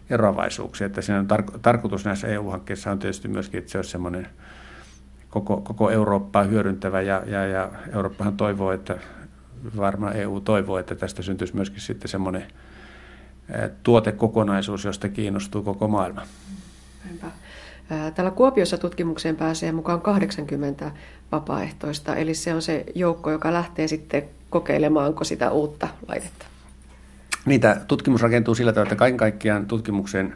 eroavaisuuksia. 0.10 0.88
Että 0.88 1.02
siinä 1.02 1.20
on 1.20 1.28
tar- 1.34 1.60
tarkoitus 1.62 2.06
näissä 2.06 2.28
EU-hankkeissa 2.28 2.92
on 2.92 3.00
tietysti 3.00 3.28
myöskin, 3.28 3.58
että 3.58 3.72
se 3.72 3.78
olisi 3.78 3.92
semmoinen 3.92 4.28
koko, 5.36 5.62
koko 5.62 5.89
Eurooppaa 5.89 6.43
hyödyntävä 6.43 7.02
ja, 7.02 7.24
ja, 7.26 7.45
ja 7.45 7.71
Eurooppahan 7.93 8.38
toivoo, 8.38 8.71
että 8.71 8.98
varmaan 9.78 10.15
EU 10.15 10.41
toivoo, 10.41 10.78
että 10.78 10.95
tästä 10.95 11.21
syntyisi 11.21 11.56
myöskin 11.56 11.82
sitten 11.82 12.08
semmoinen 12.10 12.45
tuotekokonaisuus, 13.84 14.86
josta 14.86 15.10
kiinnostuu 15.10 15.63
koko 15.63 15.88
maailma. 15.88 16.21
Näinpä. 17.06 17.28
Täällä 18.15 18.32
Kuopiossa 18.32 18.78
tutkimukseen 18.78 19.36
pääsee 19.36 19.71
mukaan 19.71 20.02
80 20.02 20.91
vapaaehtoista, 21.32 22.15
eli 22.15 22.34
se 22.34 22.54
on 22.54 22.62
se 22.62 22.84
joukko, 22.95 23.32
joka 23.32 23.54
lähtee 23.54 23.88
sitten 23.88 24.24
kokeilemaanko 24.50 25.24
sitä 25.24 25.52
uutta 25.52 25.88
laitetta. 26.08 26.45
Niitä 27.45 27.82
tutkimus 27.88 28.21
rakentuu 28.21 28.56
sillä 28.56 28.74
tavalla, 28.74 28.88
että 28.88 29.00
kaiken 29.00 29.17
kaikkiaan 29.17 29.65
tutkimuksen 29.65 30.36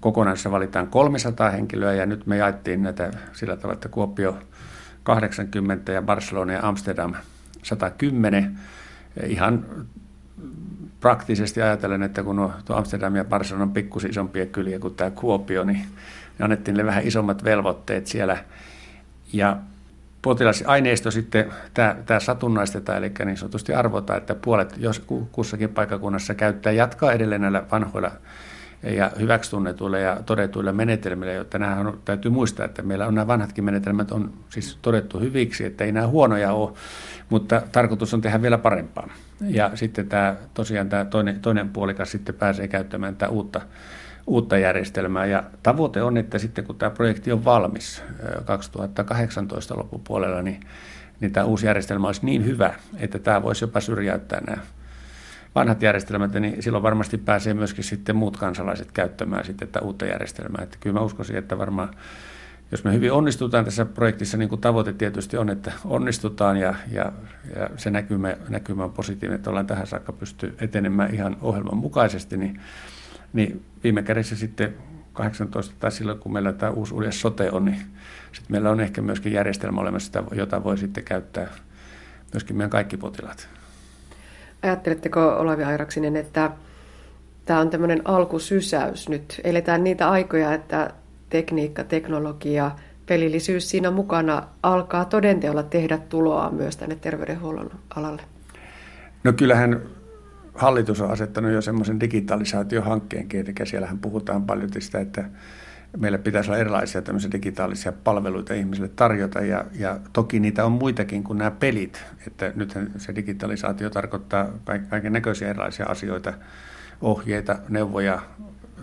kokonaisessa 0.00 0.50
valitaan 0.50 0.86
300 0.86 1.50
henkilöä 1.50 1.92
ja 1.92 2.06
nyt 2.06 2.26
me 2.26 2.36
jaettiin 2.36 2.82
näitä 2.82 3.10
sillä 3.32 3.56
tavalla, 3.56 3.74
että 3.74 3.88
Kuopio 3.88 4.38
80 5.02 5.92
ja 5.92 6.02
Barcelona 6.02 6.52
ja 6.52 6.68
Amsterdam 6.68 7.14
110. 7.62 8.58
Ihan 9.26 9.66
praktisesti 11.00 11.62
ajatellen, 11.62 12.02
että 12.02 12.22
kun 12.22 12.52
tuo 12.64 12.76
Amsterdam 12.76 13.16
ja 13.16 13.24
Barcelona 13.24 13.62
on 13.62 13.72
pikkusen 13.72 14.10
isompia 14.10 14.46
kyliä 14.46 14.78
kuin 14.78 14.94
tämä 14.94 15.10
Kuopio, 15.10 15.64
niin 15.64 15.86
annettiin 16.40 16.76
ne 16.76 16.86
vähän 16.86 17.06
isommat 17.06 17.44
velvoitteet 17.44 18.06
siellä. 18.06 18.36
Ja 19.32 19.56
potilasaineisto 20.22 21.10
sitten, 21.10 21.52
tämä, 21.74 21.96
tämä 22.06 22.20
satunnaistetaan, 22.20 22.98
eli 22.98 23.12
niin 23.24 23.36
sanotusti 23.36 23.74
arvotaan, 23.74 24.18
että 24.18 24.34
puolet 24.34 24.74
jos 24.76 25.02
kussakin 25.32 25.68
paikakunnassa 25.68 26.34
käyttää, 26.34 26.72
jatkaa 26.72 27.12
edelleen 27.12 27.40
näillä 27.40 27.64
vanhoilla 27.72 28.10
ja 28.82 29.10
hyväksytunnetuilla 29.18 29.98
ja 29.98 30.20
todetuilla 30.26 30.72
menetelmillä, 30.72 31.32
jotta 31.32 31.58
nämä 31.58 31.76
on, 31.76 32.00
täytyy 32.04 32.30
muistaa, 32.30 32.66
että 32.66 32.82
meillä 32.82 33.06
on 33.06 33.14
nämä 33.14 33.26
vanhatkin 33.26 33.64
menetelmät 33.64 34.12
on 34.12 34.32
siis 34.48 34.78
todettu 34.82 35.20
hyviksi, 35.20 35.64
että 35.64 35.84
ei 35.84 35.92
nämä 35.92 36.06
huonoja 36.06 36.52
ole, 36.52 36.72
mutta 37.28 37.62
tarkoitus 37.72 38.14
on 38.14 38.20
tehdä 38.20 38.42
vielä 38.42 38.58
parempaa. 38.58 39.08
Ja 39.40 39.70
sitten 39.74 40.08
tämä, 40.08 40.36
tosiaan 40.54 40.88
tämä 40.88 41.04
toinen, 41.04 41.40
toinen 41.40 41.68
puolikas 41.68 42.10
sitten 42.10 42.34
pääsee 42.34 42.68
käyttämään 42.68 43.16
tätä 43.16 43.28
uutta, 43.28 43.60
uutta 44.26 44.58
järjestelmää. 44.58 45.26
Ja 45.26 45.44
tavoite 45.62 46.02
on, 46.02 46.16
että 46.16 46.38
sitten 46.38 46.64
kun 46.64 46.76
tämä 46.76 46.90
projekti 46.90 47.32
on 47.32 47.44
valmis 47.44 48.02
2018 48.44 49.76
loppupuolella, 49.76 50.42
niin, 50.42 50.60
niin 51.20 51.32
tämä 51.32 51.46
uusi 51.46 51.66
järjestelmä 51.66 52.06
olisi 52.06 52.26
niin 52.26 52.44
hyvä, 52.44 52.74
että 52.98 53.18
tämä 53.18 53.42
voisi 53.42 53.64
jopa 53.64 53.80
syrjäyttää 53.80 54.40
nämä 54.40 54.62
vanhat 55.54 55.82
järjestelmät, 55.82 56.32
niin 56.32 56.62
silloin 56.62 56.82
varmasti 56.82 57.18
pääsee 57.18 57.54
myöskin 57.54 57.84
sitten 57.84 58.16
muut 58.16 58.36
kansalaiset 58.36 58.92
käyttämään 58.92 59.44
sitten 59.44 59.68
tätä 59.68 59.84
uutta 59.84 60.06
järjestelmää. 60.06 60.62
Että 60.62 60.76
kyllä 60.80 60.94
mä 60.94 61.04
uskoisin, 61.04 61.36
että 61.36 61.58
varmaan 61.58 61.90
jos 62.70 62.84
me 62.84 62.92
hyvin 62.92 63.12
onnistutaan 63.12 63.64
tässä 63.64 63.84
projektissa, 63.84 64.36
niin 64.36 64.48
kuin 64.48 64.60
tavoite 64.60 64.92
tietysti 64.92 65.36
on, 65.36 65.50
että 65.50 65.72
onnistutaan 65.84 66.56
ja, 66.56 66.74
ja, 66.92 67.12
ja 67.56 67.70
se 67.76 67.90
näkymä, 67.90 68.36
näkymä 68.48 68.84
on 68.84 68.92
positiivinen, 68.92 69.36
että 69.36 69.50
ollaan 69.50 69.66
tähän 69.66 69.86
saakka 69.86 70.12
pysty 70.12 70.54
etenemään 70.60 71.14
ihan 71.14 71.36
ohjelman 71.40 71.76
mukaisesti, 71.76 72.36
niin, 72.36 72.60
niin 73.32 73.64
viime 73.84 74.02
kädessä 74.02 74.36
sitten 74.36 74.74
18 75.12 75.74
tai 75.78 75.92
silloin, 75.92 76.18
kun 76.18 76.32
meillä 76.32 76.52
tämä 76.52 76.72
uusi 76.72 76.94
uusi 76.94 77.12
sote 77.12 77.50
on, 77.50 77.64
niin 77.64 77.80
sitten 78.32 78.52
meillä 78.52 78.70
on 78.70 78.80
ehkä 78.80 79.02
myöskin 79.02 79.32
järjestelmä 79.32 79.80
olemassa, 79.80 80.24
jota 80.32 80.64
voi 80.64 80.78
sitten 80.78 81.04
käyttää 81.04 81.46
myöskin 82.32 82.56
meidän 82.56 82.70
kaikki 82.70 82.96
potilaat. 82.96 83.59
Ajatteletteko 84.62 85.28
Olavi 85.28 85.64
Airaksinen, 85.64 86.16
että 86.16 86.50
tämä 87.44 87.60
on 87.60 87.70
tämmöinen 87.70 88.02
alkusysäys 88.04 89.08
nyt? 89.08 89.40
Eletään 89.44 89.84
niitä 89.84 90.10
aikoja, 90.10 90.54
että 90.54 90.90
tekniikka, 91.30 91.84
teknologia, 91.84 92.70
pelillisyys 93.06 93.70
siinä 93.70 93.90
mukana 93.90 94.42
alkaa 94.62 95.04
todenteolla 95.04 95.62
tehdä 95.62 95.98
tuloa 95.98 96.50
myös 96.50 96.76
tänne 96.76 96.96
terveydenhuollon 96.96 97.70
alalle? 97.96 98.22
No 99.24 99.32
kyllähän 99.32 99.82
hallitus 100.54 101.00
on 101.00 101.10
asettanut 101.10 101.52
jo 101.52 101.60
semmoisen 101.60 102.00
digitalisaatiohankkeenkin, 102.00 103.40
eli 103.40 103.66
siellähän 103.66 103.98
puhutaan 103.98 104.46
paljon 104.46 104.70
sitä, 104.78 105.00
että 105.00 105.24
meillä 105.96 106.18
pitäisi 106.18 106.50
olla 106.50 106.58
erilaisia 106.58 107.02
tämmöisiä 107.02 107.32
digitaalisia 107.32 107.92
palveluita 107.92 108.54
ihmisille 108.54 108.88
tarjota, 108.88 109.40
ja, 109.40 109.64
ja 109.78 110.00
toki 110.12 110.40
niitä 110.40 110.64
on 110.64 110.72
muitakin 110.72 111.24
kuin 111.24 111.38
nämä 111.38 111.50
pelit, 111.50 112.04
että 112.26 112.52
nythän 112.54 112.92
se 112.96 113.14
digitalisaatio 113.14 113.90
tarkoittaa 113.90 114.48
kaiken 114.88 115.12
näköisiä 115.12 115.50
erilaisia 115.50 115.86
asioita, 115.86 116.32
ohjeita, 117.00 117.58
neuvoja, 117.68 118.22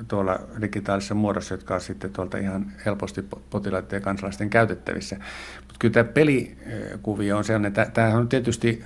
tuolla 0.08 0.40
digitaalisessa 0.62 1.16
muodossa, 1.16 1.54
jotka 1.54 1.74
on 1.74 1.82
sitten 1.82 2.14
tuolta 2.14 2.38
ihan 2.38 2.72
helposti 2.86 3.26
potilaiden 3.50 3.98
ja 3.98 4.02
kansalaisten 4.02 4.50
käytettävissä. 4.50 5.16
Mutta 5.58 5.76
kyllä 5.80 5.94
tämä 5.94 6.10
pelikuvio 6.14 7.38
on 7.38 7.44
sellainen, 7.44 7.68
että 7.68 7.88
tämähän 7.94 8.20
on 8.20 8.30
tietysti 8.30 8.84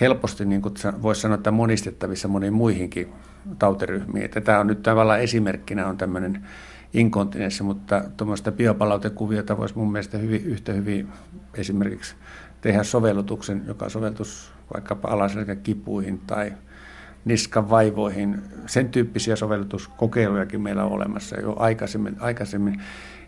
helposti, 0.00 0.44
niin 0.44 0.62
kuin 0.62 0.74
voisi 1.02 1.20
sanoa, 1.20 1.34
että 1.34 1.50
monistettavissa 1.50 2.28
moniin 2.28 2.52
muihinkin 2.52 3.12
tautiryhmiin. 3.58 4.24
Että 4.24 4.40
tämä 4.40 4.60
on 4.60 4.66
nyt 4.66 4.82
tavallaan 4.82 5.20
esimerkkinä 5.20 5.86
on 5.86 5.96
tämmöinen 5.96 6.46
inkontinenssi, 6.92 7.62
mutta 7.62 8.04
tuommoista 8.16 8.52
biopalautekuviota 8.52 9.56
voisi 9.56 9.78
mun 9.78 9.92
mielestä 9.92 10.18
hyvin, 10.18 10.44
yhtä 10.44 10.72
hyvin 10.72 11.08
esimerkiksi 11.54 12.14
tehdä 12.60 12.82
sovellutuksen, 12.82 13.62
joka 13.66 13.88
soveltus 13.88 14.52
vaikkapa 14.74 15.08
alaselkäkipuihin 15.08 16.20
tai 16.26 16.52
niskan 17.24 17.70
vaivoihin. 17.70 18.42
Sen 18.66 18.88
tyyppisiä 18.88 19.36
sovellutuskokeilujakin 19.36 20.60
meillä 20.60 20.84
on 20.84 20.92
olemassa 20.92 21.40
jo 21.40 21.56
aikaisemmin. 21.58 22.16
aikaisemmin. 22.20 22.82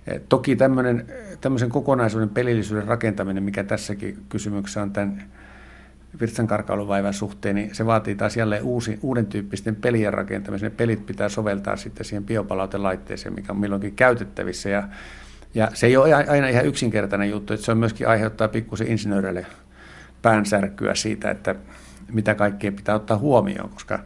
Eh, 0.06 0.20
toki 0.28 0.56
tämmöisen 1.40 1.70
kokonaisuuden 1.70 2.28
pelillisyyden 2.28 2.88
rakentaminen, 2.88 3.42
mikä 3.42 3.64
tässäkin 3.64 4.18
kysymyksessä 4.28 4.82
on 4.82 4.92
tämän 4.92 5.22
virtsankarkailuvaivan 6.20 7.14
suhteen, 7.14 7.54
niin 7.54 7.74
se 7.74 7.86
vaatii 7.86 8.14
taas 8.14 8.36
jälleen 8.36 8.62
uusi, 8.62 8.98
uuden 9.02 9.26
tyyppisten 9.26 9.76
pelien 9.76 10.14
rakentamisen. 10.14 10.70
Ne 10.70 10.76
pelit 10.76 11.06
pitää 11.06 11.28
soveltaa 11.28 11.76
sitten 11.76 12.04
siihen 12.04 12.24
biopalautelaitteeseen, 12.24 13.34
mikä 13.34 13.52
on 13.52 13.60
milloinkin 13.60 13.94
käytettävissä. 13.94 14.68
Ja, 14.68 14.88
ja 15.54 15.70
se 15.74 15.86
ei 15.86 15.96
ole 15.96 16.14
aina 16.14 16.48
ihan 16.48 16.66
yksinkertainen 16.66 17.30
juttu, 17.30 17.52
että 17.52 17.66
se 17.66 17.72
on 17.72 17.78
myöskin 17.78 18.08
aiheuttaa 18.08 18.48
pikkusen 18.48 18.86
insinööreille 18.86 19.46
päänsärkyä 20.22 20.94
siitä, 20.94 21.30
että 21.30 21.54
mitä 22.12 22.34
kaikkea 22.34 22.72
pitää 22.72 22.94
ottaa 22.94 23.18
huomioon, 23.18 23.70
koska 23.70 23.98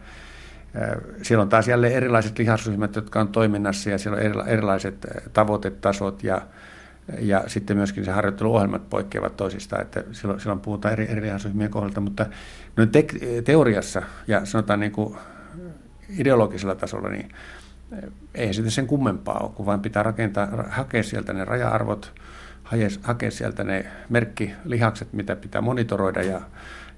Siellä 1.22 1.42
on 1.42 1.48
taas 1.48 1.68
jälleen 1.68 1.92
erilaiset 1.92 2.38
lihasryhmät, 2.38 2.96
jotka 2.96 3.20
on 3.20 3.28
toiminnassa 3.28 3.90
ja 3.90 3.98
siellä 3.98 4.18
on 4.18 4.48
erilaiset 4.48 5.06
tavoitetasot 5.32 6.24
ja, 6.24 6.42
ja 7.18 7.44
sitten 7.46 7.76
myöskin 7.76 8.04
se 8.04 8.10
harjoitteluohjelmat 8.10 8.90
poikkeavat 8.90 9.36
toisistaan, 9.36 9.82
että 9.82 10.04
silloin, 10.12 10.40
silloin 10.40 10.60
puhutaan 10.60 10.92
eri, 10.92 11.10
eri 11.10 11.22
lihasryhmien 11.22 11.70
kohdalta, 11.70 12.00
mutta 12.00 12.26
noin 12.76 12.88
te, 12.88 13.06
teoriassa 13.44 14.02
ja 14.26 14.44
sanotaan 14.44 14.80
niin 14.80 14.92
kuin 14.92 15.16
ideologisella 16.18 16.74
tasolla, 16.74 17.08
niin 17.08 17.28
ei 18.34 18.54
sitten 18.54 18.70
sen 18.70 18.86
kummempaa 18.86 19.38
ole, 19.38 19.50
kun 19.54 19.66
vain 19.66 19.80
pitää 19.80 20.02
rakentaa, 20.02 20.64
hakea 20.68 21.02
sieltä 21.02 21.32
ne 21.32 21.44
raja-arvot, 21.44 22.12
hakea 23.02 23.30
sieltä 23.30 23.64
ne 23.64 23.86
merkkilihakset, 24.08 25.12
mitä 25.12 25.36
pitää 25.36 25.60
monitoroida 25.60 26.22
ja, 26.22 26.40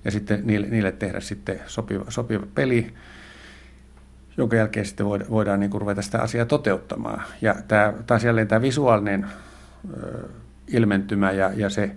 ja 0.05 0.11
sitten 0.11 0.41
niille, 0.45 0.67
niille 0.67 0.93
tehdä 0.93 1.21
sitten 1.21 1.61
sopiva, 1.67 2.05
sopiva 2.09 2.47
peli, 2.55 2.95
jonka 4.37 4.57
jälkeen 4.57 4.87
sitten 4.87 5.07
voidaan, 5.07 5.31
voidaan 5.31 5.61
niin 5.61 5.73
ruveta 5.73 6.03
sitä 6.03 6.19
asiaa 6.19 6.47
toteuttamaan. 6.47 7.23
Ja 7.41 7.55
tämä, 7.69 7.93
taas 8.07 8.25
jälleen 8.25 8.49
tämä 8.49 8.63
visuaalinen 8.63 9.27
ilmentymä 10.67 11.33
ja, 11.33 11.53
ja 11.57 11.71
se 11.71 11.91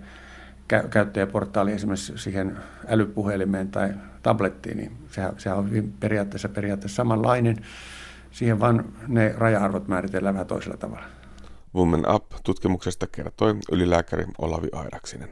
kä- 0.72 0.88
käyttäjäportaali 0.88 1.72
esimerkiksi 1.72 2.18
siihen 2.18 2.58
älypuhelimeen 2.88 3.70
tai 3.70 3.90
tablettiin, 4.22 4.76
niin 4.76 4.92
sehän, 5.10 5.32
sehän 5.38 5.58
on 5.58 5.70
periaatteessa, 6.00 6.48
periaatteessa 6.48 6.96
samanlainen. 6.96 7.56
Siihen 8.30 8.60
vaan 8.60 8.84
ne 9.08 9.34
raja-arvot 9.38 9.88
määritellään 9.88 10.34
vähän 10.34 10.46
toisella 10.46 10.76
tavalla. 10.76 11.04
Women 11.74 12.04
Up-tutkimuksesta 12.14 13.06
kertoi 13.06 13.54
ylilääkäri 13.72 14.24
Olavi 14.38 14.68
Airaksinen. 14.72 15.28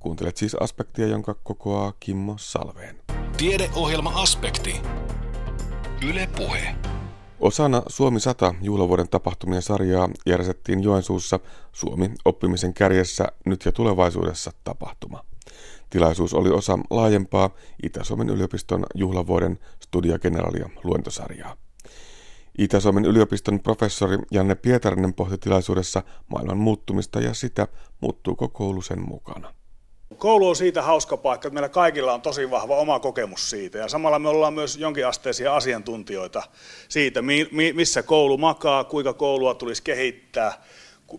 Kuuntelet 0.00 0.36
siis 0.36 0.54
aspektia, 0.54 1.06
jonka 1.06 1.34
kokoaa 1.34 1.92
Kimmo 2.00 2.34
Salveen. 2.38 2.96
Tiedeohjelma 3.36 4.22
Aspekti. 4.22 4.82
Yle 6.08 6.28
Puhe. 6.36 6.74
Osana 7.40 7.82
Suomi 7.86 8.20
100 8.20 8.54
juhlavuoden 8.62 9.08
tapahtumien 9.08 9.62
sarjaa 9.62 10.08
järjestettiin 10.26 10.82
Joensuussa 10.82 11.40
Suomi 11.72 12.10
oppimisen 12.24 12.74
kärjessä 12.74 13.28
nyt 13.46 13.64
ja 13.64 13.72
tulevaisuudessa 13.72 14.52
tapahtuma. 14.64 15.24
Tilaisuus 15.90 16.34
oli 16.34 16.50
osa 16.50 16.78
laajempaa 16.90 17.50
Itä-Suomen 17.82 18.28
yliopiston 18.28 18.86
juhlavuoden 18.94 19.58
Studia 19.82 20.18
Generalia 20.18 20.70
luentosarjaa. 20.84 21.56
Itä-Suomen 22.58 23.04
yliopiston 23.04 23.60
professori 23.60 24.18
Janne 24.30 24.54
Pietarinen 24.54 25.14
pohti 25.14 25.38
tilaisuudessa 25.38 26.02
maailman 26.28 26.58
muuttumista 26.58 27.20
ja 27.20 27.34
sitä, 27.34 27.68
muuttuuko 28.00 28.48
koulu 28.48 28.82
sen 28.82 29.08
mukana. 29.08 29.54
Koulu 30.20 30.48
on 30.48 30.56
siitä 30.56 30.82
hauska 30.82 31.16
paikka, 31.16 31.48
että 31.48 31.54
meillä 31.54 31.68
kaikilla 31.68 32.12
on 32.12 32.22
tosi 32.22 32.50
vahva 32.50 32.76
oma 32.76 33.00
kokemus 33.00 33.50
siitä. 33.50 33.78
Ja 33.78 33.88
samalla 33.88 34.18
me 34.18 34.28
ollaan 34.28 34.54
myös 34.54 34.76
jonkinasteisia 34.76 35.56
asiantuntijoita 35.56 36.42
siitä, 36.88 37.20
missä 37.74 38.02
koulu 38.02 38.38
makaa, 38.38 38.84
kuinka 38.84 39.12
koulua 39.12 39.54
tulisi 39.54 39.82
kehittää, 39.82 40.52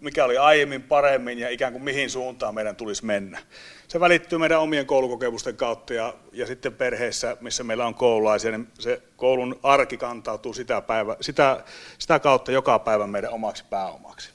mikä 0.01 0.25
oli 0.25 0.37
aiemmin 0.37 0.83
paremmin 0.83 1.39
ja 1.39 1.49
ikään 1.49 1.71
kuin 1.71 1.83
mihin 1.83 2.09
suuntaan 2.09 2.55
meidän 2.55 2.75
tulisi 2.75 3.05
mennä. 3.05 3.39
Se 3.87 3.99
välittyy 3.99 4.39
meidän 4.39 4.59
omien 4.59 4.85
koulukokemusten 4.85 5.57
kautta 5.57 5.93
ja, 5.93 6.13
ja 6.31 6.45
sitten 6.47 6.73
perheessä, 6.73 7.37
missä 7.39 7.63
meillä 7.63 7.85
on 7.85 7.95
koululaisia, 7.95 8.51
niin 8.51 8.67
se 8.79 9.01
koulun 9.17 9.59
arki 9.63 9.97
kantautuu 9.97 10.53
sitä, 10.53 10.81
päivä, 10.81 11.15
sitä, 11.21 11.63
sitä 11.99 12.19
kautta 12.19 12.51
joka 12.51 12.79
päivä 12.79 13.07
meidän 13.07 13.33
omaksi 13.33 13.63
pääomaksi. 13.69 14.29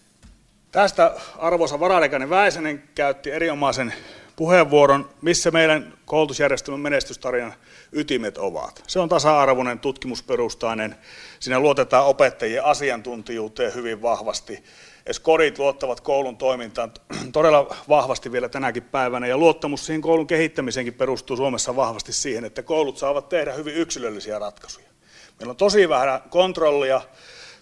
Tästä 0.72 1.12
arvoisa 1.38 1.80
varadekäinen 1.80 2.30
Väisänen 2.30 2.82
käytti 2.94 3.30
erinomaisen 3.30 3.94
puheenvuoron, 4.36 5.10
missä 5.22 5.50
meidän 5.50 5.92
koulutusjärjestelmän 6.04 6.80
menestystarinan 6.80 7.54
ytimet 7.92 8.38
ovat. 8.38 8.84
Se 8.86 8.98
on 8.98 9.08
tasa-arvoinen, 9.08 9.78
tutkimusperustainen, 9.78 10.96
siinä 11.40 11.60
luotetaan 11.60 12.06
opettajien 12.06 12.64
asiantuntijuuteen 12.64 13.74
hyvin 13.74 14.02
vahvasti. 14.02 14.64
Es 15.06 15.20
kodit 15.20 15.58
luottavat 15.58 16.00
koulun 16.00 16.36
toimintaan 16.36 16.92
todella 17.32 17.76
vahvasti 17.88 18.32
vielä 18.32 18.48
tänäkin 18.48 18.82
päivänä, 18.82 19.26
ja 19.26 19.38
luottamus 19.38 19.86
siihen 19.86 20.02
koulun 20.02 20.26
kehittämiseenkin 20.26 20.94
perustuu 20.94 21.36
Suomessa 21.36 21.76
vahvasti 21.76 22.12
siihen, 22.12 22.44
että 22.44 22.62
koulut 22.62 22.98
saavat 22.98 23.28
tehdä 23.28 23.52
hyvin 23.52 23.74
yksilöllisiä 23.74 24.38
ratkaisuja. 24.38 24.86
Meillä 25.38 25.50
on 25.50 25.56
tosi 25.56 25.88
vähän 25.88 26.22
kontrollia, 26.30 27.00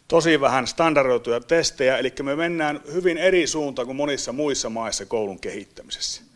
tosi 0.08 0.40
vähän 0.40 0.66
standardoituja 0.66 1.40
testejä, 1.40 1.98
eli 1.98 2.12
me 2.22 2.36
mennään 2.36 2.80
hyvin 2.92 3.18
eri 3.18 3.46
suuntaan 3.46 3.86
kuin 3.86 3.96
monissa 3.96 4.32
muissa 4.32 4.70
maissa 4.70 5.06
koulun 5.06 5.40
kehittämisessä. 5.40 6.33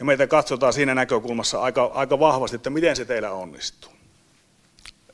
Ja 0.00 0.04
meitä 0.04 0.26
katsotaan 0.26 0.72
siinä 0.72 0.94
näkökulmassa 0.94 1.60
aika, 1.60 1.90
aika 1.94 2.20
vahvasti, 2.20 2.56
että 2.56 2.70
miten 2.70 2.96
se 2.96 3.04
teillä 3.04 3.30
onnistuu. 3.30 3.92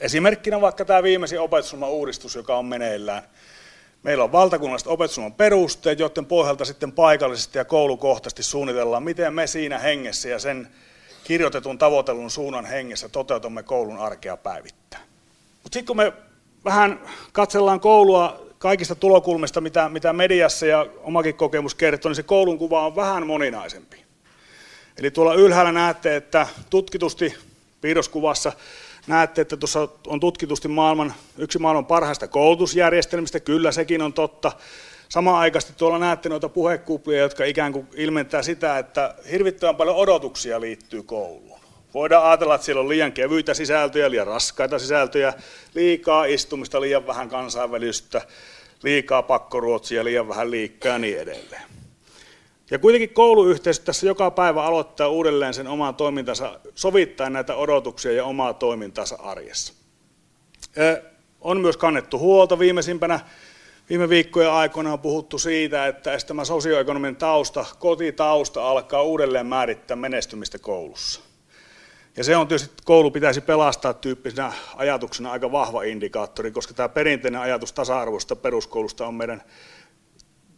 Esimerkkinä 0.01 0.61
vaikka 0.61 0.85
tämä 0.85 1.03
viimeisin 1.03 1.41
opetussuunnitelman 1.41 1.99
uudistus, 1.99 2.35
joka 2.35 2.57
on 2.57 2.67
meneillään. 2.67 3.23
Meillä 4.03 4.25
on 4.25 4.33
valtakunnalliset 4.33 4.89
opetussuunnitelman 4.89 5.37
perusteet, 5.37 5.99
joiden 5.99 6.27
pohjalta 6.27 6.65
sitten 6.65 6.93
paikallisesti 6.93 7.59
ja 7.59 7.65
koulukohtaisesti 7.65 8.43
suunnitellaan, 8.43 9.03
miten 9.03 9.35
me 9.35 9.47
siinä 9.47 9.79
hengessä 9.79 10.29
ja 10.29 10.39
sen 10.39 10.69
kirjoitetun 11.25 11.79
tavoitellun 11.79 12.31
suunnan 12.31 12.65
hengessä 12.65 13.09
toteutamme 13.09 13.63
koulun 13.63 13.99
arkea 13.99 14.37
päivittäin. 14.37 15.05
Mutta 15.63 15.77
sitten 15.77 15.87
kun 15.87 15.97
me 15.97 16.13
vähän 16.65 17.01
katsellaan 17.33 17.81
koulua 17.81 18.47
kaikista 18.59 18.95
tulokulmista, 18.95 19.61
mitä, 19.61 19.89
mitä 19.89 20.13
mediassa 20.13 20.67
ja 20.67 20.87
omakin 21.03 21.35
kokemus 21.35 21.75
kertoo, 21.75 22.09
niin 22.09 22.17
se 22.17 22.23
koulun 22.23 22.59
kuva 22.59 22.87
on 22.87 22.97
vähän 22.97 23.27
moninaisempi. 23.27 24.06
Eli 24.99 25.11
tuolla 25.11 25.35
ylhäällä 25.35 25.73
näette, 25.73 26.17
että 26.17 26.47
tutkitusti 26.71 27.35
piirroskuvassa 27.81 28.53
näette, 29.07 29.41
että 29.41 29.57
tuossa 29.57 29.89
on 30.07 30.21
tutkitusti 30.21 30.69
maailman, 30.69 31.15
yksi 31.39 31.59
maailman 31.59 31.87
parhaista 31.87 32.29
koulutusjärjestelmistä, 32.29 33.41
kyllä 33.41 33.73
sekin 33.73 34.03
on 34.03 34.13
totta. 34.13 34.53
Samaan 35.09 35.39
aikaisesti 35.39 35.75
tuolla 35.77 35.99
näette 35.99 36.29
noita 36.29 36.49
puhekuplia, 36.49 37.21
jotka 37.21 37.45
ikään 37.45 37.73
kuin 37.73 37.87
ilmentää 37.95 38.43
sitä, 38.43 38.79
että 38.79 39.15
hirvittävän 39.31 39.77
paljon 39.77 39.97
odotuksia 39.97 40.61
liittyy 40.61 41.03
kouluun. 41.03 41.61
Voidaan 41.95 42.27
ajatella, 42.27 42.55
että 42.55 42.65
siellä 42.65 42.81
on 42.81 42.89
liian 42.89 43.13
kevyitä 43.13 43.55
sisältöjä, 43.55 44.11
liian 44.11 44.27
raskaita 44.27 44.79
sisältöjä, 44.79 45.33
liikaa 45.75 46.25
istumista, 46.25 46.81
liian 46.81 47.07
vähän 47.07 47.29
kansainvälistä, 47.29 48.23
liikaa 48.83 49.23
pakkoruotsia, 49.23 50.05
liian 50.05 50.29
vähän 50.29 50.51
liikkaa 50.51 50.93
ja 50.93 50.99
niin 50.99 51.19
edelleen. 51.19 51.76
Ja 52.71 52.79
kuitenkin 52.79 53.15
kouluyhteisö 53.15 53.83
tässä 53.83 54.07
joka 54.07 54.31
päivä 54.31 54.65
aloittaa 54.65 55.09
uudelleen 55.09 55.55
sen 55.55 55.69
oman 55.69 55.95
toimintansa, 55.95 56.61
sovittaa 56.75 57.31
näitä 57.31 57.55
odotuksia 57.55 58.13
ja 58.13 58.25
omaa 58.25 58.55
toimintansa 58.55 59.19
arjessa. 59.23 59.73
On 61.41 61.61
myös 61.61 61.77
kannettu 61.77 62.19
huolta 62.19 62.59
viimeisimpänä 62.59 63.21
Viime 63.89 64.09
viikkojen 64.09 64.53
aikana 64.53 64.93
on 64.93 64.99
puhuttu 64.99 65.39
siitä, 65.39 65.87
että 65.87 66.19
tämä 66.27 66.45
sosioekonominen 66.45 67.17
tausta, 67.17 67.65
kotitausta 67.79 68.69
alkaa 68.69 69.03
uudelleen 69.03 69.47
määrittää 69.47 69.97
menestymistä 69.97 70.59
koulussa. 70.59 71.21
Ja 72.17 72.25
se 72.25 72.37
on 72.37 72.49
tietysti, 72.49 72.71
että 72.71 72.83
koulu 72.85 73.11
pitäisi 73.11 73.41
pelastaa 73.41 73.95
tyyppisenä 73.95 74.53
ajatuksena 74.77 75.33
aika 75.33 75.53
vahva 75.53 75.83
indikaattori, 75.83 76.51
koska 76.51 76.75
tämä 76.75 76.89
perinteinen 76.89 77.41
ajatus 77.41 77.73
tasa-arvoista 77.73 78.37
peruskoulusta 78.37 79.07
on 79.07 79.15
meidän 79.15 79.43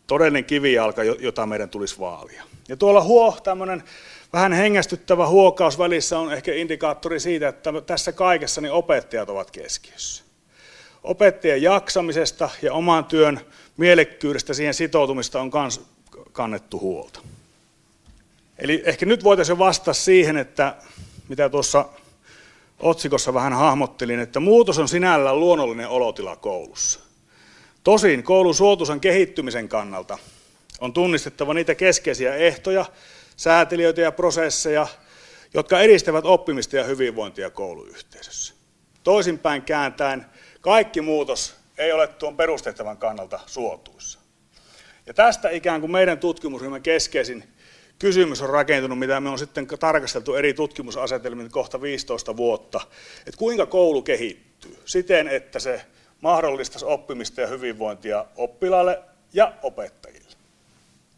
todellinen 0.09 0.45
kivijalka, 0.45 1.05
jota 1.05 1.47
meidän 1.47 1.71
tulisi 1.71 1.99
vaalia. 1.99 2.43
Ja 2.69 2.77
tuolla 2.77 3.03
huo, 3.03 3.39
tämmöinen 3.45 3.83
vähän 4.33 4.53
hengästyttävä 4.53 5.29
huokaus 5.29 5.79
välissä 5.79 6.19
on 6.19 6.33
ehkä 6.33 6.55
indikaattori 6.55 7.21
siitä, 7.21 7.49
että 7.49 7.73
tässä 7.87 8.13
kaikessa 8.13 8.61
niin 8.61 8.73
opettajat 8.73 9.29
ovat 9.29 9.51
keskiössä. 9.51 10.25
Opettajien 11.05 11.63
jaksamisesta 11.63 12.51
ja 12.63 12.73
oman 12.73 13.05
työn 13.05 13.41
mielekkyydestä 13.77 14.55
siihen 14.55 14.75
sitoutumista 14.75 15.41
on 15.41 15.51
kans 15.51 15.81
kannettu 16.33 16.81
huolta. 16.81 17.21
Eli 18.59 18.83
ehkä 18.85 19.07
nyt 19.07 19.25
voitaisiin 19.25 19.59
vastata 19.59 19.93
siihen, 19.93 20.37
että 20.37 20.75
mitä 21.29 21.49
tuossa 21.49 21.85
otsikossa 22.79 23.35
vähän 23.35 23.53
hahmottelin, 23.53 24.21
että 24.21 24.41
muutos 24.41 24.79
on 24.79 24.89
sinällään 24.89 25.41
luonnollinen 25.41 25.89
olotila 25.89 26.37
koulussa. 26.37 27.08
Tosin 27.89 28.23
koulun 28.23 28.55
suotuisan 28.55 29.01
kehittymisen 29.01 29.69
kannalta 29.69 30.19
on 30.81 30.93
tunnistettava 30.93 31.55
niitä 31.55 31.75
keskeisiä 31.75 32.35
ehtoja, 32.35 32.85
säätelijöitä 33.37 34.01
ja 34.01 34.13
prosesseja, 34.13 34.87
jotka 35.55 35.81
edistävät 35.81 36.25
oppimista 36.25 36.77
ja 36.77 36.85
hyvinvointia 36.85 37.51
kouluyhteisössä. 37.51 38.55
Toisinpäin 39.05 39.63
kääntäen, 39.63 40.27
kaikki 40.61 41.01
muutos 41.01 41.55
ei 41.79 41.93
ole 41.93 42.07
tuon 42.07 42.37
perustehtävän 42.37 42.97
kannalta 42.97 43.41
suotuissa. 43.47 44.19
Ja 45.07 45.15
tästä 45.15 45.51
ikään 45.51 45.81
kuin 45.81 45.93
meidän 45.93 46.19
tutkimusryhmän 46.19 46.83
keskeisin 46.83 47.45
kysymys 47.99 48.43
on 48.43 48.51
rakentunut, 48.51 48.99
mitä 48.99 49.21
me 49.21 49.29
on 49.29 49.39
sitten 49.39 49.67
tarkasteltu 49.67 50.35
eri 50.35 50.55
tutkimusasetelmien 50.55 51.51
kohta 51.51 51.83
15 51.83 52.37
vuotta, 52.37 52.81
että 53.19 53.39
kuinka 53.39 53.67
koulu 53.67 54.03
kehittyy 54.03 54.79
siten, 54.85 55.29
että 55.29 55.59
se 55.59 55.85
mahdollistaisi 56.21 56.85
oppimista 56.85 57.41
ja 57.41 57.47
hyvinvointia 57.47 58.25
oppilaille 58.37 59.01
ja 59.33 59.53
opettajille. 59.63 60.29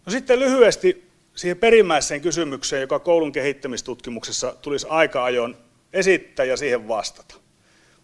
No 0.07 0.13
sitten 0.13 0.39
lyhyesti 0.39 1.11
siihen 1.35 1.57
perimmäiseen 1.57 2.21
kysymykseen, 2.21 2.81
joka 2.81 2.99
koulun 2.99 3.33
kehittämistutkimuksessa 3.33 4.55
tulisi 4.63 4.87
aika 4.91 5.25
ajoin 5.25 5.57
esittää 5.93 6.45
ja 6.45 6.57
siihen 6.57 6.89
vastata. 6.89 7.35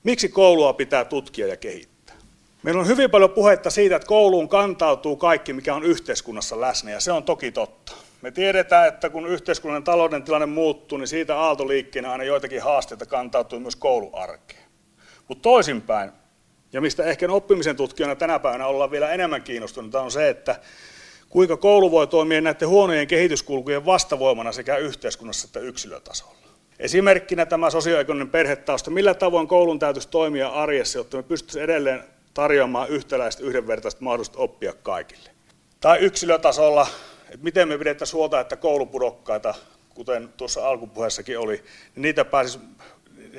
Miksi 0.02 0.28
koulua 0.28 0.72
pitää 0.72 1.04
tutkia 1.04 1.46
ja 1.46 1.56
kehittää? 1.56 2.16
Meillä 2.62 2.80
on 2.80 2.86
hyvin 2.86 3.10
paljon 3.10 3.30
puhetta 3.30 3.70
siitä, 3.70 3.96
että 3.96 4.08
kouluun 4.08 4.48
kantautuu 4.48 5.16
kaikki, 5.16 5.52
mikä 5.52 5.74
on 5.74 5.84
yhteiskunnassa 5.84 6.60
läsnä, 6.60 6.90
ja 6.90 7.00
se 7.00 7.12
on 7.12 7.22
toki 7.22 7.52
totta. 7.52 7.92
Me 8.22 8.30
tiedetään, 8.30 8.88
että 8.88 9.10
kun 9.10 9.26
yhteiskunnan 9.26 9.84
talouden 9.84 10.22
tilanne 10.22 10.46
muuttuu, 10.46 10.98
niin 10.98 11.08
siitä 11.08 11.38
aaltoliikkeenä 11.38 12.12
aina 12.12 12.24
joitakin 12.24 12.62
haasteita 12.62 13.06
kantautuu 13.06 13.60
myös 13.60 13.76
kouluarkeen. 13.76 14.64
Mutta 15.28 15.42
toisinpäin, 15.42 16.12
ja 16.72 16.80
mistä 16.80 17.04
ehkä 17.04 17.32
oppimisen 17.32 17.76
tutkijana 17.76 18.16
tänä 18.16 18.38
päivänä 18.38 18.66
ollaan 18.66 18.90
vielä 18.90 19.10
enemmän 19.10 19.42
kiinnostuneita, 19.42 20.02
on 20.02 20.10
se, 20.10 20.28
että 20.28 20.60
kuinka 21.28 21.56
koulu 21.56 21.90
voi 21.90 22.06
toimia 22.06 22.40
näiden 22.40 22.68
huonojen 22.68 23.06
kehityskulkujen 23.06 23.86
vastavoimana 23.86 24.52
sekä 24.52 24.76
yhteiskunnassa 24.76 25.46
että 25.46 25.60
yksilötasolla. 25.60 26.36
Esimerkkinä 26.78 27.46
tämä 27.46 27.70
sosioekonominen 27.70 28.30
perhetausta, 28.30 28.90
millä 28.90 29.14
tavoin 29.14 29.48
koulun 29.48 29.78
täytyisi 29.78 30.08
toimia 30.08 30.48
arjessa, 30.48 30.98
jotta 30.98 31.16
me 31.16 31.22
pystyisimme 31.22 31.64
edelleen 31.64 32.04
tarjoamaan 32.34 32.88
yhtäläistä 32.88 33.42
yhdenvertaista 33.42 34.04
mahdollisuutta 34.04 34.42
oppia 34.42 34.72
kaikille. 34.82 35.30
Tai 35.80 35.98
yksilötasolla, 35.98 36.86
että 37.24 37.44
miten 37.44 37.68
me 37.68 37.78
pidettäisiin 37.78 38.16
huolta, 38.16 38.40
että 38.40 38.56
koulupudokkaita, 38.56 39.54
kuten 39.94 40.28
tuossa 40.36 40.68
alkupuheessakin 40.68 41.38
oli, 41.38 41.56
niin 41.94 42.02
niitä 42.02 42.24
pääsis, 42.24 42.58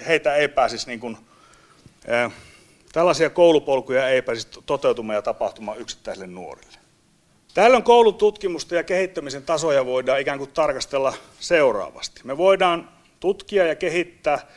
heitä 0.07 0.35
ei 0.35 0.47
pääsisi 0.47 0.87
niin 0.87 0.99
kuin, 0.99 1.17
äh, 2.09 2.31
tällaisia 2.97 3.29
koulupolkuja 3.29 4.09
ei 4.09 4.21
pääsisi 4.21 4.47
toteutumaan 4.65 5.15
ja 5.15 5.21
tapahtumaan 5.21 5.77
yksittäisille 5.77 6.27
nuorille. 6.27 6.77
Tällöin 7.53 7.83
koulututkimusta 7.83 8.75
ja 8.75 8.83
kehittämisen 8.83 9.43
tasoja 9.43 9.85
voidaan 9.85 10.19
ikään 10.19 10.37
kuin 10.37 10.51
tarkastella 10.51 11.13
seuraavasti. 11.39 12.21
Me 12.23 12.37
voidaan 12.37 12.89
tutkia 13.19 13.65
ja 13.65 13.75
kehittää 13.75 14.47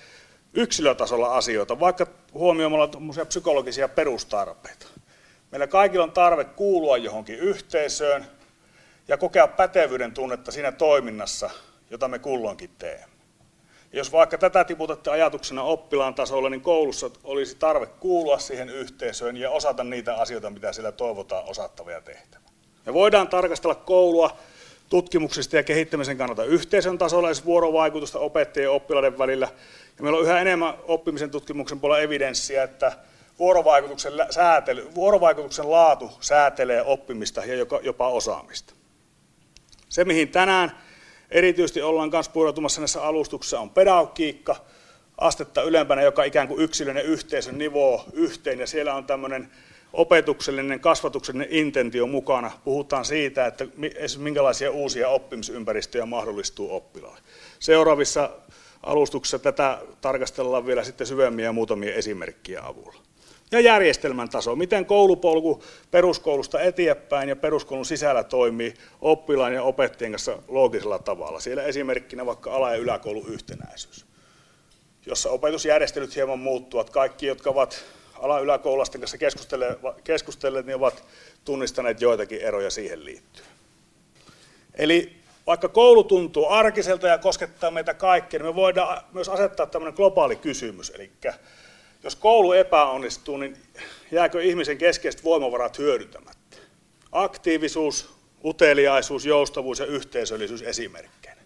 yksilötasolla 0.54 1.36
asioita, 1.36 1.80
vaikka 1.80 2.06
huomioimalla 2.34 2.88
psykologisia 3.28 3.88
perustarpeita. 3.88 4.86
Meillä 5.50 5.66
kaikilla 5.66 6.04
on 6.04 6.12
tarve 6.12 6.44
kuulua 6.44 6.96
johonkin 6.96 7.38
yhteisöön 7.38 8.26
ja 9.08 9.16
kokea 9.16 9.48
pätevyyden 9.48 10.14
tunnetta 10.14 10.52
siinä 10.52 10.72
toiminnassa, 10.72 11.50
jota 11.90 12.08
me 12.08 12.18
kulloinkin 12.18 12.70
teemme. 12.78 13.19
Jos 13.92 14.12
vaikka 14.12 14.38
tätä 14.38 14.64
tiputatte 14.64 15.10
ajatuksena 15.10 15.62
oppilaan 15.62 16.14
tasolla, 16.14 16.50
niin 16.50 16.60
koulussa 16.60 17.10
olisi 17.24 17.56
tarve 17.56 17.86
kuulua 17.86 18.38
siihen 18.38 18.68
yhteisöön 18.68 19.36
ja 19.36 19.50
osata 19.50 19.84
niitä 19.84 20.14
asioita, 20.14 20.50
mitä 20.50 20.72
siellä 20.72 20.92
toivotaan 20.92 21.44
osattavia 21.48 22.00
tehtävä. 22.00 22.42
Me 22.86 22.94
voidaan 22.94 23.28
tarkastella 23.28 23.74
koulua 23.74 24.36
tutkimuksesta 24.88 25.56
ja 25.56 25.62
kehittämisen 25.62 26.18
kannalta 26.18 26.44
yhteisön 26.44 26.98
tasolla, 26.98 27.34
siis 27.34 27.46
vuorovaikutusta 27.46 28.18
opettajien 28.18 28.64
ja 28.64 28.72
oppilaiden 28.72 29.18
välillä. 29.18 29.48
Ja 29.96 30.02
meillä 30.02 30.18
on 30.18 30.24
yhä 30.24 30.40
enemmän 30.40 30.74
oppimisen 30.88 31.30
tutkimuksen 31.30 31.80
puolella 31.80 32.02
evidenssiä, 32.02 32.62
että 32.62 32.92
vuorovaikutuksen, 33.38 34.12
säätely, 34.30 34.94
vuorovaikutuksen 34.94 35.70
laatu 35.70 36.10
säätelee 36.20 36.82
oppimista 36.82 37.44
ja 37.44 37.66
jopa 37.82 38.08
osaamista. 38.08 38.74
Se, 39.88 40.04
mihin 40.04 40.28
tänään 40.28 40.72
erityisesti 41.30 41.82
ollaan 41.82 42.10
myös 42.12 42.28
pureutumassa 42.28 42.80
näissä 42.80 43.02
alustuksissa, 43.02 43.60
on 43.60 43.70
pedagogiikka, 43.70 44.56
astetta 45.18 45.62
ylempänä, 45.62 46.02
joka 46.02 46.24
ikään 46.24 46.48
kuin 46.48 46.60
yksilöinen 46.60 47.04
yhteisön 47.04 47.58
nivoo 47.58 48.04
yhteen, 48.12 48.58
ja 48.58 48.66
siellä 48.66 48.94
on 48.94 49.04
tämmöinen 49.04 49.50
opetuksellinen, 49.92 50.80
kasvatuksellinen 50.80 51.48
intentio 51.50 52.06
mukana. 52.06 52.50
Puhutaan 52.64 53.04
siitä, 53.04 53.46
että 53.46 53.66
minkälaisia 54.18 54.70
uusia 54.70 55.08
oppimisympäristöjä 55.08 56.06
mahdollistuu 56.06 56.74
oppilaalle. 56.74 57.20
Seuraavissa 57.58 58.30
alustuksissa 58.82 59.38
tätä 59.38 59.78
tarkastellaan 60.00 60.66
vielä 60.66 60.84
sitten 60.84 61.06
syvemmin 61.06 61.44
ja 61.44 61.52
muutamia 61.52 61.94
esimerkkiä 61.94 62.62
avulla. 62.62 62.99
Ja 63.52 63.60
järjestelmän 63.60 64.28
taso, 64.28 64.56
miten 64.56 64.86
koulupolku 64.86 65.62
peruskoulusta 65.90 66.60
eteenpäin 66.60 67.28
ja 67.28 67.36
peruskoulun 67.36 67.84
sisällä 67.84 68.24
toimii 68.24 68.74
oppilaan 69.00 69.54
ja 69.54 69.62
opettajien 69.62 70.12
kanssa 70.12 70.38
loogisella 70.48 70.98
tavalla. 70.98 71.40
Siellä 71.40 71.62
esimerkkinä 71.62 72.26
vaikka 72.26 72.52
ala- 72.52 72.70
ja 72.70 72.76
yläkoulun 72.76 73.28
yhtenäisyys, 73.28 74.06
jossa 75.06 75.30
opetusjärjestelyt 75.30 76.16
hieman 76.16 76.38
muuttuvat. 76.38 76.90
Kaikki, 76.90 77.26
jotka 77.26 77.50
ovat 77.50 77.84
ala-yläkoululaisten 78.18 79.00
kanssa 79.00 79.18
keskustelleet, 80.04 80.66
niin 80.66 80.76
ovat 80.76 81.04
tunnistaneet 81.44 82.00
joitakin 82.00 82.40
eroja 82.40 82.70
siihen 82.70 83.04
liittyen. 83.04 83.48
Eli 84.74 85.16
vaikka 85.46 85.68
koulu 85.68 86.04
tuntuu 86.04 86.48
arkiselta 86.48 87.06
ja 87.06 87.18
koskettaa 87.18 87.70
meitä 87.70 87.94
kaikkia, 87.94 88.40
niin 88.40 88.46
me 88.46 88.54
voidaan 88.54 89.04
myös 89.12 89.28
asettaa 89.28 89.66
tämmöinen 89.66 89.94
globaali 89.94 90.36
kysymys. 90.36 90.92
Eli 90.94 91.10
jos 92.02 92.16
koulu 92.16 92.52
epäonnistuu, 92.52 93.36
niin 93.36 93.56
jääkö 94.10 94.42
ihmisen 94.42 94.78
keskeiset 94.78 95.24
voimavarat 95.24 95.78
hyödyntämättä? 95.78 96.56
Aktiivisuus, 97.12 98.14
uteliaisuus, 98.44 99.26
joustavuus 99.26 99.78
ja 99.78 99.86
yhteisöllisyys 99.86 100.62
esimerkkeinä. 100.62 101.40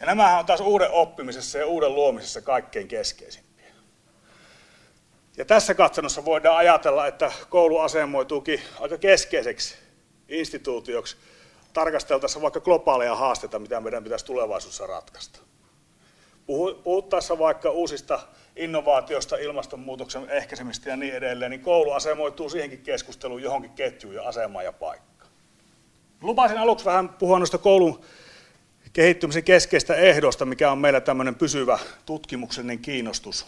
Ja 0.00 0.06
nämähän 0.06 0.38
on 0.38 0.46
taas 0.46 0.60
uuden 0.60 0.90
oppimisessa 0.90 1.58
ja 1.58 1.66
uuden 1.66 1.94
luomisessa 1.94 2.40
kaikkein 2.40 2.88
keskeisin. 2.88 3.44
Ja 5.36 5.44
tässä 5.44 5.74
katsannossa 5.74 6.24
voidaan 6.24 6.56
ajatella, 6.56 7.06
että 7.06 7.32
koulu 7.48 7.78
asemoituukin 7.78 8.60
aika 8.80 8.98
keskeiseksi 8.98 9.74
instituutioksi 10.28 11.16
tarkasteltaessa 11.72 12.42
vaikka 12.42 12.60
globaaleja 12.60 13.14
haasteita, 13.14 13.58
mitä 13.58 13.80
meidän 13.80 14.04
pitäisi 14.04 14.24
tulevaisuudessa 14.24 14.86
ratkaista. 14.86 15.40
Puhuttaessa 16.84 17.38
vaikka 17.38 17.70
uusista 17.70 18.20
innovaatioista, 18.56 19.36
ilmastonmuutoksen 19.36 20.30
ehkäisemistä 20.30 20.90
ja 20.90 20.96
niin 20.96 21.14
edelleen, 21.14 21.50
niin 21.50 21.60
koulu 21.60 21.92
asemoituu 21.92 22.50
siihenkin 22.50 22.82
keskusteluun 22.82 23.42
johonkin 23.42 23.70
ketjuun 23.70 24.14
ja 24.14 24.22
asemaan 24.22 24.64
ja 24.64 24.72
paikkaan. 24.72 25.30
Lupasin 26.22 26.58
aluksi 26.58 26.84
vähän 26.84 27.08
puhua 27.08 27.38
noista 27.38 27.58
koulun 27.58 28.00
kehittymisen 28.92 29.44
keskeistä 29.44 29.94
ehdosta, 29.94 30.44
mikä 30.44 30.70
on 30.70 30.78
meillä 30.78 31.00
tämmöinen 31.00 31.34
pysyvä 31.34 31.78
tutkimuksellinen 32.06 32.78
kiinnostus 32.78 33.46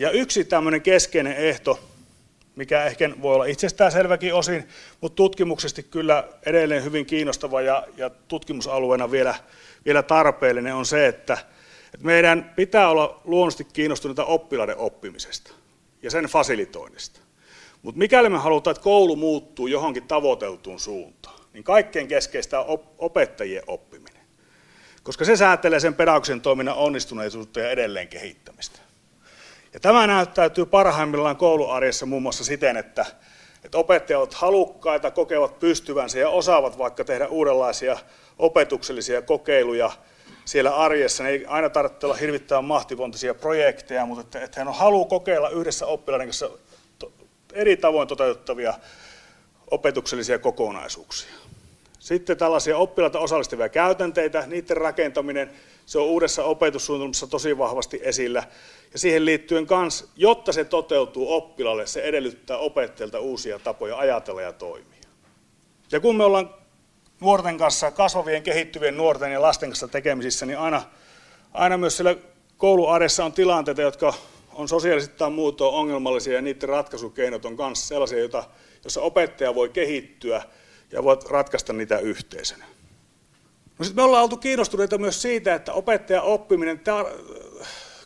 ja 0.00 0.10
yksi 0.10 0.44
tämmöinen 0.44 0.82
keskeinen 0.82 1.36
ehto, 1.36 1.80
mikä 2.56 2.84
ehkä 2.84 3.10
voi 3.22 3.34
olla 3.34 3.44
itsestäänselväkin 3.44 4.34
osin, 4.34 4.68
mutta 5.00 5.16
tutkimuksesti 5.16 5.82
kyllä 5.82 6.28
edelleen 6.46 6.84
hyvin 6.84 7.06
kiinnostava 7.06 7.60
ja, 7.60 7.86
ja 7.96 8.10
tutkimusalueena 8.28 9.10
vielä, 9.10 9.34
vielä 9.84 10.02
tarpeellinen 10.02 10.74
on 10.74 10.86
se, 10.86 11.06
että, 11.06 11.38
että 11.94 12.06
meidän 12.06 12.52
pitää 12.56 12.88
olla 12.88 13.20
luonnollisesti 13.24 13.64
kiinnostuneita 13.64 14.24
oppilaiden 14.24 14.76
oppimisesta 14.76 15.52
ja 16.02 16.10
sen 16.10 16.24
fasilitoinnista. 16.24 17.20
Mutta 17.82 17.98
mikäli 17.98 18.28
me 18.28 18.38
halutaan, 18.38 18.72
että 18.72 18.84
koulu 18.84 19.16
muuttuu 19.16 19.66
johonkin 19.66 20.08
tavoiteltuun 20.08 20.80
suuntaan, 20.80 21.40
niin 21.52 21.64
kaikkein 21.64 22.08
keskeistä 22.08 22.60
on 22.60 22.78
opettajien 22.98 23.62
oppiminen. 23.66 24.22
Koska 25.02 25.24
se 25.24 25.36
säätelee 25.36 25.80
sen 25.80 25.94
pedagogisen 25.94 26.40
toiminnan 26.40 26.74
onnistuneisuutta 26.74 27.60
ja 27.60 27.70
edelleen 27.70 28.08
kehittämistä. 28.08 28.78
Ja 29.74 29.80
tämä 29.80 30.06
näyttäytyy 30.06 30.66
parhaimmillaan 30.66 31.36
kouluarjessa 31.36 32.06
muun 32.06 32.22
muassa 32.22 32.44
siten, 32.44 32.76
että, 32.76 33.06
että 33.64 33.78
opettajat 33.78 34.20
ovat 34.20 34.34
halukkaita, 34.34 35.10
kokevat 35.10 35.58
pystyvänsä 35.58 36.18
ja 36.18 36.28
osaavat 36.28 36.78
vaikka 36.78 37.04
tehdä 37.04 37.28
uudenlaisia 37.28 37.98
opetuksellisia 38.38 39.22
kokeiluja 39.22 39.90
siellä 40.50 40.76
arjessa. 40.76 41.22
Ne 41.22 41.30
ei 41.30 41.46
aina 41.46 41.70
tarvitse 41.70 42.06
olla 42.06 42.16
hirvittävän 42.16 42.64
mahtivontaisia 42.64 43.34
projekteja, 43.34 44.06
mutta 44.06 44.20
että, 44.20 44.44
että 44.44 44.60
hän 44.60 44.68
on 44.68 44.74
halu 44.74 45.04
kokeilla 45.04 45.48
yhdessä 45.48 45.86
oppilaiden 45.86 46.26
kanssa 46.26 46.50
eri 47.52 47.76
tavoin 47.76 48.08
toteutettavia 48.08 48.74
opetuksellisia 49.70 50.38
kokonaisuuksia. 50.38 51.30
Sitten 51.98 52.36
tällaisia 52.36 52.76
oppilaita 52.76 53.18
osallistavia 53.18 53.68
käytänteitä, 53.68 54.44
niiden 54.46 54.76
rakentaminen, 54.76 55.50
se 55.86 55.98
on 55.98 56.06
uudessa 56.06 56.44
opetussuunnitelmassa 56.44 57.26
tosi 57.26 57.58
vahvasti 57.58 58.00
esillä. 58.02 58.44
Ja 58.92 58.98
siihen 58.98 59.24
liittyen 59.24 59.66
myös, 59.80 60.10
jotta 60.16 60.52
se 60.52 60.64
toteutuu 60.64 61.32
oppilalle, 61.32 61.86
se 61.86 62.02
edellyttää 62.02 62.58
opettajalta 62.58 63.20
uusia 63.20 63.58
tapoja 63.58 63.98
ajatella 63.98 64.42
ja 64.42 64.52
toimia. 64.52 65.00
Ja 65.92 66.00
kun 66.00 66.16
me 66.16 66.24
ollaan 66.24 66.59
nuorten 67.20 67.58
kanssa, 67.58 67.90
kasvavien, 67.90 68.42
kehittyvien 68.42 68.96
nuorten 68.96 69.32
ja 69.32 69.42
lasten 69.42 69.68
kanssa 69.68 69.88
tekemisissä, 69.88 70.46
niin 70.46 70.58
aina, 70.58 70.82
aina 71.52 71.76
myös 71.76 71.96
siellä 71.96 72.16
kouluarjessa 72.56 73.24
on 73.24 73.32
tilanteita, 73.32 73.82
jotka 73.82 74.14
on 74.54 74.68
sosiaalisesti 74.68 75.16
tai 75.16 75.30
muutoin 75.30 75.74
ongelmallisia 75.74 76.34
ja 76.34 76.42
niiden 76.42 76.68
ratkaisukeinot 76.68 77.44
on 77.44 77.56
myös 77.58 77.88
sellaisia, 77.88 78.18
joita, 78.18 78.44
joissa 78.84 79.00
opettaja 79.00 79.54
voi 79.54 79.68
kehittyä 79.68 80.42
ja 80.92 81.04
voit 81.04 81.24
ratkaista 81.24 81.72
niitä 81.72 81.98
yhteisönä. 81.98 82.64
No 83.78 83.84
sitten 83.84 84.02
me 84.02 84.06
ollaan 84.06 84.22
oltu 84.22 84.36
kiinnostuneita 84.36 84.98
myös 84.98 85.22
siitä, 85.22 85.54
että 85.54 85.72
opettajan 85.72 86.24
oppiminen, 86.24 86.80
tar- 86.80 87.34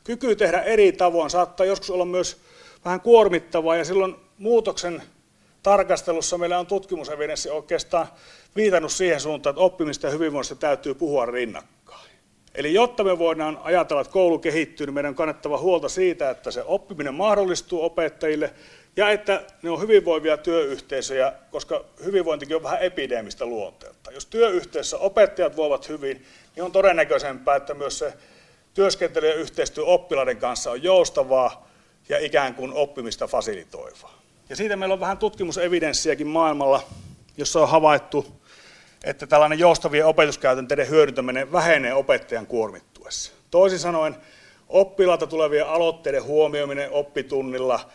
kyky 0.05 0.37
tehdä 0.37 0.63
eri 0.63 0.93
tavoin 0.93 1.31
saattaa 1.31 1.67
joskus 1.67 1.91
olla 1.91 2.05
myös 2.05 2.41
vähän 2.85 3.01
kuormittavaa 3.01 3.77
ja 3.77 3.85
silloin 3.85 4.17
muutoksen 4.39 5.03
tarkastelussa 5.63 6.39
meillä 6.39 6.59
on 6.59 6.67
tutkimusevidenssi 6.67 7.51
oikeastaan 7.51 8.09
viitannut 8.57 8.93
siihen 8.93 9.21
suuntaan, 9.21 9.53
että 9.53 9.65
oppimista 9.65 10.07
ja 10.07 10.11
hyvinvoinnista 10.11 10.55
täytyy 10.55 10.95
puhua 10.95 11.27
rinnakkain. 11.27 12.11
Eli 12.55 12.75
jotta 12.75 13.05
me 13.05 13.19
voidaan 13.19 13.61
ajatella, 13.63 14.01
että 14.01 14.13
koulu 14.13 14.39
kehittyy, 14.39 14.87
niin 14.87 14.95
meidän 14.95 15.09
on 15.09 15.15
kannettava 15.15 15.59
huolta 15.59 15.89
siitä, 15.89 16.31
että 16.31 16.51
se 16.51 16.63
oppiminen 16.67 17.15
mahdollistuu 17.15 17.85
opettajille 17.85 18.55
ja 18.97 19.11
että 19.11 19.43
ne 19.63 19.71
on 19.71 19.81
hyvinvoivia 19.81 20.37
työyhteisöjä, 20.37 21.33
koska 21.51 21.85
hyvinvointikin 22.05 22.57
on 22.57 22.63
vähän 22.63 22.83
epidemistä 22.83 23.47
luonteelta. 23.47 24.13
Jos 24.13 24.27
työyhteisössä 24.27 24.99
opettajat 24.99 25.57
voivat 25.57 25.89
hyvin, 25.89 26.25
niin 26.57 26.65
on 26.65 26.73
todennäköisempää, 26.73 27.57
että 27.57 27.75
myös 27.75 27.99
se 27.99 28.13
työskentely 28.75 29.29
ja 29.29 29.35
yhteistyö 29.35 29.85
oppilaiden 29.85 30.37
kanssa 30.37 30.71
on 30.71 30.83
joustavaa 30.83 31.69
ja 32.09 32.19
ikään 32.19 32.55
kuin 32.55 32.73
oppimista 32.73 33.27
fasilitoivaa. 33.27 34.23
Ja 34.49 34.57
siitä 34.57 34.77
meillä 34.77 34.93
on 34.93 35.01
vähän 35.01 35.19
tutkimusevidenssiäkin 35.19 36.27
maailmalla, 36.27 36.83
jossa 37.37 37.61
on 37.61 37.69
havaittu, 37.69 38.27
että 39.05 39.27
tällainen 39.27 39.59
joustavien 39.59 40.07
opetuskäytänteiden 40.07 40.89
hyödyntäminen 40.89 41.53
vähenee 41.53 41.95
opettajan 41.95 42.47
kuormittuessa. 42.47 43.33
Toisin 43.51 43.79
sanoen 43.79 44.17
oppilaalta 44.69 45.27
tulevien 45.27 45.67
aloitteiden 45.67 46.25
huomioiminen 46.25 46.91
oppitunnilla, 46.91 47.91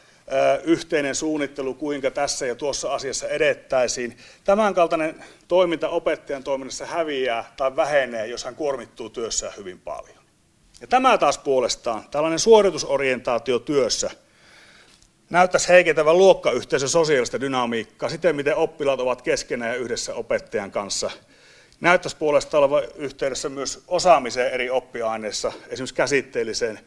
yhteinen 0.64 1.16
suunnittelu, 1.16 1.74
kuinka 1.74 2.12
tässä 2.12 2.46
ja 2.46 2.56
tuossa 2.56 2.94
asiassa 2.94 3.28
edettäisiin. 3.28 4.18
Tämänkaltainen 4.44 5.24
toiminta 5.48 5.90
opettajan 5.90 6.44
toiminnassa 6.44 6.86
häviää 6.86 7.54
tai 7.58 7.76
vähenee, 7.76 8.28
jos 8.28 8.44
hän 8.44 8.56
kuormittuu 8.56 9.10
työssään 9.10 9.54
hyvin 9.58 9.80
paljon. 9.80 10.20
Ja 10.82 10.88
tämä 10.88 11.18
taas 11.18 11.38
puolestaan, 11.38 12.04
tällainen 12.12 12.40
suoritusorientaatio 12.40 13.60
työssä, 13.60 14.12
näyttäisi 15.30 15.68
heikentävän 15.68 16.18
luokkayhteisön 16.18 16.90
sosiaalista 16.90 17.42
dynamiikkaa, 17.42 18.10
siten 18.10 18.36
miten 18.36 18.56
oppilaat 18.56 19.00
ovat 19.00 19.22
keskenään 19.22 19.72
ja 19.72 19.78
yhdessä 19.78 20.14
opettajan 20.14 20.72
kanssa. 20.72 21.12
Näyttäisi 21.82 22.18
puolestaan 22.18 22.64
olevan 22.64 22.84
yhteydessä 22.96 23.50
myös 23.50 23.84
osaamiseen 23.88 24.52
eri 24.52 24.70
oppiaineissa, 24.70 25.52
esimerkiksi 25.68 25.96
käsitteelliseen, 25.96 26.80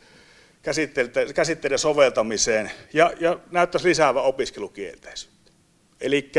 käsitteiden 1.35 1.79
soveltamiseen, 1.79 2.71
ja, 2.93 3.13
ja 3.21 3.39
näyttäisi 3.51 3.89
lisäävän 3.89 4.25
opiskelukielteisyyttä. 4.25 5.51
Eli 6.01 6.33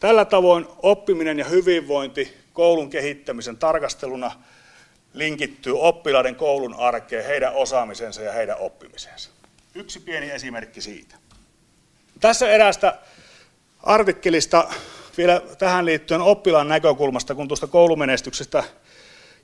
tällä 0.00 0.24
tavoin 0.24 0.66
oppiminen 0.82 1.38
ja 1.38 1.44
hyvinvointi 1.44 2.36
koulun 2.52 2.90
kehittämisen 2.90 3.56
tarkasteluna 3.56 4.32
linkittyy 5.12 5.78
oppilaiden 5.78 6.36
koulun 6.36 6.74
arkeen, 6.74 7.24
heidän 7.24 7.54
osaamisensa 7.54 8.22
ja 8.22 8.32
heidän 8.32 8.58
oppimisensa. 8.58 9.30
Yksi 9.74 10.00
pieni 10.00 10.30
esimerkki 10.30 10.80
siitä. 10.80 11.16
Tässä 12.20 12.48
eräästä 12.48 12.98
artikkelista 13.82 14.68
vielä 15.16 15.42
tähän 15.58 15.84
liittyen 15.84 16.20
oppilaan 16.20 16.68
näkökulmasta, 16.68 17.34
kun 17.34 17.48
tuosta 17.48 17.66
koulumenestyksestä 17.66 18.64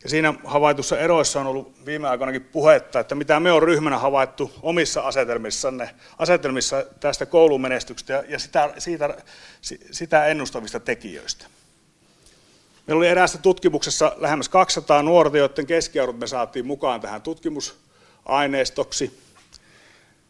ja 0.03 0.11
siinä 0.11 0.35
havaitussa 0.45 0.99
eroissa 0.99 1.41
on 1.41 1.47
ollut 1.47 1.87
viime 1.87 2.09
aikoinakin 2.09 2.45
puhetta, 2.45 3.01
että 3.01 3.14
mitä 3.14 3.41
me 3.41 3.53
on 3.53 3.62
ryhmänä 3.62 3.99
havaittu 3.99 4.53
omissa 4.62 5.01
asetelmissanne, 5.01 5.91
asetelmissa 6.18 6.85
tästä 7.01 7.27
koulumenestyksestä 7.27 8.24
ja 8.29 8.39
sitä, 8.39 8.74
siitä, 8.79 9.16
sitä 9.91 10.27
ennustavista 10.27 10.81
tekijöistä. 10.81 11.47
Meillä 12.87 12.99
oli 12.99 13.09
eräässä 13.09 13.39
tutkimuksessa 13.39 14.12
lähemmäs 14.16 14.49
200 14.49 15.03
nuorta, 15.03 15.39
joiden 15.39 15.66
keskiarvot 15.66 16.18
me 16.18 16.27
saatiin 16.27 16.66
mukaan 16.66 17.01
tähän 17.01 17.22
tutkimusaineistoksi. 17.22 19.26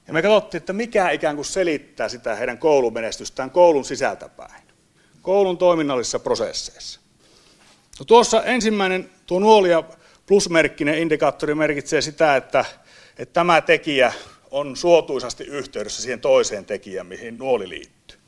Ja 0.06 0.12
me 0.12 0.22
katsottiin, 0.22 0.58
että 0.58 0.72
mikä 0.72 1.10
ikään 1.10 1.36
kuin 1.36 1.46
selittää 1.46 2.08
sitä 2.08 2.34
heidän 2.34 2.58
koulumenestystään 2.58 3.50
koulun 3.50 3.84
sisältäpäin, 3.84 4.62
koulun 5.22 5.58
toiminnallisissa 5.58 6.18
prosesseissa. 6.18 7.00
No 7.98 8.04
tuossa 8.04 8.44
ensimmäinen, 8.44 9.10
tuo 9.26 9.38
nuolia 9.38 9.82
plusmerkkinen 10.26 10.98
indikaattori 10.98 11.54
merkitsee 11.54 12.00
sitä, 12.00 12.36
että, 12.36 12.64
että 13.18 13.32
tämä 13.32 13.60
tekijä 13.60 14.12
on 14.50 14.76
suotuisasti 14.76 15.44
yhteydessä 15.44 16.02
siihen 16.02 16.20
toiseen 16.20 16.64
tekijään, 16.64 17.06
mihin 17.06 17.38
nuoli 17.38 17.68
liittyy. 17.68 18.18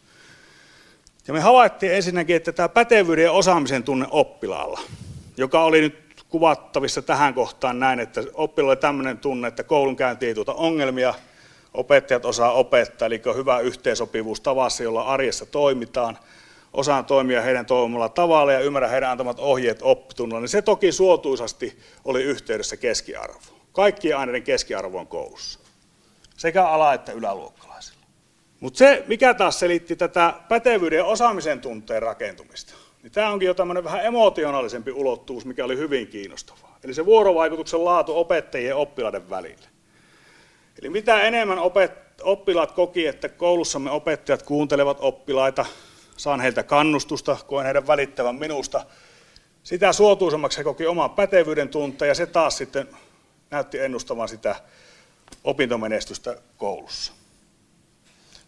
Ja 1.29 1.35
me 1.35 1.41
havaittiin 1.41 1.95
ensinnäkin, 1.95 2.37
että 2.37 2.53
tämä 2.53 2.69
pätevyyden 2.69 3.25
ja 3.25 3.33
osaamisen 3.33 3.83
tunne 3.83 4.07
oppilaalla, 4.11 4.81
joka 5.37 5.65
oli 5.65 5.81
nyt 5.81 6.25
kuvattavissa 6.29 7.03
tähän 7.03 7.35
kohtaan 7.35 7.81
näin, 7.81 8.01
että 8.01 8.23
oppilaalla 8.35 8.73
oli 8.73 8.81
tämmöinen 8.81 9.19
tunne, 9.19 9.49
että 9.49 9.63
koulunkäynti 9.63 10.27
ei 10.27 10.35
tuota 10.35 10.53
ongelmia, 10.53 11.15
opettajat 11.79 12.25
osaa 12.25 12.53
opettaa, 12.53 13.07
eli 13.07 13.23
on 13.27 13.37
hyvä 13.37 13.61
yhteensopivuus 13.61 14.41
tavassa, 14.41 14.83
jolla 14.83 15.03
arjessa 15.03 15.47
toimitaan, 15.47 16.19
osaan 16.73 17.05
toimia 17.05 17.43
heidän 17.43 17.67
toivomalla 17.67 18.09
tavalla 18.09 18.53
ja 18.53 18.61
ymmärrä 18.61 18.89
heidän 18.89 19.11
antamat 19.11 19.39
ohjeet 19.41 19.79
oppitunnilla, 19.83 20.41
niin 20.41 20.49
se 20.49 20.63
toki 20.63 20.93
suotuisasti 20.93 21.79
oli 22.05 22.23
yhteydessä 22.23 22.77
keskiarvoon. 22.77 23.59
Kaikkien 23.73 24.17
aineiden 24.17 24.43
keskiarvo 24.43 24.99
on 24.99 25.07
koulussa, 25.07 25.61
sekä 26.37 26.67
ala- 26.67 26.95
että 26.95 27.13
yläluokkalaisilla. 27.13 28.07
Mutta 28.61 28.79
se, 28.79 29.05
mikä 29.07 29.35
taas 29.35 29.59
selitti 29.59 29.97
tätä 29.97 30.35
pätevyyden 30.49 30.97
ja 30.97 31.05
osaamisen 31.05 31.61
tunteen 31.61 32.03
rakentumista, 32.03 32.75
niin 33.03 33.13
tämä 33.13 33.31
onkin 33.31 33.47
jo 33.47 33.55
tämmöinen 33.55 33.85
vähän 33.85 34.05
emotionaalisempi 34.05 34.93
ulottuvuus, 34.93 35.45
mikä 35.45 35.65
oli 35.65 35.77
hyvin 35.77 36.07
kiinnostavaa. 36.07 36.79
Eli 36.85 36.95
se 36.95 37.07
vuorovaikutuksen 37.07 37.85
laatu 37.85 38.19
opettajien 38.19 38.69
ja 38.69 38.77
oppilaiden 38.77 39.31
välillä. 39.31 39.78
Eli 40.79 40.91
mitä 40.91 41.23
enemmän 41.23 41.59
opet- 41.59 42.23
oppilaat 42.23 42.73
koki, 42.73 43.07
että 43.07 43.29
koulussamme 43.29 43.91
opettajat 43.91 44.43
kuuntelevat 44.43 44.99
oppilaita, 45.01 45.67
saan 46.17 46.41
heiltä 46.41 46.63
kannustusta, 46.63 47.37
koen 47.47 47.65
heidän 47.65 47.87
välittävän 47.87 48.35
minusta, 48.35 48.87
sitä 49.63 49.93
suotuisemmaksi 49.93 50.59
he 50.59 50.65
koki 50.65 50.87
oman 50.87 51.11
pätevyyden 51.11 51.69
tunteen 51.69 52.09
ja 52.09 52.15
se 52.15 52.27
taas 52.27 52.57
sitten 52.57 52.89
näytti 53.51 53.79
ennustavan 53.79 54.29
sitä 54.29 54.57
opintomenestystä 55.45 56.37
koulussa. 56.57 57.13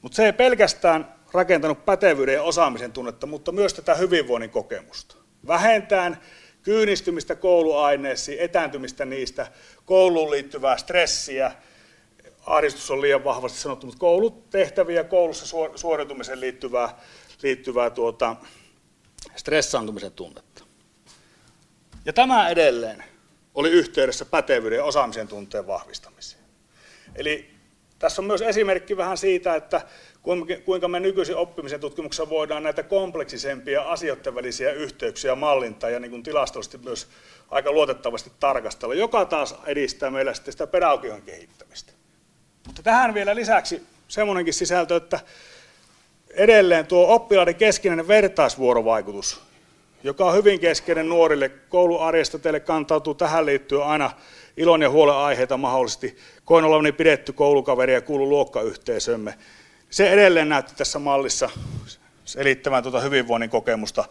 Mutta 0.03 0.17
se 0.17 0.27
ei 0.27 0.33
pelkästään 0.33 1.15
rakentanut 1.33 1.85
pätevyyden 1.85 2.35
ja 2.35 2.43
osaamisen 2.43 2.93
tunnetta, 2.93 3.27
mutta 3.27 3.53
myös 3.53 3.75
tätä 3.75 3.95
hyvinvoinnin 3.95 4.51
kokemusta. 4.51 5.17
Vähentään 5.47 6.21
kyynistymistä 6.63 7.35
kouluaineisiin, 7.35 8.41
etääntymistä 8.41 9.05
niistä, 9.05 9.47
kouluun 9.85 10.31
liittyvää 10.31 10.77
stressiä, 10.77 11.53
ahdistus 12.57 12.91
on 12.91 13.01
liian 13.01 13.25
vahvasti 13.25 13.59
sanottu, 13.59 13.87
mutta 13.87 14.01
koulutehtäviä 14.01 15.05
koulussa 15.05 15.57
suoriutumiseen 15.75 16.41
liittyvää, 16.41 16.99
liittyvää 17.43 17.91
tuota, 17.91 18.37
stressaantumisen 19.37 20.13
tunnetta. 20.13 20.65
Ja 22.05 22.13
tämä 22.13 22.49
edelleen 22.49 23.05
oli 23.55 23.71
yhteydessä 23.71 24.25
pätevyyden 24.25 24.77
ja 24.77 24.85
osaamisen 24.85 25.29
tunteen 25.29 25.67
vahvistamiseen. 25.67 26.45
Eli 27.15 27.51
tässä 27.99 28.23
on 28.23 28.27
myös 28.27 28.43
esimerkki 28.43 28.97
vähän 28.97 29.19
siitä, 29.19 29.55
että 29.55 29.81
kuinka 30.65 30.89
me 30.89 31.01
nykyisin 31.01 31.37
oppimisen 31.37 31.81
tutkimuksessa 31.81 32.29
voidaan 32.29 32.63
näitä 32.63 32.83
kompleksisempia 32.83 33.83
asioiden 33.83 34.35
välisiä 34.35 34.73
yhteyksiä 34.73 35.35
mallintaa 35.35 35.91
ja 35.91 36.01
niin 36.01 36.11
kuin 36.11 36.23
tilastollisesti 36.23 36.79
myös 36.79 37.09
aika 37.51 37.73
luotettavasti 37.73 38.33
tarkastella, 38.41 38.95
joka 38.95 39.25
taas 39.25 39.55
edistää 39.67 40.11
meillä 40.11 40.35
sitten 40.35 40.53
sitä 40.53 40.67
pedagogian 40.67 41.23
kehittämistä. 41.23 42.00
Mutta 42.71 42.83
tähän 42.83 43.15
vielä 43.15 43.35
lisäksi 43.35 43.87
semmoinenkin 44.09 44.55
sisältö, 44.55 44.97
että 44.97 45.21
edelleen 46.31 46.87
tuo 46.87 47.15
oppilaiden 47.15 47.55
keskinäinen 47.55 48.09
vertaisvuorovaikutus, 48.09 49.41
joka 50.05 50.25
on 50.25 50.35
hyvin 50.35 50.61
keskeinen 50.61 51.09
nuorille. 51.09 51.49
Kouluarjesta 51.49 52.39
teille 52.39 52.61
kantautuu 52.61 53.15
tähän 53.15 53.47
liittyen 53.47 53.83
aina 53.83 54.11
ilon 54.57 54.83
ja 54.83 54.91
huolen 54.91 55.15
aiheita 55.15 55.57
mahdollisesti. 55.57 56.17
Koin 56.45 56.65
olevani 56.65 56.93
pidetty 56.93 57.33
koulukaveri 57.33 57.95
ja 57.95 58.01
kuulu 58.01 58.29
luokkayhteisömme. 58.29 59.35
Se 59.91 60.11
edelleen 60.11 60.49
näytti 60.49 60.75
tässä 60.77 60.99
mallissa 60.99 61.51
selittämään 62.25 62.83
tuota 62.83 63.01
hyvinvoinnin 63.01 63.51
kokemusta 63.51 64.05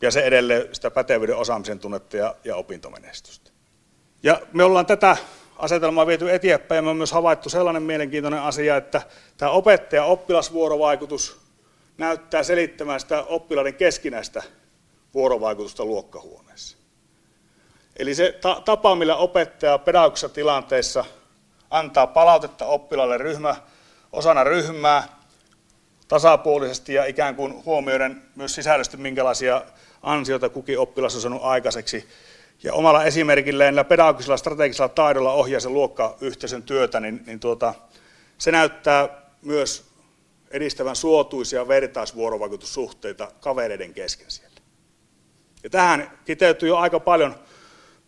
ja 0.00 0.10
se 0.10 0.20
edelleen 0.20 0.68
sitä 0.72 0.90
pätevyyden 0.90 1.36
osaamisen 1.36 1.78
tunnetta 1.78 2.16
ja, 2.16 2.36
ja 2.44 2.56
opintomenestystä. 2.56 3.50
Ja 4.22 4.40
me 4.52 4.64
ollaan 4.64 4.86
tätä 4.86 5.16
asetelmaa 5.56 6.06
viety 6.06 6.30
eteenpäin 6.30 6.76
ja 6.76 6.82
me 6.82 6.90
on 6.90 6.96
myös 6.96 7.12
havaittu 7.12 7.48
sellainen 7.48 7.82
mielenkiintoinen 7.82 8.42
asia, 8.42 8.76
että 8.76 9.02
tämä 9.36 9.50
opettaja-oppilasvuorovaikutus 9.50 11.40
näyttää 11.98 12.42
selittämään 12.42 13.00
sitä 13.00 13.22
oppilaiden 13.22 13.74
keskinäistä 13.74 14.42
vuorovaikutusta 15.14 15.84
luokkahuoneessa. 15.84 16.76
Eli 17.96 18.14
se 18.14 18.38
ta- 18.40 18.62
tapa, 18.64 18.96
millä 18.96 19.16
opettaja 19.16 19.78
pedagogisissa 19.78 20.28
tilanteissa 20.28 21.04
antaa 21.70 22.06
palautetta 22.06 22.66
oppilaalle 22.66 23.18
ryhmä, 23.18 23.56
osana 24.12 24.44
ryhmää 24.44 25.08
tasapuolisesti 26.08 26.94
ja 26.94 27.04
ikään 27.04 27.36
kuin 27.36 27.64
huomioiden 27.64 28.22
myös 28.36 28.54
sisällöllisesti, 28.54 28.96
minkälaisia 28.96 29.62
ansioita 30.02 30.48
kukin 30.48 30.78
oppilas 30.78 31.14
on 31.14 31.20
saanut 31.20 31.42
aikaiseksi, 31.42 32.08
ja 32.62 32.74
omalla 32.74 33.04
esimerkilleen 33.04 33.76
ja 33.76 33.84
pedagogisella 33.84 34.36
strategisella 34.36 34.88
taidolla 34.88 35.32
ohjaa 35.32 35.60
sen 35.60 35.74
luokkayhteisön 35.74 36.62
työtä, 36.62 37.00
niin, 37.00 37.22
niin 37.26 37.40
tuota, 37.40 37.74
se 38.38 38.52
näyttää 38.52 39.08
myös 39.42 39.92
edistävän 40.50 40.96
suotuisia 40.96 41.68
vertaisvuorovaikutussuhteita 41.68 43.32
kavereiden 43.40 43.94
kesken 43.94 44.30
siellä. 44.30 44.60
Ja 45.64 45.70
tähän 45.70 46.18
kiteytyy 46.24 46.68
jo 46.68 46.76
aika 46.76 47.00
paljon 47.00 47.34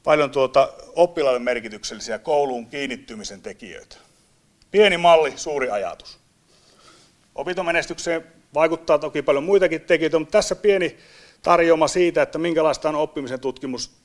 paljon 0.05 0.31
tuota 0.31 0.73
oppilaille 0.97 1.39
merkityksellisiä 1.39 2.19
kouluun 2.19 2.67
kiinnittymisen 2.67 3.43
tekijöitä. 3.43 3.97
Pieni 4.71 4.97
malli, 4.97 5.33
suuri 5.37 5.71
ajatus. 5.71 6.19
Opintomenestykseen 7.35 8.27
vaikuttaa 8.55 8.99
toki 8.99 9.23
paljon 9.23 9.45
muitakin 9.45 9.81
tekijöitä, 9.81 10.19
mutta 10.19 10.33
tässä 10.33 10.57
pieni 10.57 10.97
tarjoama 11.43 11.89
siitä, 11.89 12.23
että 12.23 12.39
minkälaista 12.39 12.89
on 12.89 12.95
oppimisen 12.95 13.41
tutkimus 13.41 14.04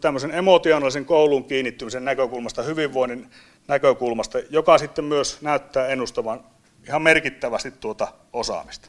tämmöisen 0.00 0.30
emotionaalisen 0.30 1.04
kouluun 1.04 1.44
kiinnittymisen 1.44 2.04
näkökulmasta, 2.04 2.62
hyvinvoinnin 2.62 3.30
näkökulmasta, 3.68 4.38
joka 4.50 4.78
sitten 4.78 5.04
myös 5.04 5.42
näyttää 5.42 5.86
ennustavan 5.86 6.44
ihan 6.88 7.02
merkittävästi 7.02 7.70
tuota 7.70 8.08
osaamista. 8.32 8.88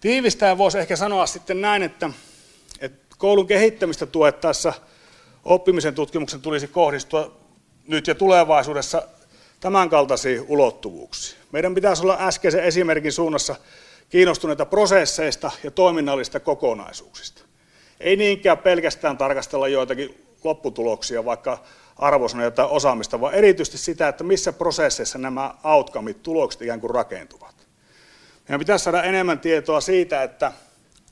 Tiivistäen 0.00 0.58
voisi 0.58 0.78
ehkä 0.78 0.96
sanoa 0.96 1.26
sitten 1.26 1.60
näin, 1.60 1.82
että, 1.82 2.10
että 2.80 3.16
koulun 3.18 3.46
kehittämistä 3.46 4.06
tuettaessa 4.06 4.72
oppimisen 5.44 5.94
tutkimuksen 5.94 6.40
tulisi 6.40 6.68
kohdistua 6.68 7.36
nyt 7.86 8.06
ja 8.06 8.14
tulevaisuudessa 8.14 9.02
tämänkaltaisiin 9.60 10.44
ulottuvuuksiin. 10.48 11.40
Meidän 11.52 11.74
pitäisi 11.74 12.02
olla 12.02 12.16
äskeisen 12.20 12.64
esimerkin 12.64 13.12
suunnassa 13.12 13.56
kiinnostuneita 14.08 14.66
prosesseista 14.66 15.50
ja 15.64 15.70
toiminnallisista 15.70 16.40
kokonaisuuksista. 16.40 17.42
Ei 18.02 18.16
niinkään 18.16 18.58
pelkästään 18.58 19.18
tarkastella 19.18 19.68
joitakin 19.68 20.26
lopputuloksia, 20.44 21.24
vaikka 21.24 21.58
arvosana 21.96 22.44
jotain 22.44 22.68
osaamista, 22.68 23.20
vaan 23.20 23.34
erityisesti 23.34 23.78
sitä, 23.78 24.08
että 24.08 24.24
missä 24.24 24.52
prosesseissa 24.52 25.18
nämä 25.18 25.54
outcomeit, 25.64 26.22
tulokset 26.22 26.62
ikään 26.62 26.80
kuin 26.80 26.94
rakentuvat. 26.94 27.54
Meidän 28.48 28.58
pitäisi 28.58 28.82
saada 28.82 29.02
enemmän 29.02 29.40
tietoa 29.40 29.80
siitä, 29.80 30.22
että, 30.22 30.52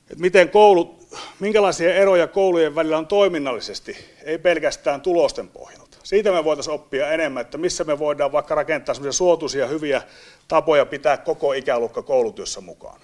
että 0.09 0.21
miten 0.21 0.49
koulut, 0.49 1.07
minkälaisia 1.39 1.95
eroja 1.95 2.27
koulujen 2.27 2.75
välillä 2.75 2.97
on 2.97 3.07
toiminnallisesti, 3.07 3.97
ei 4.23 4.37
pelkästään 4.37 5.01
tulosten 5.01 5.47
pohjalta. 5.47 5.97
Siitä 6.03 6.31
me 6.31 6.43
voitaisiin 6.43 6.73
oppia 6.73 7.11
enemmän, 7.11 7.41
että 7.41 7.57
missä 7.57 7.83
me 7.83 7.99
voidaan 7.99 8.31
vaikka 8.31 8.55
rakentaa 8.55 8.95
suotuisia 9.11 9.67
hyviä 9.67 10.01
tapoja 10.47 10.85
pitää 10.85 11.17
koko 11.17 11.53
ikäluokka 11.53 12.01
koulutyössä 12.01 12.61
mukaan. 12.61 13.01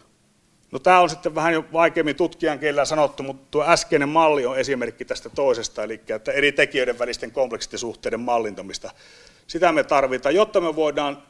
No 0.71 0.79
tämä 0.79 0.99
on 0.99 1.09
sitten 1.09 1.35
vähän 1.35 1.53
jo 1.53 1.65
vaikeammin 1.73 2.15
tutkijan 2.15 2.59
kielellä 2.59 2.85
sanottu, 2.85 3.23
mutta 3.23 3.47
tuo 3.51 3.65
äskeinen 3.67 4.09
malli 4.09 4.45
on 4.45 4.59
esimerkki 4.59 5.05
tästä 5.05 5.29
toisesta, 5.29 5.83
eli 5.83 6.01
että 6.09 6.31
eri 6.31 6.51
tekijöiden 6.51 6.99
välisten 6.99 7.31
kompleksitesuhteiden 7.31 8.19
mallintamista. 8.19 8.91
Sitä 9.47 9.71
me 9.71 9.83
tarvitaan, 9.83 10.35
jotta 10.35 10.61
me 10.61 10.75
voidaan 10.75 11.23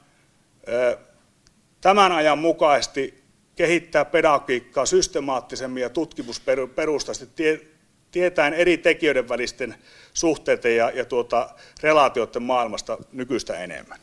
tämän 1.81 2.11
ajan 2.11 2.39
mukaisesti 2.39 3.23
kehittää 3.55 4.05
pedagogiikkaa 4.05 4.85
systemaattisemmin 4.85 5.83
ja 5.83 5.89
tutkimusperustaisesti 5.89 7.77
tietäen 8.11 8.53
eri 8.53 8.77
tekijöiden 8.77 9.29
välisten 9.29 9.75
suhteiden 10.13 10.75
ja, 10.75 10.89
ja 10.89 11.05
tuota, 11.05 11.49
relaatioiden 11.83 12.43
maailmasta 12.43 12.97
nykyistä 13.11 13.53
enemmän. 13.53 13.99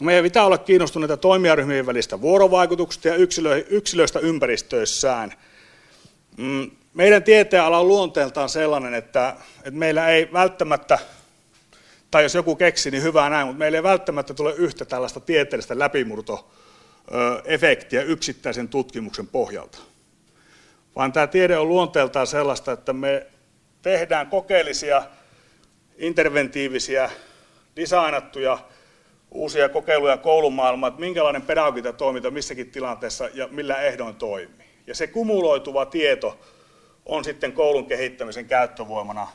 Meidän 0.00 0.24
pitää 0.24 0.46
olla 0.46 0.58
kiinnostuneita 0.58 1.16
toimijaryhmien 1.16 1.86
välistä 1.86 2.20
vuorovaikutuksista 2.20 3.08
ja 3.08 3.14
yksilöistä 3.70 4.18
ympäristöissään. 4.18 5.32
Mm, 6.36 6.70
meidän 6.94 7.22
tieteenala 7.22 7.78
on 7.78 7.88
luonteeltaan 7.88 8.48
sellainen, 8.48 8.94
että, 8.94 9.36
että 9.58 9.70
meillä 9.70 10.08
ei 10.08 10.32
välttämättä, 10.32 10.98
tai 12.10 12.22
jos 12.22 12.34
joku 12.34 12.56
keksi, 12.56 12.90
niin 12.90 13.02
hyvä 13.02 13.30
näin, 13.30 13.46
mutta 13.46 13.58
meillä 13.58 13.78
ei 13.78 13.82
välttämättä 13.82 14.34
tule 14.34 14.54
yhtä 14.54 14.84
tällaista 14.84 15.20
tieteellistä 15.20 15.78
läpimurtoefektiä 15.78 18.02
yksittäisen 18.02 18.68
tutkimuksen 18.68 19.26
pohjalta. 19.26 19.78
Vaan 20.96 21.12
tämä 21.12 21.26
tiede 21.26 21.58
on 21.58 21.68
luonteeltaan 21.68 22.26
sellaista, 22.26 22.72
että 22.72 22.92
me 22.92 23.26
tehdään 23.82 24.26
kokeellisia, 24.26 25.02
interventiivisia, 25.96 27.10
designattuja 27.76 28.58
uusia 29.30 29.68
kokeiluja 29.68 30.16
koulumaailmaan, 30.16 30.90
että 30.90 31.00
minkälainen 31.00 31.42
pedagogita 31.42 31.92
toiminta 31.92 32.30
missäkin 32.30 32.70
tilanteessa 32.70 33.28
ja 33.34 33.48
millä 33.50 33.82
ehdoin 33.82 34.14
toimii. 34.14 34.66
Ja 34.86 34.94
se 34.94 35.06
kumuloituva 35.06 35.86
tieto 35.86 36.38
on 37.06 37.24
sitten 37.24 37.52
koulun 37.52 37.86
kehittämisen 37.86 38.46
käyttövoimana 38.46 39.28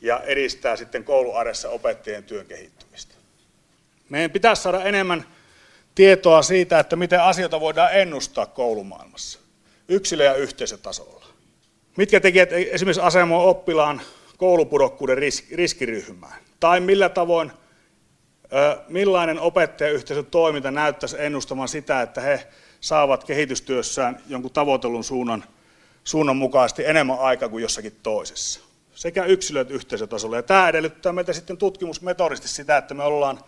ja 0.00 0.20
edistää 0.20 0.76
sitten 0.76 1.04
kouluarjessa 1.04 1.70
opettajien 1.70 2.24
työn 2.24 2.46
kehittymistä. 2.46 3.14
Meidän 4.08 4.30
pitäisi 4.30 4.62
saada 4.62 4.84
enemmän 4.84 5.24
tietoa 5.94 6.42
siitä, 6.42 6.78
että 6.78 6.96
miten 6.96 7.22
asioita 7.22 7.60
voidaan 7.60 7.92
ennustaa 7.92 8.46
koulumaailmassa, 8.46 9.38
yksilö- 9.88 10.24
ja 10.24 10.34
yhteisötasolla. 10.34 11.26
Mitkä 11.96 12.20
tekijät 12.20 12.52
esimerkiksi 12.52 13.02
asemoi 13.02 13.50
oppilaan 13.50 14.00
koulupudokkuuden 14.36 15.18
riskiryhmään, 15.54 16.42
tai 16.60 16.80
millä 16.80 17.08
tavoin 17.08 17.52
millainen 18.88 19.40
opettajayhteisön 19.40 20.26
toiminta 20.26 20.70
näyttäisi 20.70 21.16
ennustamaan 21.18 21.68
sitä, 21.68 22.02
että 22.02 22.20
he 22.20 22.48
saavat 22.80 23.24
kehitystyössään 23.24 24.22
jonkun 24.28 24.50
tavoitellun 24.50 25.04
suunnan, 25.04 25.44
suunnan 26.04 26.36
mukaisesti 26.36 26.84
enemmän 26.86 27.18
aikaa 27.18 27.48
kuin 27.48 27.62
jossakin 27.62 27.96
toisessa. 28.02 28.60
Sekä 28.94 29.24
yksilö- 29.24 29.60
että 29.60 29.74
yhteisötasolla. 29.74 30.36
Ja 30.36 30.42
tämä 30.42 30.68
edellyttää 30.68 31.12
meiltä 31.12 31.32
sitten 31.32 31.56
tutkimusmetodisesti 31.56 32.48
sitä, 32.48 32.76
että 32.76 32.94
me 32.94 33.02
ollaan 33.02 33.40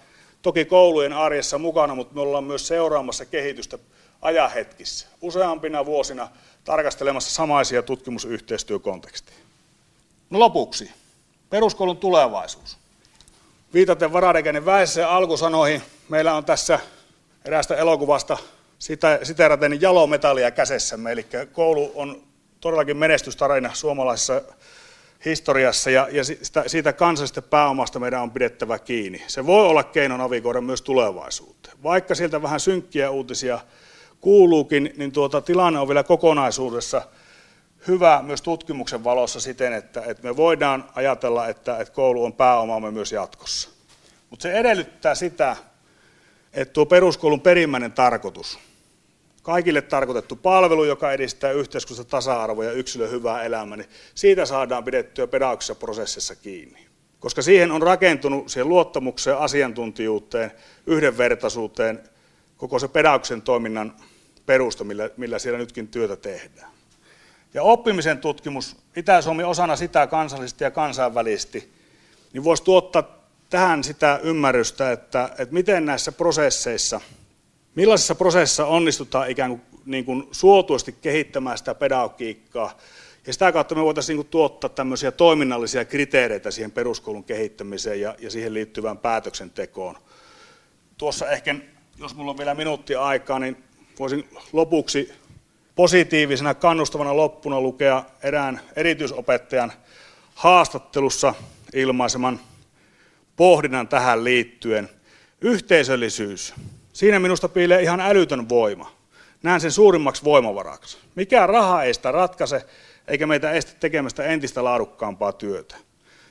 toki 0.43 0.65
koulujen 0.65 1.13
arjessa 1.13 1.59
mukana, 1.59 1.95
mutta 1.95 2.15
me 2.15 2.21
ollaan 2.21 2.45
myös 2.45 2.67
seuraamassa 2.67 3.25
kehitystä 3.25 3.79
ajahetkissä. 4.23 5.07
Useampina 5.21 5.87
vuosina 5.87 6.29
tarkastelemassa 6.65 7.31
samaisia 7.31 7.83
tutkimusyhteistyökonteksteja. 7.83 9.39
No 10.31 10.39
lopuksi, 10.39 10.91
peruskoulun 11.51 11.97
tulevaisuus. 11.97 12.80
Viitaten 13.75 14.13
Varadekenin 14.13 14.67
väiseen 14.67 15.09
alkusanoihin, 15.09 15.83
meillä 16.09 16.35
on 16.35 16.45
tässä 16.45 16.81
eräästä 17.45 17.77
elokuvasta 17.77 18.37
sitä, 18.79 19.19
siteraten 19.23 19.81
jalometallia 19.81 20.51
käsessämme, 20.51 21.13
eli 21.13 21.27
koulu 21.53 21.93
on 21.95 22.23
todellakin 22.61 22.97
menestystarina 22.97 23.75
suomalaisessa 23.75 24.43
historiassa 25.25 25.91
ja, 25.91 26.09
ja 26.13 26.25
sitä, 26.25 26.65
siitä 26.67 26.93
kansallisesta 26.93 27.43
pääomasta 27.43 27.99
meidän 27.99 28.23
on 28.23 28.31
pidettävä 28.31 28.79
kiinni. 28.79 29.23
Se 29.27 29.47
voi 29.47 29.67
olla 29.67 29.85
keino 29.85 30.17
navigoida 30.17 30.61
myös 30.61 30.83
tulevaisuuteen. 30.83 31.77
Vaikka 31.83 32.15
sieltä 32.15 32.43
vähän 32.43 32.61
synkkiä 32.61 33.11
uutisia 33.11 33.61
kuuluukin, 34.21 34.95
niin 34.97 35.13
tuota, 35.13 35.41
tilanne 35.41 35.79
on 35.79 35.89
vielä 35.89 36.03
kokonaisuudessa– 36.03 37.03
hyvä 37.89 38.21
myös 38.23 38.43
tutkimuksen 38.43 39.05
valossa 39.05 39.41
siten, 39.41 39.73
että, 39.73 40.03
että 40.07 40.23
me 40.23 40.37
voidaan 40.37 40.91
ajatella, 40.95 41.49
että, 41.49 41.79
että 41.79 41.95
koulu 41.95 42.25
on 42.25 42.33
pääomamme 42.33 42.91
myös 42.91 43.13
jatkossa. 43.13 43.71
Mutta 44.31 44.43
se 44.43 44.53
edellyttää 44.53 45.15
sitä, 45.15 45.57
että 46.53 46.73
tuo 46.73 46.87
peruskoulun 46.87 47.41
perimmäinen 47.41 47.93
tarkoitus, 47.93 48.59
kaikille 49.43 49.83
tarkoitettu 49.83 50.37
palvelu, 50.37 50.85
joka 50.85 51.13
edistää 51.13 51.51
yhteiskunnassa 51.53 52.11
tasa-arvoa 52.11 52.65
ja 52.65 52.73
yksilön 52.73 53.11
hyvää 53.11 53.43
elämää, 53.43 53.77
niin 53.77 53.89
siitä 54.15 54.47
saadaan 54.47 54.85
pidettyä 54.85 55.27
pedagogisessa 55.27 55.75
prosessissa 55.75 56.37
kiinni. 56.37 56.87
Koska 57.21 57.43
siihen 57.43 57.73
on 57.73 57.83
rakentunut 57.83 58.49
siihen 58.49 58.69
luottamukseen, 58.69 59.39
asiantuntijuuteen, 59.39 60.53
yhdenvertaisuuteen, 60.87 62.01
koko 62.57 62.79
se 62.79 62.89
pedagogisen 62.89 63.43
toiminnan 63.43 63.97
perusta, 64.47 64.85
millä, 64.85 65.11
millä 65.17 65.39
siellä 65.39 65.59
nytkin 65.59 65.89
työtä 65.89 66.17
tehdään. 66.17 66.70
Ja 67.55 67.63
oppimisen 67.63 68.19
tutkimus 68.19 68.77
Itä-Suomi 68.97 69.45
osana 69.45 69.77
sitä 69.77 70.07
kansallisesti 70.07 70.65
ja 70.65 70.71
kansainvälisesti, 70.71 71.73
niin 72.33 72.45
voisi 72.45 72.63
tuottaa 72.63 73.21
tähän 73.51 73.85
sitä 73.85 74.21
ymmärrystä, 74.23 74.93
että, 74.93 75.31
että 75.39 75.55
miten 75.55 75.87
näissä 75.87 76.13
prosesseissa, 76.13 77.01
millaisissa 77.75 78.15
prosesseissa 78.15 78.67
onnistutaan 78.67 79.31
ikään 79.31 79.51
kuin, 79.51 79.63
niin 79.87 80.05
kuin 80.05 80.29
suotuisesti 80.33 80.93
kehittämään 80.93 81.59
sitä 81.59 81.75
pedagogiikkaa, 81.75 82.79
ja 83.27 83.33
sitä 83.33 83.53
kautta 83.53 83.75
me 83.75 83.83
voitaisiin 83.83 84.17
niin 84.17 84.27
tuottaa 84.27 84.71
tämmöisiä 84.71 85.11
toiminnallisia 85.11 85.85
kriteereitä 85.85 86.51
siihen 86.51 86.71
peruskoulun 86.71 87.25
kehittämiseen 87.25 88.01
ja, 88.01 88.15
ja 88.19 88.31
siihen 88.31 88.55
liittyvään 88.55 88.99
päätöksentekoon. 88.99 89.99
Tuossa 90.99 91.31
ehkä, 91.31 91.55
jos 91.99 92.15
minulla 92.15 92.31
on 92.31 92.39
vielä 92.39 92.55
minuutti 92.55 92.95
aikaa, 92.95 93.39
niin 93.39 93.65
voisin 93.99 94.29
lopuksi 94.53 95.13
positiivisena 95.81 96.55
kannustavana 96.55 97.17
loppuna 97.17 97.61
lukea 97.61 98.05
erään 98.23 98.61
erityisopettajan 98.77 99.73
haastattelussa 100.35 101.35
ilmaiseman 101.75 102.41
pohdinnan 103.37 103.89
tähän 103.89 104.25
liittyen. 104.25 104.89
Yhteisöllisyys. 105.41 106.55
Siinä 106.93 107.19
minusta 107.19 107.49
piilee 107.49 107.83
ihan 107.83 108.01
älytön 108.01 108.49
voima. 108.49 108.93
Näen 109.43 109.61
sen 109.61 109.73
suurimmaksi 109.73 110.25
voimavaraksi. 110.25 110.99
Mikään 111.15 111.49
raha 111.49 111.83
ei 111.83 111.95
sitä 111.95 112.13
ratkaise, 112.13 112.67
eikä 113.09 113.27
meitä 113.27 113.53
estä 113.53 113.73
tekemästä 113.81 114.25
entistä 114.25 114.65
laadukkaampaa 114.65 115.33
työtä. 115.33 115.77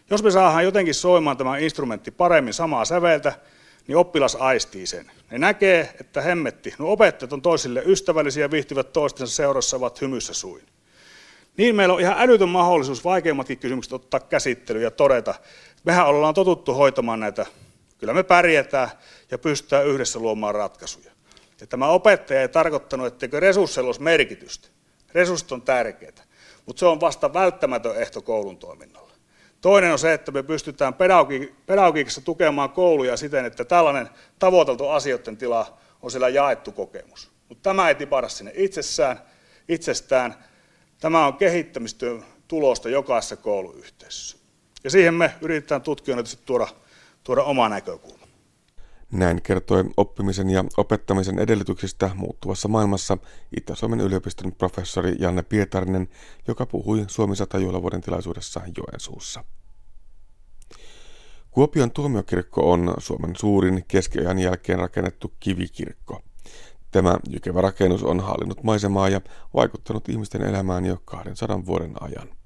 Jos 0.10 0.24
me 0.24 0.32
saadaan 0.32 0.64
jotenkin 0.64 0.94
soimaan 0.94 1.38
tämä 1.38 1.58
instrumentti 1.58 2.12
paremmin 2.12 2.54
samaa 2.54 2.86
säveltä, 2.86 3.34
niin 3.90 3.98
oppilas 3.98 4.36
aistii 4.36 4.88
sen. 4.88 5.12
Ne 5.32 5.38
näkee, 5.38 5.94
että 6.00 6.22
hemmetti, 6.22 6.74
no 6.80 6.92
opettajat 6.92 7.34
on 7.34 7.42
toisille 7.42 7.84
ystävällisiä 7.86 8.52
viihtyvät 8.52 8.94
toistensa 8.94 9.36
seurassa, 9.36 9.78
ovat 9.78 10.02
hymyssä 10.02 10.34
suin. 10.34 10.64
niin 11.58 11.76
meillä 11.76 11.94
on 11.94 12.00
ihan 12.00 12.16
älytön 12.18 12.50
mahdollisuus 12.50 13.04
vaikeimmatkin 13.04 13.58
kysymykset 13.58 13.94
ottaa 13.94 14.20
käsittelyyn 14.20 14.84
ja 14.84 14.92
todeta. 14.92 15.36
Mehän 15.84 16.08
ollaan 16.08 16.34
totuttu 16.34 16.74
hoitamaan 16.74 17.20
näitä. 17.20 17.46
Kyllä 17.98 18.14
me 18.14 18.24
pärjätään 18.24 18.90
ja 19.32 19.38
pystytään 19.38 19.88
yhdessä 19.88 20.20
luomaan 20.20 20.56
ratkaisuja. 20.56 21.12
Ja 21.62 21.68
tämä 21.68 21.88
opettaja 21.88 22.42
ei 22.42 22.50
tarkoittanut, 22.50 23.08
etteikö 23.08 23.40
resursseilla 23.40 23.88
olisi 23.88 24.02
merkitystä. 24.02 24.68
Resurssit 25.14 25.52
on 25.52 25.62
tärkeitä, 25.62 26.24
mutta 26.66 26.80
se 26.80 26.86
on 26.86 27.02
vasta 27.02 27.34
välttämätön 27.34 27.96
ehto 27.96 28.22
koulun 28.22 28.58
toiminnalle. 28.58 29.09
Toinen 29.62 29.92
on 29.92 30.00
se, 30.00 30.14
että 30.14 30.32
me 30.32 30.44
pystytään 30.44 30.94
pedagogiikassa 31.66 32.22
tukemaan 32.22 32.70
kouluja 32.70 33.18
siten, 33.18 33.46
että 33.46 33.66
tällainen 33.66 34.10
tavoiteltu 34.40 34.88
asioiden 34.88 35.38
tila 35.38 35.78
on 36.02 36.12
siellä 36.12 36.30
jaettu 36.30 36.72
kokemus. 36.72 37.32
Mutta 37.50 37.70
tämä 37.70 37.90
ei 37.90 37.96
tipahda 37.96 38.30
sinne 38.30 38.52
itsessään, 38.56 39.22
itsestään. 39.68 40.36
Tämä 41.00 41.28
on 41.28 41.34
kehittämistyön 41.34 42.26
tulosta 42.48 42.90
jokaisessa 42.90 43.38
kouluyhteisössä. 43.38 44.38
Ja 44.84 44.90
siihen 44.90 45.14
me 45.14 45.34
yritetään 45.42 45.82
tutkijoina 45.82 46.24
tuoda, 46.46 46.68
tuoda 47.24 47.44
oma 47.44 47.70
näkökulma. 47.70 48.19
Näin 49.12 49.42
kertoi 49.42 49.86
oppimisen 49.98 50.50
ja 50.50 50.66
opettamisen 50.78 51.40
edellytyksistä 51.40 52.12
muuttuvassa 52.16 52.68
maailmassa 52.68 53.18
Itä-Suomen 53.58 54.02
yliopiston 54.02 54.52
professori 54.52 55.16
Janne 55.20 55.44
Pietarinen, 55.44 56.10
joka 56.48 56.66
puhui 56.66 57.06
Suomi 57.08 57.36
100 57.36 57.58
juhlavuoden 57.58 58.02
tilaisuudessa 58.02 58.62
Joensuussa. 58.78 59.44
Kuopion 61.52 61.92
tuomiokirkko 61.92 62.72
on 62.72 62.94
Suomen 62.98 63.36
suurin 63.36 63.86
keskiajan 63.88 64.40
jälkeen 64.40 64.80
rakennettu 64.80 65.34
kivikirkko. 65.40 66.22
Tämä 66.92 67.18
jykevä 67.30 67.62
rakennus 67.62 68.04
on 68.04 68.20
hallinnut 68.20 68.64
maisemaa 68.64 69.10
ja 69.10 69.22
vaikuttanut 69.54 70.10
ihmisten 70.10 70.42
elämään 70.42 70.86
jo 70.86 70.98
200 71.06 71.66
vuoden 71.66 71.94
ajan. 72.00 72.39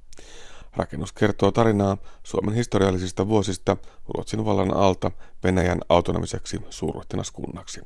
Rakennus 0.75 1.11
kertoo 1.13 1.51
tarinaa 1.51 1.97
Suomen 2.23 2.55
historiallisista 2.55 3.27
vuosista 3.27 3.77
Ruotsin 4.07 4.45
vallan 4.45 4.73
alta 4.73 5.11
Venäjän 5.43 5.79
autonomiseksi 5.89 6.59
suurruhtinaskunnaksi. 6.69 7.81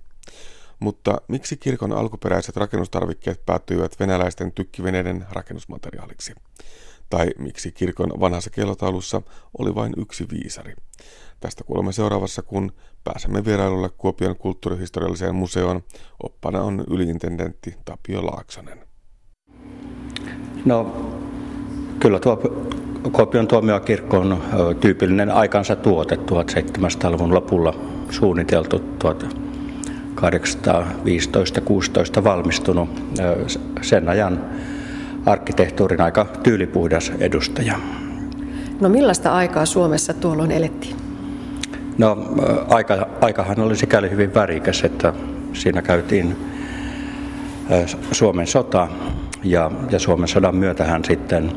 Mutta 0.80 1.22
miksi 1.28 1.58
kirkon 1.58 1.92
alkuperäiset 1.92 2.58
rakennustarvikkeet 2.58 3.46
päättyivät 3.46 4.00
venäläisten 4.00 4.52
tykkiveneiden 4.52 5.26
rakennusmateriaaliksi? 5.32 6.34
Tai 7.10 7.30
miksi 7.38 7.72
kirkon 7.72 8.10
vanhassa 8.20 8.50
kellotaulussa 8.50 9.22
oli 9.58 9.76
vain 9.76 9.94
yksi 9.98 10.28
viisari? 10.30 10.74
Tästä 11.40 11.64
kuulemme 11.64 11.92
seuraavassa, 11.92 12.42
kun 12.42 12.72
pääsemme 13.04 13.46
vierailulle 13.46 13.90
Kuopion 13.98 14.36
kulttuurihistorialliseen 14.36 15.36
museoon. 15.36 15.84
Oppana 16.24 16.62
on 16.62 16.84
yliintendentti 16.90 17.76
Tapio 17.86 18.26
Laaksonen. 18.26 18.88
No, 20.66 21.12
kyllä 22.00 22.20
tuo 22.20 22.42
Kuopion 23.12 23.48
tuomiokirkko 23.48 24.18
on 24.18 24.41
tyypillinen 24.80 25.32
aikansa 25.32 25.76
tuote 25.76 26.16
1700-luvun 26.16 27.34
lopulla 27.34 27.74
suunniteltu 28.10 28.82
1815-16 32.20 32.24
valmistunut 32.24 32.89
sen 33.82 34.10
ajan 34.10 34.45
arkkitehtuurin 35.26 36.02
aika 36.02 36.26
tyylipuhdas 36.43 37.12
edustaja. 37.20 37.76
No 38.82 38.89
millaista 38.89 39.32
aikaa 39.32 39.66
Suomessa 39.66 40.14
tuolloin 40.14 40.52
elettiin? 40.52 40.95
No 41.98 42.18
aika, 42.70 43.08
aikahan 43.22 43.60
oli 43.60 43.76
sikäli 43.76 44.10
hyvin 44.10 44.34
värikäs, 44.34 44.84
että 44.84 45.14
siinä 45.54 45.82
käytiin 45.82 46.36
Suomen 48.12 48.48
sota 48.48 48.88
ja, 49.43 49.72
ja 49.91 50.00
Suomen 50.00 50.28
sodan 50.28 50.56
myötähän 50.56 51.06
sitten 51.06 51.52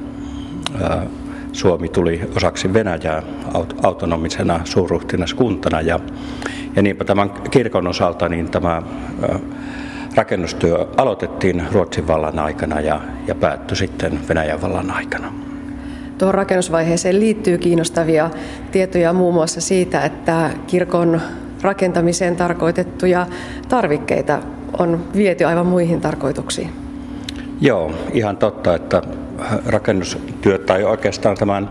Suomi 1.53 1.89
tuli 1.89 2.21
osaksi 2.37 2.75
Venäjää 2.75 3.23
autonomisena 3.83 4.61
suurruhtinaskuntana 4.65 5.81
ja, 5.81 6.01
ja 6.77 6.83
niinpä 6.83 7.05
tämän 7.05 7.31
kirkon 7.31 7.87
osalta 7.87 8.29
niin 8.29 8.51
tämä 8.51 8.83
rakennustyö 10.15 10.87
aloitettiin 10.97 11.63
Ruotsin 11.73 12.07
vallan 12.07 12.39
aikana 12.39 12.81
ja, 12.81 13.01
ja 13.27 13.35
päättyi 13.35 13.77
sitten 13.77 14.21
Venäjän 14.29 14.63
vallan 14.63 14.91
aikana. 14.91 15.33
Tuohon 16.19 16.35
rakennusvaiheeseen 16.35 17.21
liittyy 17.21 17.59
kiinnostavia 17.59 18.31
tietoja 18.73 19.13
muun 19.13 19.35
muassa 19.35 19.61
siitä, 19.61 20.05
että 20.05 20.51
kirkon 20.67 21.21
rakentamiseen 21.63 22.37
tarkoitettuja 22.37 23.27
tarvikkeita 23.69 24.39
on 24.79 25.05
viety 25.17 25.45
aivan 25.45 25.67
muihin 25.67 26.01
tarkoituksiin. 26.01 26.71
Joo, 27.61 27.93
ihan 28.13 28.37
totta, 28.37 28.75
että 28.75 29.03
rakennustyöt 29.67 30.67
tai 30.67 30.85
oikeastaan 30.85 31.37
tämän 31.37 31.71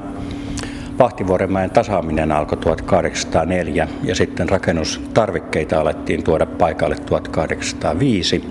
Vahtivuorenmäen 1.00 1.70
tasaaminen 1.70 2.32
alkoi 2.32 2.58
1804 2.58 3.88
ja 4.04 4.16
sitten 4.16 4.50
rakennustarvikkeita 4.50 5.82
alettiin 5.82 6.24
tuoda 6.24 6.46
paikalle 6.46 6.96
1805. 6.96 8.44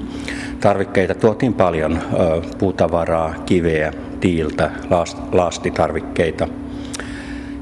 Tarvikkeita 0.60 1.14
tuotiin 1.14 1.54
paljon, 1.54 2.00
puutavaraa, 2.58 3.34
kiveä, 3.46 3.92
tiiltä, 4.20 4.70
laastitarvikkeita. 5.32 6.48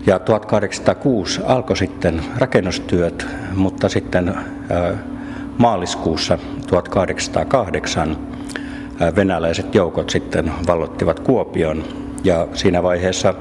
Ja 0.06 0.18
1806 0.18 1.40
alkoi 1.44 1.76
sitten 1.76 2.20
rakennustyöt, 2.38 3.26
mutta 3.54 3.88
sitten 3.88 4.34
maaliskuussa 5.58 6.38
1808 6.66 8.35
venäläiset 9.16 9.74
joukot 9.74 10.10
sitten 10.10 10.52
vallottivat 10.66 11.20
Kuopion 11.20 11.84
ja 12.24 12.48
siinä 12.54 12.82
vaiheessa 12.82 13.34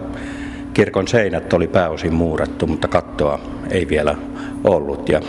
kirkon 0.74 1.08
seinät 1.08 1.54
oli 1.54 1.68
pääosin 1.68 2.14
muurattu, 2.14 2.68
mutta 2.68 2.88
kattoa 2.88 3.40
ei 3.70 3.90
vielä 3.90 4.16
ollut. 4.64 5.10
Ja, 5.10 5.22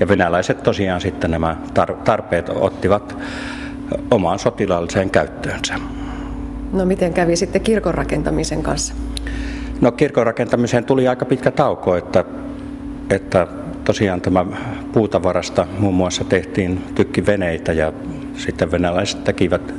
ja 0.00 0.08
venäläiset 0.08 0.62
tosiaan 0.62 1.00
sitten 1.00 1.30
nämä 1.30 1.56
tarpeet 2.04 2.48
ottivat 2.48 3.16
omaan 4.10 4.38
sotilaalliseen 4.38 5.10
käyttöönsä. 5.10 5.74
No 6.72 6.84
miten 6.84 7.12
kävi 7.12 7.36
sitten 7.36 7.60
kirkon 7.60 7.94
rakentamisen 7.94 8.62
kanssa? 8.62 8.94
No 9.80 9.92
kirkon 9.92 10.26
rakentamiseen 10.26 10.84
tuli 10.84 11.08
aika 11.08 11.24
pitkä 11.24 11.50
tauko, 11.50 11.96
että, 11.96 12.24
että 13.10 13.46
tosiaan 13.84 14.20
tämä 14.20 14.46
puutavarasta 14.92 15.66
muun 15.78 15.94
muassa 15.94 16.24
tehtiin 16.24 16.84
tykkiveneitä 16.94 17.72
ja 17.72 17.92
sitten 18.36 18.70
venäläiset 18.70 19.24
tekivät 19.24 19.74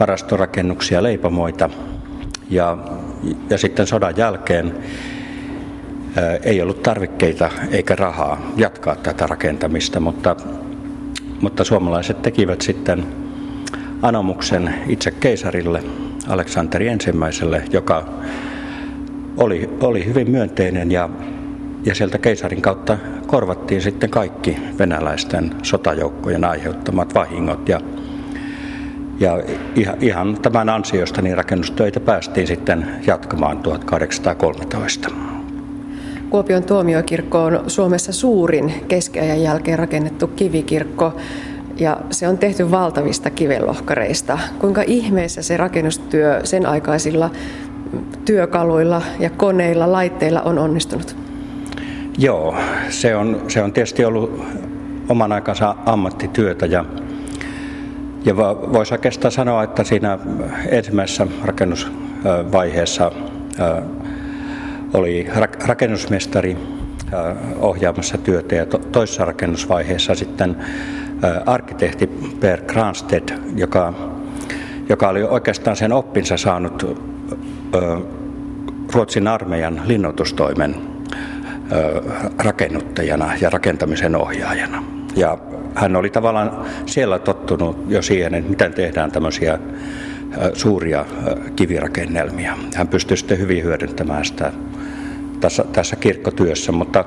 varastorakennuksia, 0.00 1.02
leipomoita. 1.02 1.70
Ja, 2.50 2.78
ja 3.50 3.58
sitten 3.58 3.86
sodan 3.86 4.16
jälkeen 4.16 4.74
ää, 6.16 6.36
ei 6.42 6.62
ollut 6.62 6.82
tarvikkeita 6.82 7.50
eikä 7.70 7.96
rahaa 7.96 8.52
jatkaa 8.56 8.96
tätä 8.96 9.26
rakentamista, 9.26 10.00
mutta, 10.00 10.36
mutta 11.40 11.64
suomalaiset 11.64 12.22
tekivät 12.22 12.60
sitten 12.60 13.06
anomuksen 14.02 14.74
itse 14.86 15.10
keisarille, 15.10 15.82
Aleksanteri 16.28 16.88
ensimmäiselle, 16.88 17.62
joka 17.70 18.08
oli, 19.36 19.70
oli 19.80 20.06
hyvin 20.06 20.30
myönteinen 20.30 20.90
ja, 20.92 21.08
ja 21.84 21.94
sieltä 21.94 22.18
keisarin 22.18 22.62
kautta 22.62 22.98
korvattiin 23.34 23.82
sitten 23.82 24.10
kaikki 24.10 24.56
venäläisten 24.78 25.54
sotajoukkojen 25.62 26.44
aiheuttamat 26.44 27.14
vahingot 27.14 27.68
ja 27.68 27.80
ja 29.20 29.38
ihan 30.00 30.38
tämän 30.42 30.68
ansiosta 30.68 31.22
niin 31.22 31.36
rakennustöitä 31.36 32.00
päästiin 32.00 32.46
sitten 32.46 32.86
jatkamaan 33.06 33.58
1813. 33.58 35.10
Kuopion 36.30 36.62
tuomiokirkko 36.62 37.44
on 37.44 37.64
Suomessa 37.66 38.12
suurin 38.12 38.74
keskiajan 38.88 39.42
jälkeen 39.42 39.78
rakennettu 39.78 40.26
kivikirkko 40.26 41.16
ja 41.76 42.00
se 42.10 42.28
on 42.28 42.38
tehty 42.38 42.70
valtavista 42.70 43.30
kivenlohkareista. 43.30 44.38
Kuinka 44.58 44.82
ihmeessä 44.86 45.42
se 45.42 45.56
rakennustyö 45.56 46.40
sen 46.44 46.66
aikaisilla 46.66 47.30
työkaluilla 48.24 49.02
ja 49.20 49.30
koneilla, 49.30 49.92
laitteilla 49.92 50.42
on 50.42 50.58
onnistunut? 50.58 51.23
Joo, 52.18 52.56
se 52.88 53.16
on, 53.16 53.42
se 53.48 53.62
on 53.62 53.72
tietysti 53.72 54.04
ollut 54.04 54.44
oman 55.08 55.32
aikansa 55.32 55.74
ammattityötä 55.86 56.66
ja 56.66 56.84
ja 58.24 58.36
voisi 58.36 58.94
oikeastaan 58.94 59.32
sanoa, 59.32 59.62
että 59.62 59.84
siinä 59.84 60.18
ensimmäisessä 60.68 61.26
rakennusvaiheessa 61.44 63.12
oli 64.94 65.26
rakennusmestari 65.66 66.56
ohjaamassa 67.60 68.18
työtä 68.18 68.54
ja 68.54 68.66
toisessa 68.66 69.24
rakennusvaiheessa 69.24 70.14
sitten 70.14 70.56
arkkitehti 71.46 72.06
Per 72.40 72.60
Granstedt, 72.62 73.34
joka, 73.56 73.94
joka 74.88 75.08
oli 75.08 75.22
oikeastaan 75.22 75.76
sen 75.76 75.92
oppinsa 75.92 76.36
saanut 76.36 76.98
Ruotsin 78.92 79.28
armeijan 79.28 79.82
linnoitustoimen 79.84 80.93
rakennuttajana 82.38 83.32
ja 83.40 83.50
rakentamisen 83.50 84.16
ohjaajana. 84.16 84.84
Ja 85.16 85.38
hän 85.74 85.96
oli 85.96 86.10
tavallaan 86.10 86.66
siellä 86.86 87.18
tottunut 87.18 87.84
jo 87.88 88.02
siihen, 88.02 88.34
että 88.34 88.50
miten 88.50 88.74
tehdään 88.74 89.10
tämmöisiä 89.10 89.58
suuria 90.52 91.06
kivirakennelmia. 91.56 92.56
Hän 92.74 92.88
pystyi 92.88 93.16
sitten 93.16 93.38
hyvin 93.38 93.64
hyödyntämään 93.64 94.24
sitä 94.24 94.52
tässä, 95.40 95.64
tässä 95.72 95.96
kirkkotyössä, 95.96 96.72
mutta 96.72 97.04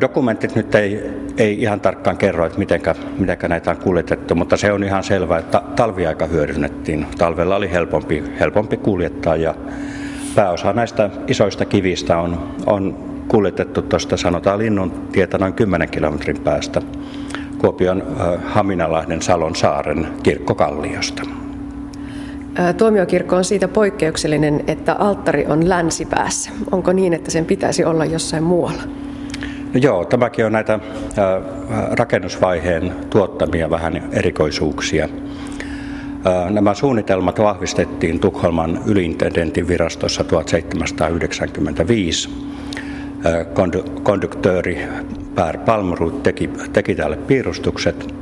Dokumentit 0.00 0.54
nyt 0.54 0.74
ei, 0.74 1.10
ei 1.36 1.62
ihan 1.62 1.80
tarkkaan 1.80 2.16
kerro, 2.16 2.46
että 2.46 2.58
mitenkä, 2.58 2.94
mitenkä 3.18 3.48
näitä 3.48 3.70
on 3.70 3.76
kuljetettu, 3.76 4.34
mutta 4.34 4.56
se 4.56 4.72
on 4.72 4.84
ihan 4.84 5.04
selvää, 5.04 5.38
että 5.38 5.62
talviaika 5.76 6.26
hyödynnettiin. 6.26 7.06
Talvella 7.18 7.56
oli 7.56 7.70
helpompi, 7.70 8.24
helpompi 8.40 8.76
kuljettaa 8.76 9.36
ja 9.36 9.54
pääosa 10.34 10.72
näistä 10.72 11.10
isoista 11.26 11.64
kivistä 11.64 12.18
on, 12.18 12.56
on 12.66 13.15
kuljetettu 13.28 13.82
tuosta 13.82 14.16
sanotaan 14.16 14.58
Linnun 14.58 14.92
tietä 15.12 15.38
noin 15.38 15.52
10 15.52 15.88
kilometrin 15.88 16.40
päästä 16.40 16.82
Kuopion 17.58 18.02
Haminalahden 18.44 19.22
Salon 19.22 19.56
saaren 19.56 20.08
kirkkokalliosta. 20.22 21.22
Tuomiokirkko 22.76 23.36
on 23.36 23.44
siitä 23.44 23.68
poikkeuksellinen, 23.68 24.64
että 24.66 24.94
alttari 24.94 25.46
on 25.46 25.68
länsipäässä. 25.68 26.50
Onko 26.70 26.92
niin, 26.92 27.12
että 27.12 27.30
sen 27.30 27.44
pitäisi 27.44 27.84
olla 27.84 28.04
jossain 28.04 28.42
muualla? 28.42 28.82
No 29.74 29.80
joo, 29.80 30.04
tämäkin 30.04 30.46
on 30.46 30.52
näitä 30.52 30.80
rakennusvaiheen 31.90 32.92
tuottamia 33.10 33.70
vähän 33.70 34.02
erikoisuuksia. 34.12 35.08
Nämä 36.50 36.74
suunnitelmat 36.74 37.38
vahvistettiin 37.38 38.20
Tukholman 38.20 38.80
ylintendentin 38.86 39.68
virastossa 39.68 40.24
1795. 40.24 42.30
Konduktööri 44.02 44.88
Per 45.34 45.58
Palmrud 45.58 46.20
teki, 46.22 46.50
teki 46.72 46.94
tälle 46.94 47.16
piirustukset. 47.16 48.14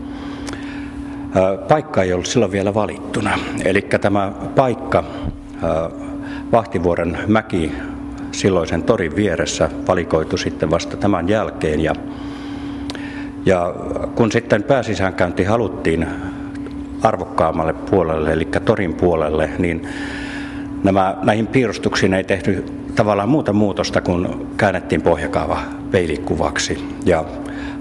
Paikka 1.68 2.02
ei 2.02 2.12
ollut 2.12 2.26
silloin 2.26 2.52
vielä 2.52 2.74
valittuna. 2.74 3.38
Eli 3.64 3.82
tämä 4.00 4.32
paikka, 4.54 5.04
Vahtivuoren 6.52 7.18
mäki, 7.26 7.72
silloisen 8.32 8.82
torin 8.82 9.16
vieressä 9.16 9.70
valikoitu 9.88 10.36
sitten 10.36 10.70
vasta 10.70 10.96
tämän 10.96 11.28
jälkeen. 11.28 11.80
Ja, 11.80 11.94
ja 13.46 13.74
kun 14.14 14.32
sitten 14.32 14.62
pääsisäänkäynti 14.62 15.44
haluttiin 15.44 16.06
arvokkaammalle 17.02 17.72
puolelle, 17.72 18.32
eli 18.32 18.48
torin 18.64 18.94
puolelle, 18.94 19.50
niin 19.58 19.88
nämä, 20.84 21.16
näihin 21.22 21.46
piirustuksiin 21.46 22.14
ei 22.14 22.24
tehty 22.24 22.64
tavallaan 22.96 23.28
muuta 23.28 23.52
muutosta, 23.52 24.00
kun 24.00 24.46
käännettiin 24.56 25.02
pohjakaava 25.02 25.58
peilikuvaksi. 25.90 26.84
Ja 27.04 27.24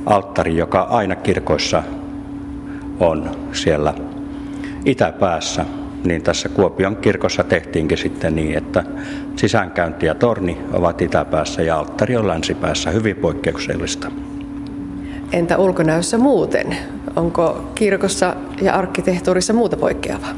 alttari, 0.06 0.58
joka 0.58 0.82
aina 0.82 1.16
kirkoissa 1.16 1.84
on 3.00 3.32
siellä 3.52 3.94
itäpäässä, 4.86 5.66
niin 6.06 6.24
tässä 6.24 6.50
Kuopion 6.50 6.96
kirkossa 6.96 7.44
tehtiinkin 7.44 7.98
sitten 7.98 8.36
niin, 8.36 8.58
että 8.58 8.84
sisäänkäynti 9.36 10.06
ja 10.06 10.16
torni 10.16 10.58
ovat 10.74 11.02
itäpäässä 11.02 11.62
ja 11.62 11.80
alttari 11.80 12.18
on 12.18 12.28
länsipäässä, 12.28 12.92
hyvin 12.92 13.16
poikkeuksellista. 13.16 14.12
Entä 15.32 15.58
ulkonäössä 15.58 16.18
muuten? 16.18 16.78
Onko 17.16 17.72
kirkossa 17.76 18.36
ja 18.62 18.74
arkkitehtuurissa 18.74 19.54
muuta 19.54 19.78
poikkeavaa? 19.78 20.34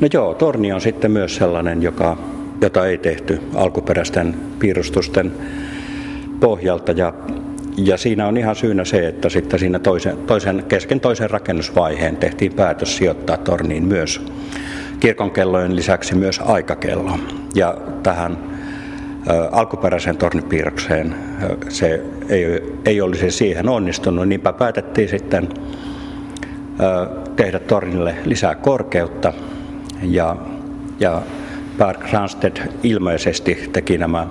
No 0.00 0.08
joo, 0.12 0.34
torni 0.34 0.72
on 0.72 0.80
sitten 0.80 1.10
myös 1.10 1.36
sellainen, 1.36 1.82
joka, 1.82 2.16
jota 2.60 2.86
ei 2.86 2.98
tehty 2.98 3.40
alkuperäisten 3.54 4.34
piirustusten 4.58 5.32
pohjalta 6.40 6.92
ja 6.92 7.12
ja 7.84 7.96
siinä 7.96 8.26
on 8.26 8.36
ihan 8.36 8.56
syynä 8.56 8.84
se, 8.84 9.08
että 9.08 9.28
sitten 9.28 9.58
siinä 9.58 9.78
toisen, 9.78 10.16
toisen, 10.16 10.64
kesken 10.68 11.00
toisen 11.00 11.30
rakennusvaiheen 11.30 12.16
tehtiin 12.16 12.52
päätös 12.52 12.96
sijoittaa 12.96 13.36
torniin 13.36 13.84
myös 13.84 14.26
kirkonkellojen 15.00 15.76
lisäksi 15.76 16.14
myös 16.14 16.40
aikakello. 16.44 17.18
Ja 17.54 17.76
tähän 18.02 18.38
alkuperäiseen 19.52 20.16
tornipiirrokseen 20.16 21.14
se 21.68 22.02
ei, 22.28 22.44
ei 22.84 23.00
olisi 23.00 23.30
siihen 23.30 23.68
onnistunut, 23.68 24.28
niinpä 24.28 24.52
päätettiin 24.52 25.08
sitten 25.08 25.48
tehdä 27.36 27.58
tornille 27.58 28.14
lisää 28.24 28.54
korkeutta 28.54 29.32
ja, 30.02 30.36
ja 31.00 31.22
Per 31.78 31.96
Gransted 31.96 32.56
ilmeisesti 32.82 33.70
teki 33.72 33.98
nämä 33.98 34.26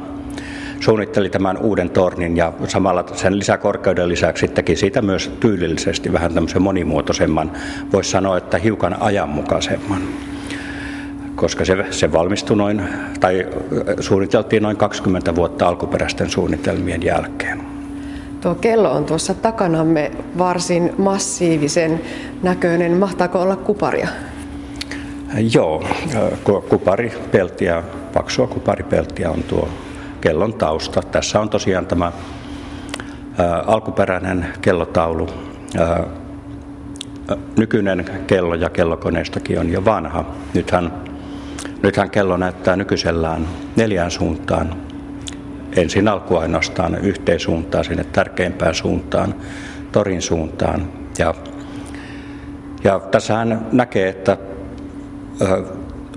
suunnitteli 0.79 1.29
tämän 1.29 1.57
uuden 1.57 1.89
tornin 1.89 2.37
ja 2.37 2.53
samalla 2.67 3.05
sen 3.13 3.39
lisäkorkeuden 3.39 4.09
lisäksi 4.09 4.47
teki 4.47 4.75
siitä 4.75 5.01
myös 5.01 5.31
tyylillisesti 5.39 6.13
vähän 6.13 6.33
tämmöisen 6.33 6.61
monimuotoisemman, 6.61 7.51
voisi 7.93 8.09
sanoa, 8.09 8.37
että 8.37 8.57
hiukan 8.57 9.01
ajanmukaisemman 9.01 10.01
koska 11.35 11.65
se, 11.65 11.85
se 11.91 12.11
valmistui 12.11 12.57
noin, 12.57 12.81
tai 13.19 13.47
suunniteltiin 13.99 14.63
noin 14.63 14.77
20 14.77 15.35
vuotta 15.35 15.67
alkuperäisten 15.67 16.29
suunnitelmien 16.29 17.03
jälkeen. 17.03 17.61
Tuo 18.41 18.55
kello 18.55 18.91
on 18.91 19.05
tuossa 19.05 19.33
takanamme 19.33 20.11
varsin 20.37 20.93
massiivisen 20.97 22.01
näköinen. 22.43 22.97
Mahtaako 22.97 23.41
olla 23.41 23.55
kuparia? 23.55 24.07
Joo, 25.53 25.83
kuparipeltiä, 26.69 27.83
paksua 28.13 28.47
kuparipeltiä 28.47 29.31
on 29.31 29.43
tuo 29.43 29.69
kellon 30.21 30.53
tausta. 30.53 31.01
Tässä 31.01 31.39
on 31.39 31.49
tosiaan 31.49 31.87
tämä 31.87 32.11
alkuperäinen 33.65 34.47
kellotaulu. 34.61 35.29
nykyinen 37.57 38.05
kello 38.27 38.55
ja 38.55 38.69
kellokoneistokin 38.69 39.59
on 39.59 39.69
jo 39.69 39.85
vanha. 39.85 40.25
Nythän 40.53 40.91
Nythän 41.83 42.09
kello 42.09 42.37
näyttää 42.37 42.75
nykyisellään 42.75 43.47
neljään 43.75 44.11
suuntaan. 44.11 44.75
Ensin 45.75 46.07
alku 46.07 46.35
ainoastaan 46.37 46.95
yhteen 46.95 47.39
suuntaan, 47.39 47.85
sinne 47.85 48.03
tärkeimpään 48.03 48.75
suuntaan, 48.75 49.35
torin 49.91 50.21
suuntaan. 50.21 50.87
Ja, 51.17 51.33
ja 52.83 52.99
tässähän 52.99 53.67
näkee, 53.71 54.09
että 54.09 54.37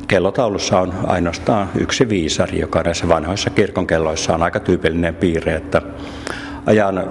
kellotaulussa 0.08 0.80
on 0.80 0.92
ainoastaan 1.06 1.68
yksi 1.80 2.08
viisari, 2.08 2.60
joka 2.60 2.82
näissä 2.82 3.08
vanhoissa 3.08 3.50
kirkonkelloissa 3.50 4.34
on 4.34 4.42
aika 4.42 4.60
tyypillinen 4.60 5.14
piirre, 5.14 5.54
että 5.54 5.82
ajan 6.66 7.04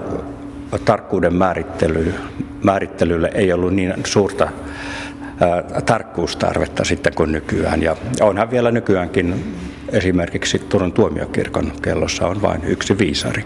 tarkkuuden 0.84 1.34
määrittely, 1.34 2.14
määrittelylle 2.62 3.30
ei 3.34 3.52
ollut 3.52 3.74
niin 3.74 3.94
suurta 4.04 4.48
tarkkuustarvetta 5.86 6.84
sitten 6.84 7.12
kuin 7.14 7.32
nykyään. 7.32 7.82
Ja 7.82 7.96
onhan 8.20 8.50
vielä 8.50 8.70
nykyäänkin 8.70 9.54
esimerkiksi 9.88 10.58
Turun 10.58 10.92
tuomiokirkon 10.92 11.72
kellossa 11.82 12.26
on 12.26 12.42
vain 12.42 12.64
yksi 12.64 12.98
viisari. 12.98 13.44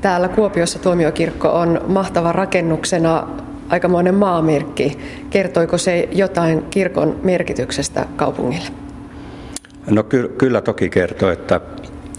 Täällä 0.00 0.28
Kuopiossa 0.28 0.78
tuomiokirkko 0.78 1.48
on 1.48 1.80
mahtava 1.86 2.32
rakennuksena 2.32 3.28
aikamoinen 3.68 4.14
maamerkki. 4.14 4.98
Kertoiko 5.30 5.78
se 5.78 6.08
jotain 6.12 6.62
kirkon 6.70 7.20
merkityksestä 7.22 8.06
kaupungille? 8.16 8.68
No 9.90 10.02
ky- 10.02 10.34
kyllä 10.38 10.60
toki 10.60 10.88
kertoo, 10.88 11.30
että, 11.30 11.60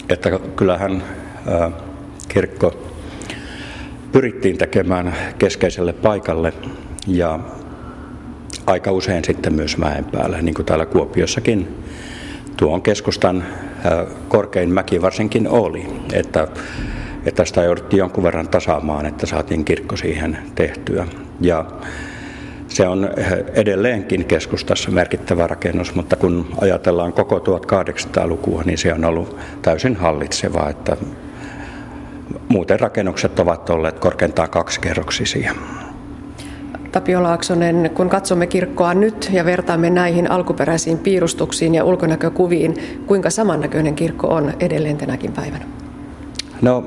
että 0.10 0.40
kyllähän 0.56 1.04
ää, 1.48 1.72
kirkko 2.28 2.74
pyrittiin 4.12 4.58
tekemään 4.58 5.16
keskeiselle 5.40 5.94
paikalle 5.94 6.54
ja 7.08 7.40
aika 8.66 8.92
usein 8.92 9.24
sitten 9.26 9.54
myös 9.54 9.78
mäen 9.78 10.06
päällä, 10.06 10.42
niin 10.42 10.56
kuin 10.56 10.66
täällä 10.66 10.86
Kuopiossakin 10.86 11.68
tuon 12.58 12.82
keskustan 12.82 13.44
korkein 14.28 14.74
mäki 14.74 15.02
varsinkin 15.02 15.48
oli, 15.48 15.88
että, 16.14 16.48
että 17.26 17.46
sitä 17.46 17.64
jouduttiin 17.64 17.98
jonkun 17.98 18.24
verran 18.24 18.48
tasaamaan, 18.48 19.06
että 19.06 19.26
saatiin 19.26 19.66
kirkko 19.66 19.98
siihen 19.98 20.38
tehtyä. 20.56 21.08
Ja 21.42 21.66
se 22.68 22.88
on 22.88 23.10
edelleenkin 23.54 24.26
keskustassa 24.26 24.92
merkittävä 24.92 25.48
rakennus, 25.48 25.96
mutta 25.96 26.16
kun 26.16 26.46
ajatellaan 26.62 27.14
koko 27.14 27.38
1800-lukua, 27.38 28.64
niin 28.66 28.78
se 28.78 28.94
on 28.94 29.06
ollut 29.06 29.38
täysin 29.62 29.96
hallitseva, 29.96 30.70
että 30.70 30.98
muuten 32.50 32.80
rakennukset 32.80 33.40
ovat 33.40 33.70
olleet 33.70 34.00
korkeintaan 34.00 34.50
kaksikerroksisia. 34.50 35.54
Tapio 36.92 37.24
Laaksonen, 37.24 37.92
kun 37.94 38.10
katsomme 38.10 38.48
kirkkoa 38.48 38.94
nyt 38.94 39.30
ja 39.34 39.46
vertaamme 39.46 39.90
näihin 39.90 40.32
alkuperäisiin 40.32 40.98
piirustuksiin 40.98 41.76
ja 41.76 41.84
ulkonäkökuviin, 41.84 42.76
kuinka 43.06 43.30
samannäköinen 43.30 43.96
kirkko 43.96 44.28
on 44.28 44.54
edelleen 44.60 44.98
tänäkin 44.98 45.32
päivänä? 45.32 45.66
No 46.62 46.84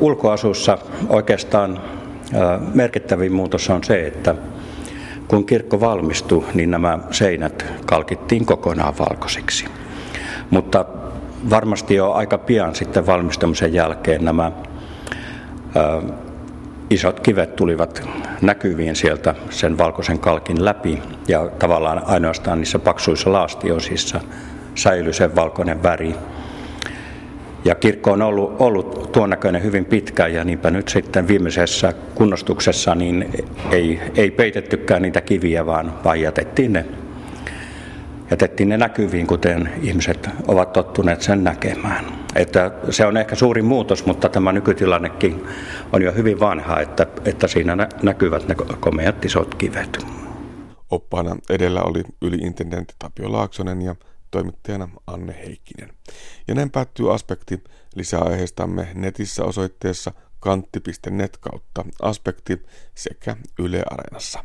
ulkoasussa 0.00 0.78
oikeastaan 1.08 1.80
merkittävin 2.74 3.32
muutos 3.32 3.70
on 3.70 3.84
se, 3.84 4.06
että 4.06 4.34
kun 5.28 5.46
kirkko 5.46 5.80
valmistui, 5.80 6.44
niin 6.54 6.70
nämä 6.70 6.98
seinät 7.10 7.66
kalkittiin 7.86 8.46
kokonaan 8.46 8.94
valkoisiksi. 8.98 9.64
Mutta 10.50 10.84
varmasti 11.50 11.94
jo 11.94 12.12
aika 12.12 12.38
pian 12.38 12.74
sitten 12.74 13.06
valmistumisen 13.06 13.74
jälkeen 13.74 14.24
nämä 14.24 14.52
isot 16.90 17.20
kivet 17.20 17.56
tulivat 17.56 18.08
näkyviin 18.42 18.96
sieltä 18.96 19.34
sen 19.50 19.78
valkoisen 19.78 20.18
kalkin 20.18 20.64
läpi 20.64 21.02
ja 21.28 21.48
tavallaan 21.58 22.02
ainoastaan 22.06 22.58
niissä 22.58 22.78
paksuissa 22.78 23.32
laastiosissa 23.32 24.20
säilyi 24.74 25.12
sen 25.12 25.36
valkoinen 25.36 25.82
väri. 25.82 26.14
Ja 27.64 27.74
kirkko 27.74 28.12
on 28.12 28.22
ollut, 28.22 28.56
ollut 28.58 29.12
tuon 29.12 29.30
näköinen 29.30 29.62
hyvin 29.62 29.84
pitkään 29.84 30.34
ja 30.34 30.44
niinpä 30.44 30.70
nyt 30.70 30.88
sitten 30.88 31.28
viimeisessä 31.28 31.92
kunnostuksessa 32.14 32.94
niin 32.94 33.28
ei, 33.70 34.00
ei 34.16 34.30
peitettykään 34.30 35.02
niitä 35.02 35.20
kiviä, 35.20 35.66
vaan, 35.66 36.04
vaan 36.04 36.20
jätettiin 36.20 36.72
ne 36.72 36.84
jätettiin 38.30 38.68
ne 38.68 38.76
näkyviin, 38.76 39.26
kuten 39.26 39.72
ihmiset 39.82 40.30
ovat 40.48 40.72
tottuneet 40.72 41.22
sen 41.22 41.44
näkemään. 41.44 42.04
Että 42.34 42.70
se 42.90 43.06
on 43.06 43.16
ehkä 43.16 43.34
suuri 43.34 43.62
muutos, 43.62 44.06
mutta 44.06 44.28
tämä 44.28 44.52
nykytilannekin 44.52 45.44
on 45.92 46.02
jo 46.02 46.12
hyvin 46.12 46.40
vanha, 46.40 46.80
että, 46.80 47.06
että 47.24 47.46
siinä 47.46 47.88
näkyvät 48.02 48.48
ne 48.48 48.54
komeat 48.80 49.24
isot 49.24 49.54
kivet. 49.54 50.06
Oppaana 50.90 51.36
edellä 51.50 51.82
oli 51.82 52.02
yliintendentti 52.22 52.94
Tapio 52.98 53.32
Laaksonen 53.32 53.82
ja 53.82 53.94
toimittajana 54.34 54.88
Anne 55.06 55.34
Heikkinen. 55.46 55.92
Ja 56.48 56.54
näin 56.54 56.70
päättyy 56.70 57.14
aspekti. 57.14 57.64
Lisää 57.94 58.20
aiheistamme 58.20 58.88
netissä 58.94 59.44
osoitteessa 59.44 60.12
kantti.net 60.40 61.36
kautta 61.36 61.84
aspekti 62.02 62.66
sekä 62.94 63.36
Yle 63.58 63.82
Areenassa. 63.90 64.44